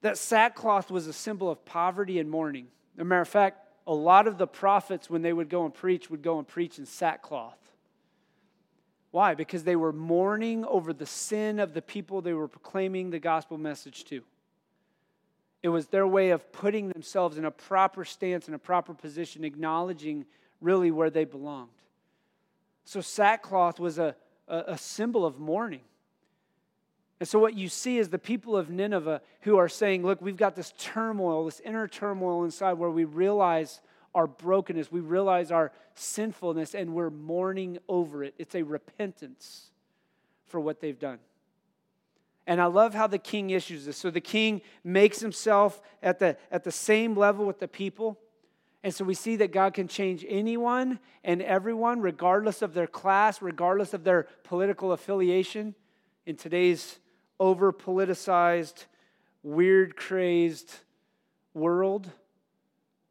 that 0.00 0.18
sackcloth 0.18 0.90
was 0.90 1.06
a 1.06 1.12
symbol 1.12 1.48
of 1.48 1.64
poverty 1.64 2.18
and 2.18 2.28
mourning. 2.28 2.66
As 2.96 3.02
a 3.02 3.04
matter 3.04 3.20
of 3.20 3.28
fact, 3.28 3.58
a 3.86 3.94
lot 3.94 4.26
of 4.26 4.38
the 4.38 4.46
prophets, 4.46 5.10
when 5.10 5.22
they 5.22 5.32
would 5.32 5.48
go 5.48 5.64
and 5.64 5.74
preach, 5.74 6.10
would 6.10 6.22
go 6.22 6.38
and 6.38 6.46
preach 6.46 6.78
in 6.78 6.86
sackcloth. 6.86 7.58
Why? 9.10 9.34
Because 9.34 9.64
they 9.64 9.76
were 9.76 9.92
mourning 9.92 10.64
over 10.64 10.92
the 10.92 11.06
sin 11.06 11.60
of 11.60 11.74
the 11.74 11.82
people 11.82 12.22
they 12.22 12.32
were 12.32 12.48
proclaiming 12.48 13.10
the 13.10 13.18
gospel 13.18 13.58
message 13.58 14.04
to. 14.04 14.22
It 15.62 15.68
was 15.68 15.86
their 15.88 16.06
way 16.06 16.30
of 16.30 16.50
putting 16.50 16.88
themselves 16.88 17.38
in 17.38 17.44
a 17.44 17.50
proper 17.50 18.04
stance, 18.04 18.48
in 18.48 18.54
a 18.54 18.58
proper 18.58 18.94
position, 18.94 19.44
acknowledging 19.44 20.24
really 20.60 20.90
where 20.90 21.10
they 21.10 21.24
belonged. 21.24 21.68
So, 22.84 23.00
sackcloth 23.00 23.78
was 23.78 23.98
a, 23.98 24.16
a, 24.48 24.64
a 24.68 24.78
symbol 24.78 25.24
of 25.24 25.38
mourning. 25.38 25.82
And 27.22 27.28
so, 27.28 27.38
what 27.38 27.54
you 27.54 27.68
see 27.68 27.98
is 27.98 28.08
the 28.08 28.18
people 28.18 28.56
of 28.56 28.68
Nineveh 28.68 29.20
who 29.42 29.56
are 29.56 29.68
saying, 29.68 30.02
Look, 30.02 30.20
we've 30.20 30.36
got 30.36 30.56
this 30.56 30.74
turmoil, 30.76 31.44
this 31.44 31.60
inner 31.60 31.86
turmoil 31.86 32.42
inside 32.42 32.72
where 32.72 32.90
we 32.90 33.04
realize 33.04 33.80
our 34.12 34.26
brokenness, 34.26 34.90
we 34.90 34.98
realize 34.98 35.52
our 35.52 35.70
sinfulness, 35.94 36.74
and 36.74 36.94
we're 36.94 37.10
mourning 37.10 37.78
over 37.88 38.24
it. 38.24 38.34
It's 38.38 38.56
a 38.56 38.64
repentance 38.64 39.70
for 40.48 40.58
what 40.58 40.80
they've 40.80 40.98
done. 40.98 41.20
And 42.48 42.60
I 42.60 42.66
love 42.66 42.92
how 42.92 43.06
the 43.06 43.18
king 43.18 43.50
issues 43.50 43.84
this. 43.84 43.98
So 43.98 44.10
the 44.10 44.20
king 44.20 44.60
makes 44.82 45.20
himself 45.20 45.80
at 46.02 46.18
the, 46.18 46.36
at 46.50 46.64
the 46.64 46.72
same 46.72 47.14
level 47.14 47.46
with 47.46 47.60
the 47.60 47.68
people. 47.68 48.18
And 48.82 48.92
so 48.92 49.04
we 49.04 49.14
see 49.14 49.36
that 49.36 49.52
God 49.52 49.74
can 49.74 49.86
change 49.86 50.26
anyone 50.28 50.98
and 51.22 51.40
everyone, 51.40 52.00
regardless 52.00 52.62
of 52.62 52.74
their 52.74 52.88
class, 52.88 53.40
regardless 53.40 53.94
of 53.94 54.02
their 54.02 54.26
political 54.42 54.90
affiliation. 54.90 55.76
In 56.26 56.34
today's 56.34 56.98
over 57.42 57.72
politicized, 57.72 58.84
weird, 59.42 59.96
crazed 59.96 60.72
world 61.54 62.08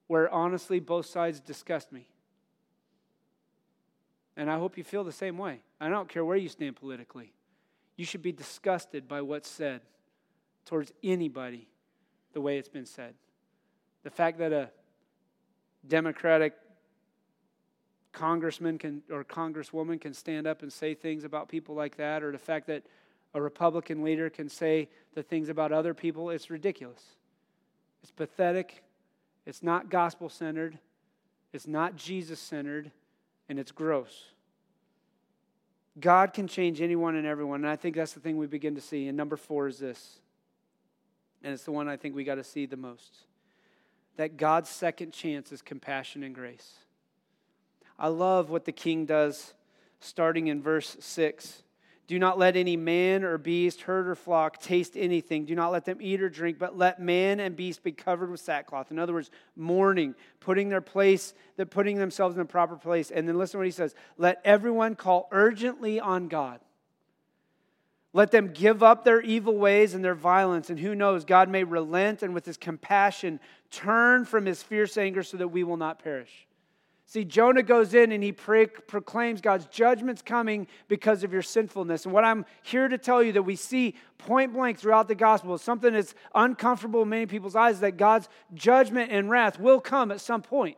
where 0.08 0.30
honestly 0.30 0.80
both 0.80 1.06
sides 1.06 1.42
disgust 1.42 1.92
me. 1.92 2.08
And 4.38 4.50
I 4.50 4.58
hope 4.58 4.78
you 4.78 4.86
feel 4.86 5.04
the 5.04 5.12
same 5.12 5.38
way. 5.38 5.60
I 5.82 5.90
don't 5.90 6.08
care 6.08 6.24
where 6.24 6.38
you 6.38 6.48
stand 6.48 6.78
politically. 6.78 7.34
You 7.98 8.06
should 8.06 8.22
be 8.22 8.32
disgusted 8.32 9.06
by 9.06 9.22
what's 9.22 9.50
said 9.50 9.82
towards 10.64 10.94
anybody 11.04 11.68
the 12.32 12.40
way 12.40 12.58
it's 12.58 12.70
been 12.70 12.86
said. 12.86 13.16
The 14.04 14.12
fact 14.12 14.38
that 14.38 14.54
a 14.54 14.72
Democratic 15.86 16.54
congressman 18.14 18.78
can 18.78 19.02
or 19.12 19.26
congresswoman 19.26 20.00
can 20.00 20.14
stand 20.14 20.48
up 20.48 20.62
and 20.62 20.72
say 20.72 20.94
things 20.94 21.26
about 21.26 21.50
people 21.50 21.76
like 21.76 21.98
that, 21.98 22.24
or 22.24 22.32
the 22.32 22.38
fact 22.38 22.68
that 22.68 22.84
a 23.34 23.42
Republican 23.42 24.04
leader 24.04 24.30
can 24.30 24.50
say 24.50 24.90
the 25.14 25.24
things 25.24 25.50
about 25.50 25.72
other 25.72 25.94
people, 25.94 26.30
it's 26.30 26.50
ridiculous. 26.50 27.04
It's 28.02 28.12
pathetic. 28.12 28.84
It's 29.46 29.64
not 29.64 29.90
gospel 29.90 30.30
centered. 30.30 30.78
It's 31.54 31.68
not 31.68 31.96
Jesus 31.96 32.40
centered. 32.40 32.92
And 33.50 33.60
it's 33.60 33.72
gross. 33.72 34.26
God 36.00 36.34
can 36.34 36.48
change 36.48 36.82
anyone 36.82 37.16
and 37.16 37.28
everyone. 37.28 37.62
And 37.62 37.70
I 37.70 37.76
think 37.76 37.96
that's 37.96 38.14
the 38.14 38.20
thing 38.20 38.38
we 38.38 38.48
begin 38.48 38.76
to 38.76 38.82
see. 38.82 39.08
And 39.08 39.18
number 39.18 39.38
four 39.38 39.68
is 39.68 39.78
this. 39.78 40.20
And 41.44 41.54
it's 41.54 41.64
the 41.64 41.72
one 41.72 41.90
I 41.90 41.98
think 41.98 42.16
we 42.16 42.24
got 42.24 42.36
to 42.36 42.44
see 42.44 42.66
the 42.66 42.78
most 42.78 43.26
that 44.18 44.38
God's 44.38 44.70
second 44.70 45.14
chance 45.14 45.52
is 45.52 45.62
compassion 45.62 46.24
and 46.24 46.36
grace. 46.36 46.76
I 47.98 48.10
love 48.10 48.50
what 48.50 48.66
the 48.66 48.72
king 48.72 49.06
does 49.06 49.54
starting 50.00 50.48
in 50.48 50.62
verse 50.62 50.98
6. 51.00 51.64
Do 52.12 52.20
not 52.20 52.38
let 52.38 52.58
any 52.58 52.76
man 52.76 53.24
or 53.24 53.38
beast, 53.38 53.84
herd 53.84 54.06
or 54.06 54.16
flock 54.16 54.60
taste 54.60 54.98
anything. 54.98 55.46
Do 55.46 55.56
not 55.56 55.72
let 55.72 55.86
them 55.86 56.00
eat 56.02 56.22
or 56.22 56.28
drink, 56.28 56.60
but 56.60 56.78
let 56.78 57.00
man 57.00 57.40
and 57.40 57.56
beast 57.56 57.84
be 57.84 57.94
covered 57.94 58.30
with 58.30 58.42
sackcloth. 58.42 58.92
In 58.92 59.00
other 59.00 59.14
words, 59.14 59.32
mourning, 59.56 60.16
putting 60.42 60.68
their 60.68 60.82
place, 60.82 61.34
putting 61.70 61.98
themselves 61.98 62.36
in 62.36 62.40
the 62.40 62.46
proper 62.46 62.76
place. 62.76 63.12
And 63.12 63.26
then 63.30 63.38
listen 63.38 63.54
to 63.54 63.58
what 63.60 63.66
he 63.66 63.72
says. 63.72 63.96
Let 64.18 64.42
everyone 64.44 64.96
call 64.96 65.30
urgently 65.32 66.02
on 66.02 66.28
God. 66.28 66.60
Let 68.12 68.32
them 68.32 68.52
give 68.52 68.84
up 68.84 69.06
their 69.06 69.22
evil 69.22 69.56
ways 69.56 69.94
and 69.94 70.04
their 70.04 70.14
violence, 70.14 70.70
and 70.70 70.82
who 70.82 70.94
knows, 70.94 71.24
God 71.24 71.48
may 71.48 71.64
relent 71.64 72.24
and 72.24 72.34
with 72.34 72.46
his 72.46 72.58
compassion 72.58 73.40
turn 73.70 74.26
from 74.26 74.46
his 74.46 74.62
fierce 74.62 74.98
anger 74.98 75.24
so 75.24 75.38
that 75.38 75.48
we 75.48 75.64
will 75.64 75.78
not 75.78 76.04
perish. 76.04 76.46
See, 77.06 77.26
Jonah 77.26 77.64
goes 77.64 77.94
in 77.94 78.14
and 78.14 78.24
he 78.24 78.32
pre- 78.32 78.68
proclaims 78.68 79.42
God's 79.42 79.66
judgment's 79.66 80.22
coming 80.22 80.68
because 80.88 81.24
of 81.24 81.34
your 81.34 81.42
sinfulness. 81.42 82.06
And 82.06 82.14
what 82.14 82.24
I'm 82.24 82.46
here 82.64 82.88
to 82.88 82.98
tell 82.98 83.22
you 83.22 83.34
that 83.34 83.44
we 83.44 83.58
see 83.58 83.96
point 84.18 84.54
blank 84.54 84.80
throughout 84.80 85.10
the 85.10 85.16
gospel 85.16 85.54
is 85.56 85.62
something 85.62 85.94
that's 85.94 86.14
uncomfortable 86.34 87.02
in 87.02 87.10
many 87.10 87.26
people's 87.26 87.56
eyes 87.56 87.82
that 87.82 87.98
God's 87.98 88.30
judgment 88.54 89.12
and 89.12 89.30
wrath 89.30 89.60
will 89.60 89.82
come 89.82 90.12
at 90.12 90.22
some 90.22 90.42
point. 90.42 90.78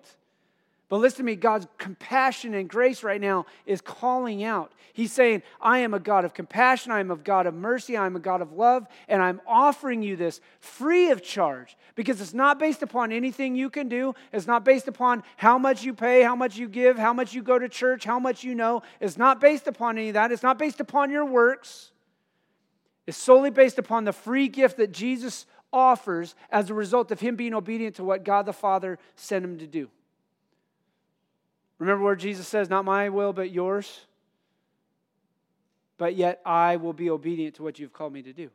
But 0.93 0.99
listen 0.99 1.17
to 1.17 1.23
me, 1.23 1.35
God's 1.35 1.65
compassion 1.79 2.53
and 2.53 2.69
grace 2.69 3.01
right 3.01 3.19
now 3.19 3.47
is 3.65 3.81
calling 3.81 4.43
out. 4.43 4.73
He's 4.93 5.11
saying, 5.11 5.41
I 5.59 5.79
am 5.79 5.95
a 5.95 5.99
God 5.99 6.23
of 6.23 6.35
compassion, 6.35 6.91
I 6.91 6.99
am 6.99 7.09
a 7.09 7.15
God 7.15 7.47
of 7.47 7.55
mercy, 7.55 7.97
I 7.97 8.05
am 8.05 8.15
a 8.15 8.19
God 8.19 8.43
of 8.43 8.51
love, 8.51 8.85
and 9.07 9.19
I'm 9.19 9.41
offering 9.47 10.03
you 10.03 10.15
this 10.15 10.39
free 10.59 11.09
of 11.09 11.23
charge 11.23 11.75
because 11.95 12.21
it's 12.21 12.35
not 12.35 12.59
based 12.59 12.83
upon 12.83 13.11
anything 13.11 13.55
you 13.55 13.71
can 13.71 13.89
do. 13.89 14.13
It's 14.31 14.45
not 14.45 14.63
based 14.63 14.87
upon 14.87 15.23
how 15.35 15.57
much 15.57 15.83
you 15.83 15.95
pay, 15.95 16.21
how 16.21 16.35
much 16.35 16.57
you 16.57 16.69
give, 16.69 16.99
how 16.99 17.11
much 17.11 17.33
you 17.33 17.41
go 17.41 17.57
to 17.57 17.67
church, 17.67 18.03
how 18.03 18.19
much 18.19 18.43
you 18.43 18.53
know. 18.53 18.83
It's 18.99 19.17
not 19.17 19.41
based 19.41 19.65
upon 19.65 19.97
any 19.97 20.09
of 20.09 20.13
that. 20.13 20.31
It's 20.31 20.43
not 20.43 20.59
based 20.59 20.79
upon 20.79 21.09
your 21.09 21.25
works. 21.25 21.89
It's 23.07 23.17
solely 23.17 23.49
based 23.49 23.79
upon 23.79 24.03
the 24.03 24.13
free 24.13 24.47
gift 24.47 24.77
that 24.77 24.91
Jesus 24.91 25.47
offers 25.73 26.35
as 26.51 26.69
a 26.69 26.75
result 26.75 27.09
of 27.09 27.19
him 27.19 27.35
being 27.35 27.55
obedient 27.55 27.95
to 27.95 28.03
what 28.03 28.23
God 28.23 28.45
the 28.45 28.53
Father 28.53 28.99
sent 29.15 29.43
him 29.43 29.57
to 29.57 29.65
do. 29.65 29.89
Remember 31.83 32.05
where 32.05 32.15
Jesus 32.15 32.47
says, 32.47 32.69
Not 32.69 32.85
my 32.85 33.09
will, 33.09 33.33
but 33.33 33.51
yours? 33.51 34.05
But 35.97 36.15
yet 36.15 36.41
I 36.45 36.77
will 36.77 36.93
be 36.93 37.09
obedient 37.09 37.55
to 37.55 37.63
what 37.63 37.77
you've 37.77 37.91
called 37.91 38.13
me 38.13 38.21
to 38.21 38.31
do. 38.31 38.49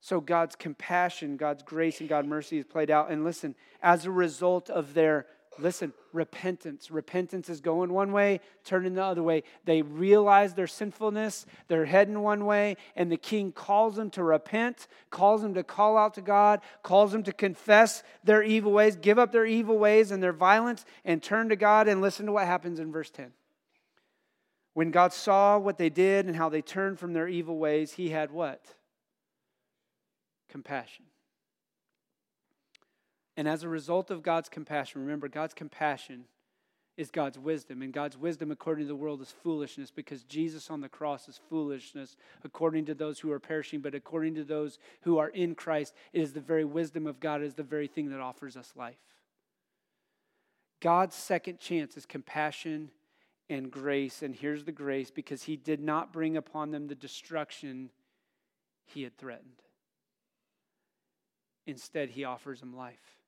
So 0.00 0.20
God's 0.20 0.54
compassion, 0.54 1.36
God's 1.36 1.64
grace, 1.64 1.98
and 1.98 2.08
God's 2.08 2.28
mercy 2.28 2.58
is 2.58 2.64
played 2.64 2.88
out. 2.88 3.10
And 3.10 3.24
listen, 3.24 3.56
as 3.82 4.06
a 4.06 4.12
result 4.12 4.70
of 4.70 4.94
their 4.94 5.26
Listen, 5.58 5.92
repentance. 6.12 6.90
Repentance 6.90 7.50
is 7.50 7.60
going 7.60 7.92
one 7.92 8.12
way, 8.12 8.40
turning 8.64 8.94
the 8.94 9.04
other 9.04 9.22
way. 9.22 9.42
They 9.64 9.82
realize 9.82 10.54
their 10.54 10.66
sinfulness, 10.66 11.44
they're 11.68 11.84
heading 11.84 12.20
one 12.20 12.46
way, 12.46 12.76
and 12.96 13.12
the 13.12 13.18
king 13.18 13.52
calls 13.52 13.96
them 13.96 14.10
to 14.10 14.24
repent, 14.24 14.86
calls 15.10 15.42
them 15.42 15.54
to 15.54 15.62
call 15.62 15.98
out 15.98 16.14
to 16.14 16.22
God, 16.22 16.60
calls 16.82 17.12
them 17.12 17.22
to 17.24 17.32
confess 17.32 18.02
their 18.24 18.42
evil 18.42 18.72
ways, 18.72 18.96
give 18.96 19.18
up 19.18 19.30
their 19.30 19.46
evil 19.46 19.78
ways 19.78 20.10
and 20.10 20.22
their 20.22 20.32
violence, 20.32 20.86
and 21.04 21.22
turn 21.22 21.50
to 21.50 21.56
God. 21.56 21.86
And 21.86 22.00
listen 22.00 22.26
to 22.26 22.32
what 22.32 22.46
happens 22.46 22.80
in 22.80 22.90
verse 22.90 23.10
10. 23.10 23.32
When 24.74 24.90
God 24.90 25.12
saw 25.12 25.58
what 25.58 25.76
they 25.76 25.90
did 25.90 26.26
and 26.26 26.34
how 26.34 26.48
they 26.48 26.62
turned 26.62 26.98
from 26.98 27.12
their 27.12 27.28
evil 27.28 27.58
ways, 27.58 27.92
he 27.92 28.08
had 28.08 28.30
what? 28.30 28.64
Compassion. 30.48 31.04
And 33.42 33.48
as 33.48 33.64
a 33.64 33.68
result 33.68 34.12
of 34.12 34.22
God's 34.22 34.48
compassion, 34.48 35.00
remember, 35.00 35.26
God's 35.26 35.52
compassion 35.52 36.26
is 36.96 37.10
God's 37.10 37.40
wisdom. 37.40 37.82
And 37.82 37.92
God's 37.92 38.16
wisdom, 38.16 38.52
according 38.52 38.84
to 38.84 38.88
the 38.88 38.94
world, 38.94 39.20
is 39.20 39.34
foolishness 39.42 39.90
because 39.90 40.22
Jesus 40.22 40.70
on 40.70 40.80
the 40.80 40.88
cross 40.88 41.28
is 41.28 41.40
foolishness 41.50 42.14
according 42.44 42.84
to 42.84 42.94
those 42.94 43.18
who 43.18 43.32
are 43.32 43.40
perishing. 43.40 43.80
But 43.80 43.96
according 43.96 44.36
to 44.36 44.44
those 44.44 44.78
who 45.00 45.18
are 45.18 45.30
in 45.30 45.56
Christ, 45.56 45.92
it 46.12 46.20
is 46.20 46.34
the 46.34 46.40
very 46.40 46.64
wisdom 46.64 47.04
of 47.04 47.18
God, 47.18 47.42
it 47.42 47.46
is 47.46 47.54
the 47.54 47.64
very 47.64 47.88
thing 47.88 48.10
that 48.10 48.20
offers 48.20 48.56
us 48.56 48.74
life. 48.76 49.02
God's 50.80 51.16
second 51.16 51.58
chance 51.58 51.96
is 51.96 52.06
compassion 52.06 52.92
and 53.50 53.72
grace. 53.72 54.22
And 54.22 54.36
here's 54.36 54.62
the 54.62 54.70
grace 54.70 55.10
because 55.10 55.42
he 55.42 55.56
did 55.56 55.80
not 55.80 56.12
bring 56.12 56.36
upon 56.36 56.70
them 56.70 56.86
the 56.86 56.94
destruction 56.94 57.90
he 58.84 59.02
had 59.02 59.18
threatened. 59.18 59.62
Instead, 61.66 62.10
he 62.10 62.22
offers 62.22 62.60
them 62.60 62.76
life. 62.76 63.21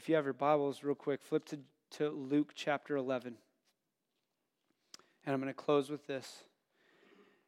If 0.00 0.08
you 0.08 0.14
have 0.14 0.24
your 0.24 0.32
Bibles, 0.32 0.82
real 0.82 0.94
quick, 0.94 1.20
flip 1.20 1.44
to, 1.48 1.58
to 1.98 2.08
Luke 2.08 2.52
chapter 2.54 2.96
11. 2.96 3.34
And 5.26 5.34
I'm 5.34 5.42
going 5.42 5.52
to 5.52 5.54
close 5.54 5.90
with 5.90 6.06
this. 6.06 6.44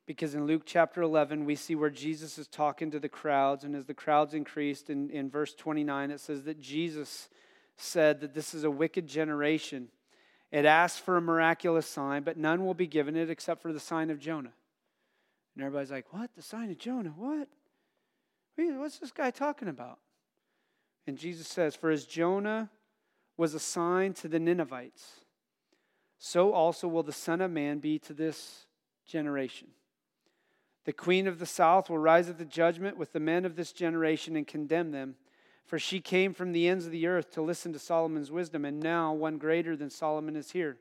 Because 0.05 0.35
in 0.35 0.45
Luke 0.45 0.65
chapter 0.67 1.01
11, 1.01 1.47
we 1.47 1.57
see 1.57 1.75
where 1.75 1.89
Jesus 1.89 2.37
is 2.37 2.49
talking 2.49 2.91
to 2.91 3.01
the 3.01 3.09
crowds. 3.09 3.65
And 3.65 3.75
as 3.75 3.87
the 3.87 3.95
crowds 3.95 4.35
increased, 4.35 4.91
in, 4.91 5.09
in 5.09 5.31
verse 5.31 5.55
29, 5.55 6.11
it 6.11 6.21
says 6.21 6.45
that 6.45 6.61
Jesus 6.61 7.31
said 7.79 8.21
that 8.21 8.35
this 8.35 8.53
is 8.53 8.65
a 8.65 8.71
wicked 8.71 9.07
generation. 9.07 9.89
It 10.51 10.67
asks 10.67 10.99
for 10.99 11.17
a 11.17 11.23
miraculous 11.23 11.87
sign, 11.87 12.23
but 12.23 12.37
none 12.37 12.67
will 12.67 12.75
be 12.75 12.87
given 12.87 13.17
it 13.17 13.31
except 13.31 13.63
for 13.63 13.73
the 13.73 13.81
sign 13.81 14.11
of 14.11 14.19
Jonah. 14.19 14.53
And 15.55 15.65
everybody's 15.65 15.91
like, 15.91 16.13
What? 16.13 16.29
The 16.37 16.43
sign 16.43 16.71
of 16.71 16.77
Jonah? 16.77 17.15
What? 17.17 17.49
What's 18.57 18.99
this 18.99 19.11
guy 19.11 19.31
talking 19.31 19.69
about? 19.69 20.01
And 21.07 21.19
Jesus 21.19 21.49
says, 21.49 21.75
For 21.75 21.91
as 21.91 22.05
Jonah 22.05 22.71
was 23.37 23.55
a 23.55 23.59
sign 23.59 24.13
to 24.15 24.29
the 24.29 24.39
Ninevites, 24.39 25.21
so 26.19 26.53
also 26.53 26.87
will 26.87 27.03
the 27.03 27.13
Son 27.13 27.41
of 27.41 27.51
Man 27.51 27.79
be 27.79 27.99
to 28.01 28.15
this 28.15 28.67
generation. 29.07 29.69
The 30.85 30.93
queen 30.93 31.27
of 31.27 31.39
the 31.39 31.47
south 31.47 31.89
will 31.89 31.99
rise 31.99 32.29
at 32.29 32.39
the 32.39 32.45
judgment 32.45 32.97
with 32.97 33.13
the 33.13 33.21
men 33.21 33.45
of 33.45 33.57
this 33.57 33.73
generation 33.73 34.37
and 34.37 34.47
condemn 34.47 34.91
them. 34.91 35.15
For 35.65 35.79
she 35.79 36.01
came 36.01 36.35
from 36.35 36.53
the 36.53 36.69
ends 36.69 36.87
of 36.87 36.93
the 36.93 37.07
earth 37.07 37.31
to 37.33 37.43
listen 37.43 37.73
to 37.73 37.79
Solomon's 37.79 38.33
wisdom, 38.33 38.65
and 38.65 38.81
now 38.81 39.13
one 39.13 39.39
greater 39.39 39.77
than 39.77 39.91
Solomon 39.91 40.35
is 40.35 40.51
here. 40.51 40.77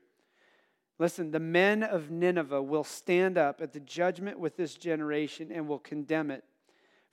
Listen, 0.98 1.30
the 1.30 1.40
men 1.40 1.82
of 1.82 2.10
Nineveh 2.10 2.62
will 2.62 2.84
stand 2.84 3.38
up 3.38 3.60
at 3.60 3.72
the 3.72 3.80
judgment 3.80 4.38
with 4.38 4.56
this 4.56 4.74
generation 4.74 5.50
and 5.52 5.66
will 5.66 5.78
condemn 5.78 6.30
it, 6.30 6.44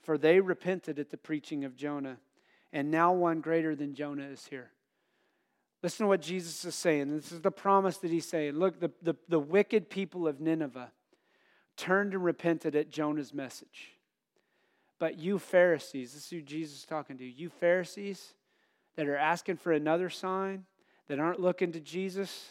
for 0.00 0.18
they 0.18 0.40
repented 0.40 0.98
at 0.98 1.10
the 1.10 1.16
preaching 1.16 1.64
of 1.64 1.76
Jonah, 1.76 2.18
and 2.72 2.90
now 2.90 3.12
one 3.12 3.40
greater 3.40 3.74
than 3.74 3.94
Jonah 3.94 4.28
is 4.28 4.46
here. 4.46 4.70
Listen 5.82 6.04
to 6.04 6.08
what 6.08 6.20
Jesus 6.20 6.64
is 6.64 6.74
saying. 6.74 7.16
This 7.16 7.32
is 7.32 7.40
the 7.40 7.50
promise 7.50 7.96
that 7.98 8.10
he's 8.10 8.28
saying. 8.28 8.54
Look, 8.54 8.80
the, 8.80 8.90
the, 9.02 9.14
the 9.28 9.38
wicked 9.38 9.88
people 9.88 10.28
of 10.28 10.40
Nineveh 10.40 10.92
turned 11.76 12.12
and 12.12 12.22
repented 12.22 12.76
at 12.76 12.90
Jonah's 12.90 13.32
message. 13.32 13.92
But 14.98 15.18
you 15.18 15.38
Pharisees, 15.38 16.12
this 16.12 16.24
is 16.24 16.30
who 16.30 16.42
Jesus 16.42 16.80
is 16.80 16.84
talking 16.84 17.16
to, 17.16 17.24
you 17.24 17.48
Pharisees 17.48 18.34
that 18.96 19.08
are 19.08 19.16
asking 19.16 19.56
for 19.56 19.72
another 19.72 20.10
sign, 20.10 20.66
that 21.08 21.18
aren't 21.18 21.40
looking 21.40 21.72
to 21.72 21.80
Jesus, 21.80 22.50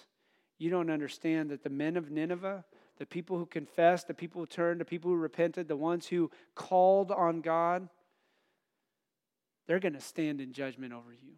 you 0.58 0.72
don't 0.72 0.90
understand 0.90 1.52
that 1.52 1.64
the 1.64 1.70
men 1.70 1.96
of 1.96 2.10
Nineveh, 2.10 2.66
the 2.98 3.06
people 3.06 3.38
who 3.38 3.46
confessed, 3.46 4.08
the 4.08 4.14
people 4.14 4.42
who 4.42 4.48
turned, 4.48 4.82
the 4.82 4.86
people 4.86 5.12
who 5.12 5.18
repented, 5.18 5.68
the 5.68 5.78
ones 5.78 6.08
who 6.08 6.32
called 6.56 7.12
on 7.12 7.42
God, 7.42 7.88
they're 9.70 9.80
going 9.80 9.94
to 9.94 10.02
stand 10.02 10.42
in 10.42 10.52
judgment 10.52 10.94
over 10.94 11.12
you. 11.12 11.34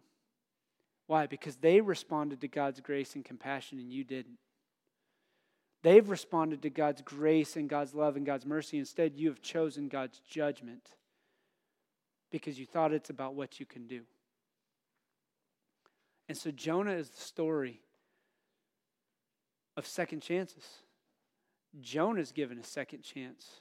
Why? 1.06 1.26
Because 1.26 1.56
they 1.56 1.82
responded 1.82 2.40
to 2.40 2.48
God's 2.48 2.80
grace 2.80 3.14
and 3.14 3.22
compassion 3.22 3.78
and 3.78 3.92
you 3.92 4.04
didn't. 4.04 4.38
They've 5.82 6.08
responded 6.08 6.62
to 6.62 6.70
God's 6.70 7.02
grace 7.02 7.56
and 7.56 7.68
God's 7.68 7.92
love 7.92 8.16
and 8.16 8.24
God's 8.24 8.46
mercy. 8.46 8.78
Instead, 8.78 9.18
you 9.18 9.28
have 9.28 9.42
chosen 9.42 9.88
God's 9.88 10.18
judgment 10.20 10.88
because 12.30 12.58
you 12.58 12.64
thought 12.64 12.94
it's 12.94 13.10
about 13.10 13.34
what 13.34 13.60
you 13.60 13.66
can 13.66 13.86
do. 13.86 14.00
And 16.26 16.38
so 16.38 16.50
Jonah 16.50 16.94
is 16.94 17.10
the 17.10 17.20
story 17.20 17.82
of 19.76 19.86
second 19.86 20.22
chances. 20.22 20.64
Jonah 21.82 22.20
is 22.20 22.32
given 22.32 22.58
a 22.58 22.64
second 22.64 23.02
chance 23.02 23.60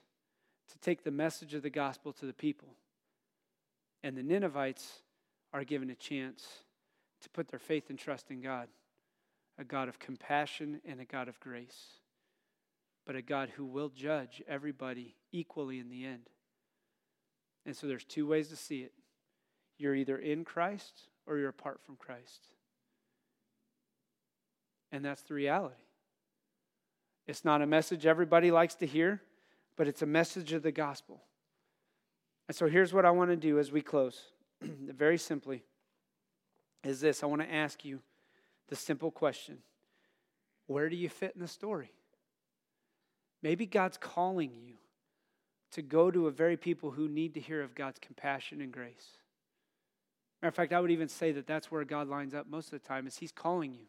to 0.71 0.79
take 0.79 1.03
the 1.03 1.11
message 1.11 1.53
of 1.55 1.61
the 1.61 1.69
gospel 1.69 2.13
to 2.13 2.25
the 2.25 2.31
people. 2.31 2.69
And 4.03 4.17
the 4.17 4.23
Ninevites 4.23 5.01
are 5.53 5.63
given 5.63 5.89
a 5.89 5.95
chance 5.95 6.45
to 7.21 7.29
put 7.29 7.47
their 7.47 7.59
faith 7.59 7.89
and 7.89 7.99
trust 7.99 8.31
in 8.31 8.41
God, 8.41 8.67
a 9.57 9.63
God 9.63 9.87
of 9.87 9.99
compassion 9.99 10.81
and 10.85 10.99
a 10.99 11.05
God 11.05 11.27
of 11.27 11.39
grace, 11.39 11.99
but 13.05 13.15
a 13.15 13.21
God 13.21 13.49
who 13.55 13.65
will 13.65 13.89
judge 13.89 14.41
everybody 14.47 15.15
equally 15.31 15.79
in 15.79 15.89
the 15.89 16.05
end. 16.05 16.29
And 17.65 17.75
so 17.75 17.87
there's 17.87 18.03
two 18.03 18.27
ways 18.27 18.47
to 18.49 18.55
see 18.55 18.81
it 18.81 18.93
you're 19.77 19.95
either 19.95 20.17
in 20.17 20.45
Christ 20.45 21.07
or 21.25 21.37
you're 21.37 21.49
apart 21.49 21.81
from 21.83 21.95
Christ. 21.95 22.45
And 24.91 25.03
that's 25.03 25.23
the 25.23 25.33
reality. 25.33 25.81
It's 27.25 27.43
not 27.43 27.61
a 27.61 27.65
message 27.65 28.05
everybody 28.05 28.51
likes 28.51 28.75
to 28.75 28.85
hear, 28.85 29.21
but 29.77 29.87
it's 29.87 30.01
a 30.01 30.05
message 30.05 30.53
of 30.53 30.61
the 30.61 30.71
gospel. 30.71 31.23
And 32.51 32.55
so 32.57 32.67
here's 32.67 32.93
what 32.93 33.05
I 33.05 33.11
want 33.11 33.29
to 33.29 33.37
do 33.37 33.59
as 33.59 33.71
we 33.71 33.81
close. 33.81 34.19
Very 34.61 35.17
simply, 35.17 35.63
is 36.83 36.99
this 36.99 37.23
I 37.23 37.25
want 37.27 37.41
to 37.41 37.49
ask 37.49 37.85
you 37.85 38.01
the 38.67 38.75
simple 38.75 39.09
question 39.09 39.59
Where 40.67 40.89
do 40.89 40.97
you 40.97 41.07
fit 41.07 41.31
in 41.33 41.39
the 41.39 41.47
story? 41.47 41.93
Maybe 43.41 43.65
God's 43.65 43.95
calling 43.95 44.51
you 44.53 44.73
to 45.71 45.81
go 45.81 46.11
to 46.11 46.27
a 46.27 46.31
very 46.31 46.57
people 46.57 46.91
who 46.91 47.07
need 47.07 47.35
to 47.35 47.39
hear 47.39 47.61
of 47.61 47.73
God's 47.73 47.99
compassion 47.99 48.59
and 48.59 48.73
grace. 48.73 49.15
Matter 50.41 50.49
of 50.49 50.55
fact, 50.55 50.73
I 50.73 50.81
would 50.81 50.91
even 50.91 51.07
say 51.07 51.31
that 51.31 51.47
that's 51.47 51.71
where 51.71 51.85
God 51.85 52.09
lines 52.09 52.33
up 52.33 52.49
most 52.49 52.65
of 52.65 52.81
the 52.81 52.85
time 52.85 53.07
is 53.07 53.15
he's 53.15 53.31
calling 53.31 53.73
you. 53.73 53.85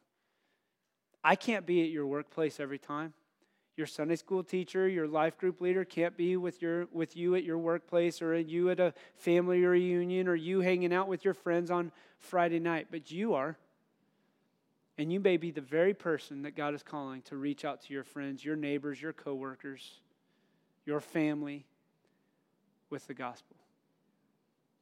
I 1.24 1.34
can't 1.34 1.66
be 1.66 1.82
at 1.82 1.90
your 1.90 2.06
workplace 2.06 2.60
every 2.60 2.78
time. 2.78 3.12
Your 3.76 3.86
Sunday 3.86 4.16
school 4.16 4.44
teacher, 4.44 4.86
your 4.86 5.08
life 5.08 5.38
group 5.38 5.60
leader 5.60 5.84
can't 5.84 6.16
be 6.16 6.36
with 6.36 6.60
your 6.60 6.86
with 6.92 7.16
you 7.16 7.34
at 7.34 7.42
your 7.42 7.58
workplace 7.58 8.20
or 8.20 8.38
you 8.38 8.68
at 8.70 8.78
a 8.78 8.92
family 9.14 9.64
reunion 9.64 10.28
or 10.28 10.34
you 10.34 10.60
hanging 10.60 10.92
out 10.92 11.08
with 11.08 11.24
your 11.24 11.34
friends 11.34 11.70
on 11.70 11.90
Friday 12.18 12.60
night, 12.60 12.88
but 12.90 13.10
you 13.10 13.34
are. 13.34 13.56
And 14.98 15.10
you 15.10 15.20
may 15.20 15.38
be 15.38 15.50
the 15.50 15.62
very 15.62 15.94
person 15.94 16.42
that 16.42 16.54
God 16.54 16.74
is 16.74 16.82
calling 16.82 17.22
to 17.22 17.36
reach 17.36 17.64
out 17.64 17.80
to 17.82 17.94
your 17.94 18.04
friends, 18.04 18.44
your 18.44 18.56
neighbors, 18.56 19.00
your 19.00 19.14
coworkers, 19.14 20.00
your 20.84 21.00
family, 21.00 21.64
with 22.92 23.06
the 23.06 23.14
gospel. 23.14 23.56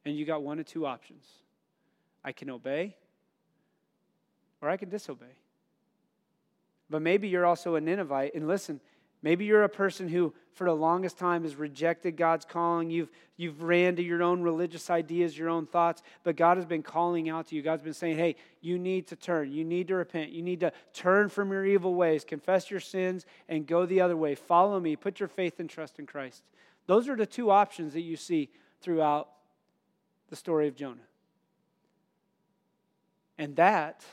And 0.03 0.15
you 0.15 0.25
got 0.25 0.43
one 0.43 0.59
of 0.59 0.65
two 0.65 0.85
options 0.85 1.23
I 2.23 2.33
can 2.33 2.49
obey 2.49 2.97
or 4.61 4.69
I 4.69 4.77
can 4.77 4.89
disobey. 4.89 5.37
But 6.91 7.01
maybe 7.01 7.29
you're 7.29 7.45
also 7.45 7.75
a 7.75 7.81
Ninevite. 7.81 8.35
And 8.35 8.47
listen, 8.47 8.81
maybe 9.23 9.45
you're 9.45 9.63
a 9.63 9.69
person 9.69 10.09
who, 10.09 10.33
for 10.51 10.65
the 10.65 10.75
longest 10.75 11.17
time, 11.17 11.43
has 11.43 11.55
rejected 11.55 12.17
God's 12.17 12.43
calling. 12.43 12.89
You've, 12.91 13.09
you've 13.37 13.63
ran 13.63 13.95
to 13.95 14.03
your 14.03 14.21
own 14.21 14.41
religious 14.41 14.89
ideas, 14.89 15.37
your 15.37 15.47
own 15.47 15.65
thoughts, 15.65 16.03
but 16.23 16.35
God 16.35 16.57
has 16.57 16.65
been 16.65 16.83
calling 16.83 17.29
out 17.29 17.47
to 17.47 17.55
you. 17.55 17.61
God's 17.61 17.81
been 17.81 17.93
saying, 17.93 18.17
hey, 18.17 18.35
you 18.59 18.77
need 18.77 19.07
to 19.07 19.15
turn. 19.15 19.53
You 19.53 19.63
need 19.63 19.87
to 19.87 19.95
repent. 19.95 20.31
You 20.31 20.41
need 20.41 20.59
to 20.59 20.73
turn 20.93 21.29
from 21.29 21.49
your 21.51 21.65
evil 21.65 21.95
ways, 21.95 22.25
confess 22.25 22.69
your 22.69 22.81
sins, 22.81 23.25
and 23.47 23.65
go 23.65 23.85
the 23.85 24.01
other 24.01 24.17
way. 24.17 24.35
Follow 24.35 24.77
me. 24.79 24.97
Put 24.97 25.21
your 25.21 25.29
faith 25.29 25.61
and 25.61 25.69
trust 25.69 25.97
in 25.97 26.05
Christ. 26.05 26.43
Those 26.87 27.07
are 27.07 27.15
the 27.15 27.25
two 27.25 27.51
options 27.51 27.93
that 27.93 28.01
you 28.01 28.17
see 28.17 28.49
throughout 28.81 29.29
the 30.29 30.35
story 30.35 30.67
of 30.67 30.75
Jonah. 30.75 31.07
And 33.37 33.55
that, 33.55 34.03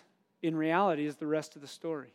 in 0.43 0.55
reality, 0.55 1.07
is 1.07 1.17
the 1.17 1.27
rest 1.27 1.57
of 1.57 1.63
the 1.63 1.69
story. 1.69 2.13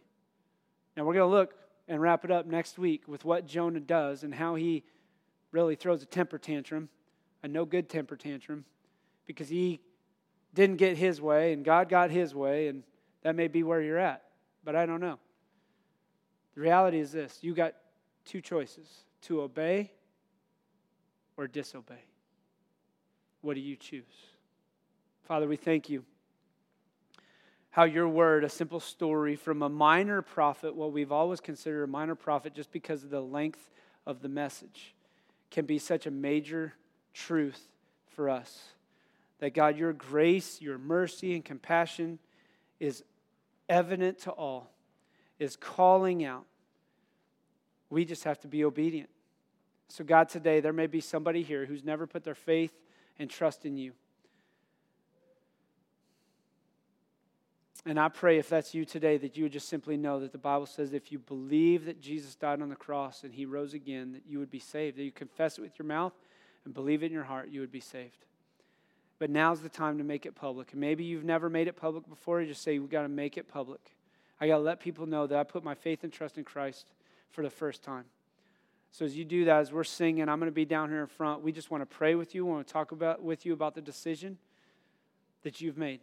Now, 0.96 1.04
we're 1.04 1.14
going 1.14 1.30
to 1.30 1.36
look 1.36 1.54
and 1.88 2.02
wrap 2.02 2.24
it 2.24 2.32
up 2.32 2.46
next 2.46 2.78
week 2.78 3.08
with 3.08 3.26
what 3.26 3.46
Jonah 3.46 3.80
does 3.80 4.24
and 4.24 4.34
how 4.34 4.56
he 4.56 4.84
really 5.52 5.76
throws 5.76 6.02
a 6.02 6.06
temper 6.06 6.38
tantrum, 6.38 6.90
a 7.44 7.48
no 7.48 7.66
good 7.66 7.90
temper 7.90 8.16
tantrum, 8.16 8.66
because 9.26 9.50
he 9.50 9.82
didn't 10.54 10.78
get 10.78 10.98
his 10.98 11.20
way 11.22 11.54
and 11.54 11.66
God 11.66 11.90
got 11.90 12.12
his 12.12 12.34
way, 12.34 12.68
and 12.68 12.84
that 13.24 13.36
may 13.36 13.48
be 13.48 13.64
where 13.64 13.82
you're 13.82 13.98
at, 13.98 14.24
but 14.64 14.76
I 14.76 14.86
don't 14.86 15.02
know. 15.02 15.20
The 16.56 16.62
reality 16.62 17.00
is 17.00 17.12
this 17.12 17.40
you 17.42 17.54
got 17.54 17.74
two 18.26 18.42
choices 18.42 18.88
to 19.24 19.42
obey 19.42 19.92
or 21.38 21.48
disobey? 21.48 22.04
What 23.42 23.56
do 23.56 23.62
you 23.62 23.76
choose? 23.76 24.04
Father, 25.24 25.48
we 25.48 25.58
thank 25.58 25.90
you. 25.90 26.04
How 27.74 27.86
your 27.86 28.08
word, 28.08 28.44
a 28.44 28.50
simple 28.50 28.80
story 28.80 29.36
from 29.36 29.64
a 29.64 29.68
minor 29.68 30.22
prophet, 30.22 30.76
what 30.76 30.92
we've 30.92 31.12
always 31.12 31.40
considered 31.40 31.82
a 31.82 31.88
minor 31.88 32.14
prophet 32.14 32.54
just 32.54 32.72
because 32.72 33.04
of 33.04 33.10
the 33.10 33.20
length 33.20 33.72
of 34.06 34.22
the 34.22 34.30
message, 34.30 34.94
can 35.50 35.66
be 35.66 35.80
such 35.80 36.06
a 36.06 36.12
major 36.12 36.74
truth 37.16 37.60
for 38.16 38.30
us. 38.30 38.74
That 39.40 39.56
God, 39.56 39.76
your 39.76 39.92
grace, 39.92 40.62
your 40.62 40.78
mercy, 40.78 41.34
and 41.34 41.44
compassion 41.44 42.20
is 42.80 43.04
evident 43.68 44.20
to 44.20 44.30
all, 44.30 44.70
is 45.40 45.56
calling 45.56 46.24
out. 46.24 46.46
We 47.90 48.06
just 48.06 48.24
have 48.26 48.40
to 48.42 48.48
be 48.48 48.64
obedient. 48.64 49.10
So, 49.88 50.04
God, 50.04 50.30
today 50.30 50.60
there 50.60 50.74
may 50.74 50.86
be 50.86 51.02
somebody 51.02 51.42
here 51.42 51.66
who's 51.66 51.84
never 51.84 52.06
put 52.06 52.24
their 52.24 52.36
faith 52.36 52.74
and 53.18 53.32
trust 53.32 53.66
in 53.66 53.78
you. 53.78 53.94
And 57.86 58.00
I 58.00 58.08
pray 58.08 58.38
if 58.38 58.48
that's 58.48 58.74
you 58.74 58.86
today, 58.86 59.18
that 59.18 59.36
you 59.36 59.44
would 59.44 59.52
just 59.52 59.68
simply 59.68 59.98
know 59.98 60.20
that 60.22 60.32
the 60.32 60.38
Bible 60.38 60.66
says 60.66 60.94
if 60.94 61.12
you 61.12 61.20
believe 61.20 61.86
that 61.86 62.02
Jesus 62.02 62.36
died 62.36 62.62
on 62.62 62.70
the 62.70 62.76
cross 62.76 63.24
and 63.24 63.34
he 63.34 63.46
rose 63.46 63.74
again, 63.74 64.14
that 64.14 64.24
you 64.26 64.40
would 64.40 64.50
be 64.50 64.60
saved. 64.60 64.98
That 64.98 65.04
you 65.04 65.12
confess 65.12 65.58
it 65.58 65.62
with 65.62 65.78
your 65.78 65.86
mouth 65.86 66.14
and 66.64 66.74
believe 66.74 67.04
it 67.04 67.08
in 67.08 67.12
your 67.12 67.24
heart, 67.24 67.50
you 67.50 67.60
would 67.60 67.72
be 67.72 67.82
saved. 67.82 68.26
But 69.20 69.30
now's 69.30 69.60
the 69.60 69.70
time 69.70 69.98
to 69.98 70.04
make 70.04 70.26
it 70.26 70.34
public. 70.34 70.72
And 70.72 70.80
maybe 70.80 71.04
you've 71.04 71.26
never 71.26 71.50
made 71.50 71.68
it 71.68 71.76
public 71.76 72.08
before. 72.08 72.42
You 72.42 72.48
just 72.48 72.64
say, 72.64 72.80
we 72.80 72.88
got 72.88 73.02
to 73.02 73.10
make 73.10 73.38
it 73.38 73.50
public. 73.50 73.82
I 74.40 74.48
got 74.48 74.58
to 74.58 74.64
let 74.64 74.80
people 74.80 75.06
know 75.06 75.28
that 75.28 75.38
I 75.38 75.44
put 75.44 75.64
my 75.64 75.76
faith 75.76 76.04
and 76.04 76.12
trust 76.12 76.38
in 76.38 76.46
Christ 76.46 76.88
for 77.32 77.44
the 77.44 77.50
first 77.50 77.84
time. 77.84 78.06
So 78.92 79.06
as 79.06 79.18
you 79.18 79.26
do 79.26 79.46
that, 79.46 79.60
as 79.60 79.72
we're 79.74 79.84
singing, 79.84 80.30
I'm 80.30 80.40
going 80.40 80.52
to 80.52 80.56
be 80.56 80.66
down 80.66 80.90
here 80.90 81.02
in 81.02 81.08
front. 81.08 81.42
We 81.42 81.52
just 81.52 81.72
want 81.72 81.82
to 81.82 81.86
pray 81.86 82.16
with 82.16 82.34
you. 82.34 82.46
We 82.46 82.52
want 82.52 82.68
to 82.68 82.74
talk 82.74 82.92
about 82.92 83.22
with 83.22 83.46
you 83.46 83.54
about 83.54 83.76
the 83.76 83.82
decision 83.82 84.38
that 85.44 85.62
you've 85.62 85.78
made. 85.78 86.00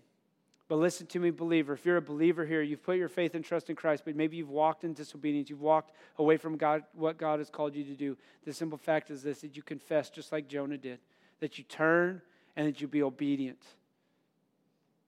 But 0.70 0.78
listen 0.78 1.08
to 1.08 1.18
me, 1.18 1.32
believer. 1.32 1.72
If 1.72 1.84
you're 1.84 1.96
a 1.96 2.00
believer 2.00 2.46
here, 2.46 2.62
you've 2.62 2.84
put 2.84 2.96
your 2.96 3.08
faith 3.08 3.34
and 3.34 3.44
trust 3.44 3.70
in 3.70 3.74
Christ, 3.74 4.04
but 4.04 4.14
maybe 4.14 4.36
you've 4.36 4.50
walked 4.50 4.84
in 4.84 4.92
disobedience, 4.92 5.50
you've 5.50 5.60
walked 5.60 5.90
away 6.16 6.36
from 6.36 6.56
God, 6.56 6.84
what 6.94 7.18
God 7.18 7.40
has 7.40 7.50
called 7.50 7.74
you 7.74 7.82
to 7.82 7.96
do. 7.96 8.16
The 8.44 8.52
simple 8.52 8.78
fact 8.78 9.10
is 9.10 9.20
this 9.20 9.40
that 9.40 9.56
you 9.56 9.64
confess 9.64 10.10
just 10.10 10.30
like 10.30 10.46
Jonah 10.46 10.78
did, 10.78 11.00
that 11.40 11.58
you 11.58 11.64
turn 11.64 12.22
and 12.54 12.68
that 12.68 12.80
you 12.80 12.86
be 12.86 13.02
obedient, 13.02 13.60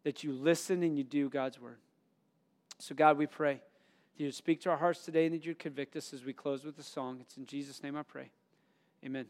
that 0.02 0.24
you 0.24 0.32
listen 0.32 0.82
and 0.82 0.98
you 0.98 1.04
do 1.04 1.28
God's 1.28 1.60
word. 1.60 1.78
So, 2.80 2.96
God, 2.96 3.16
we 3.16 3.26
pray 3.26 3.60
that 4.18 4.24
you 4.24 4.32
speak 4.32 4.62
to 4.62 4.70
our 4.70 4.78
hearts 4.78 5.04
today 5.04 5.26
and 5.26 5.34
that 5.36 5.46
you 5.46 5.54
convict 5.54 5.94
us 5.94 6.12
as 6.12 6.24
we 6.24 6.32
close 6.32 6.64
with 6.64 6.76
the 6.76 6.82
song. 6.82 7.18
It's 7.20 7.36
in 7.36 7.46
Jesus' 7.46 7.84
name 7.84 7.96
I 7.96 8.02
pray. 8.02 8.32
Amen. 9.04 9.26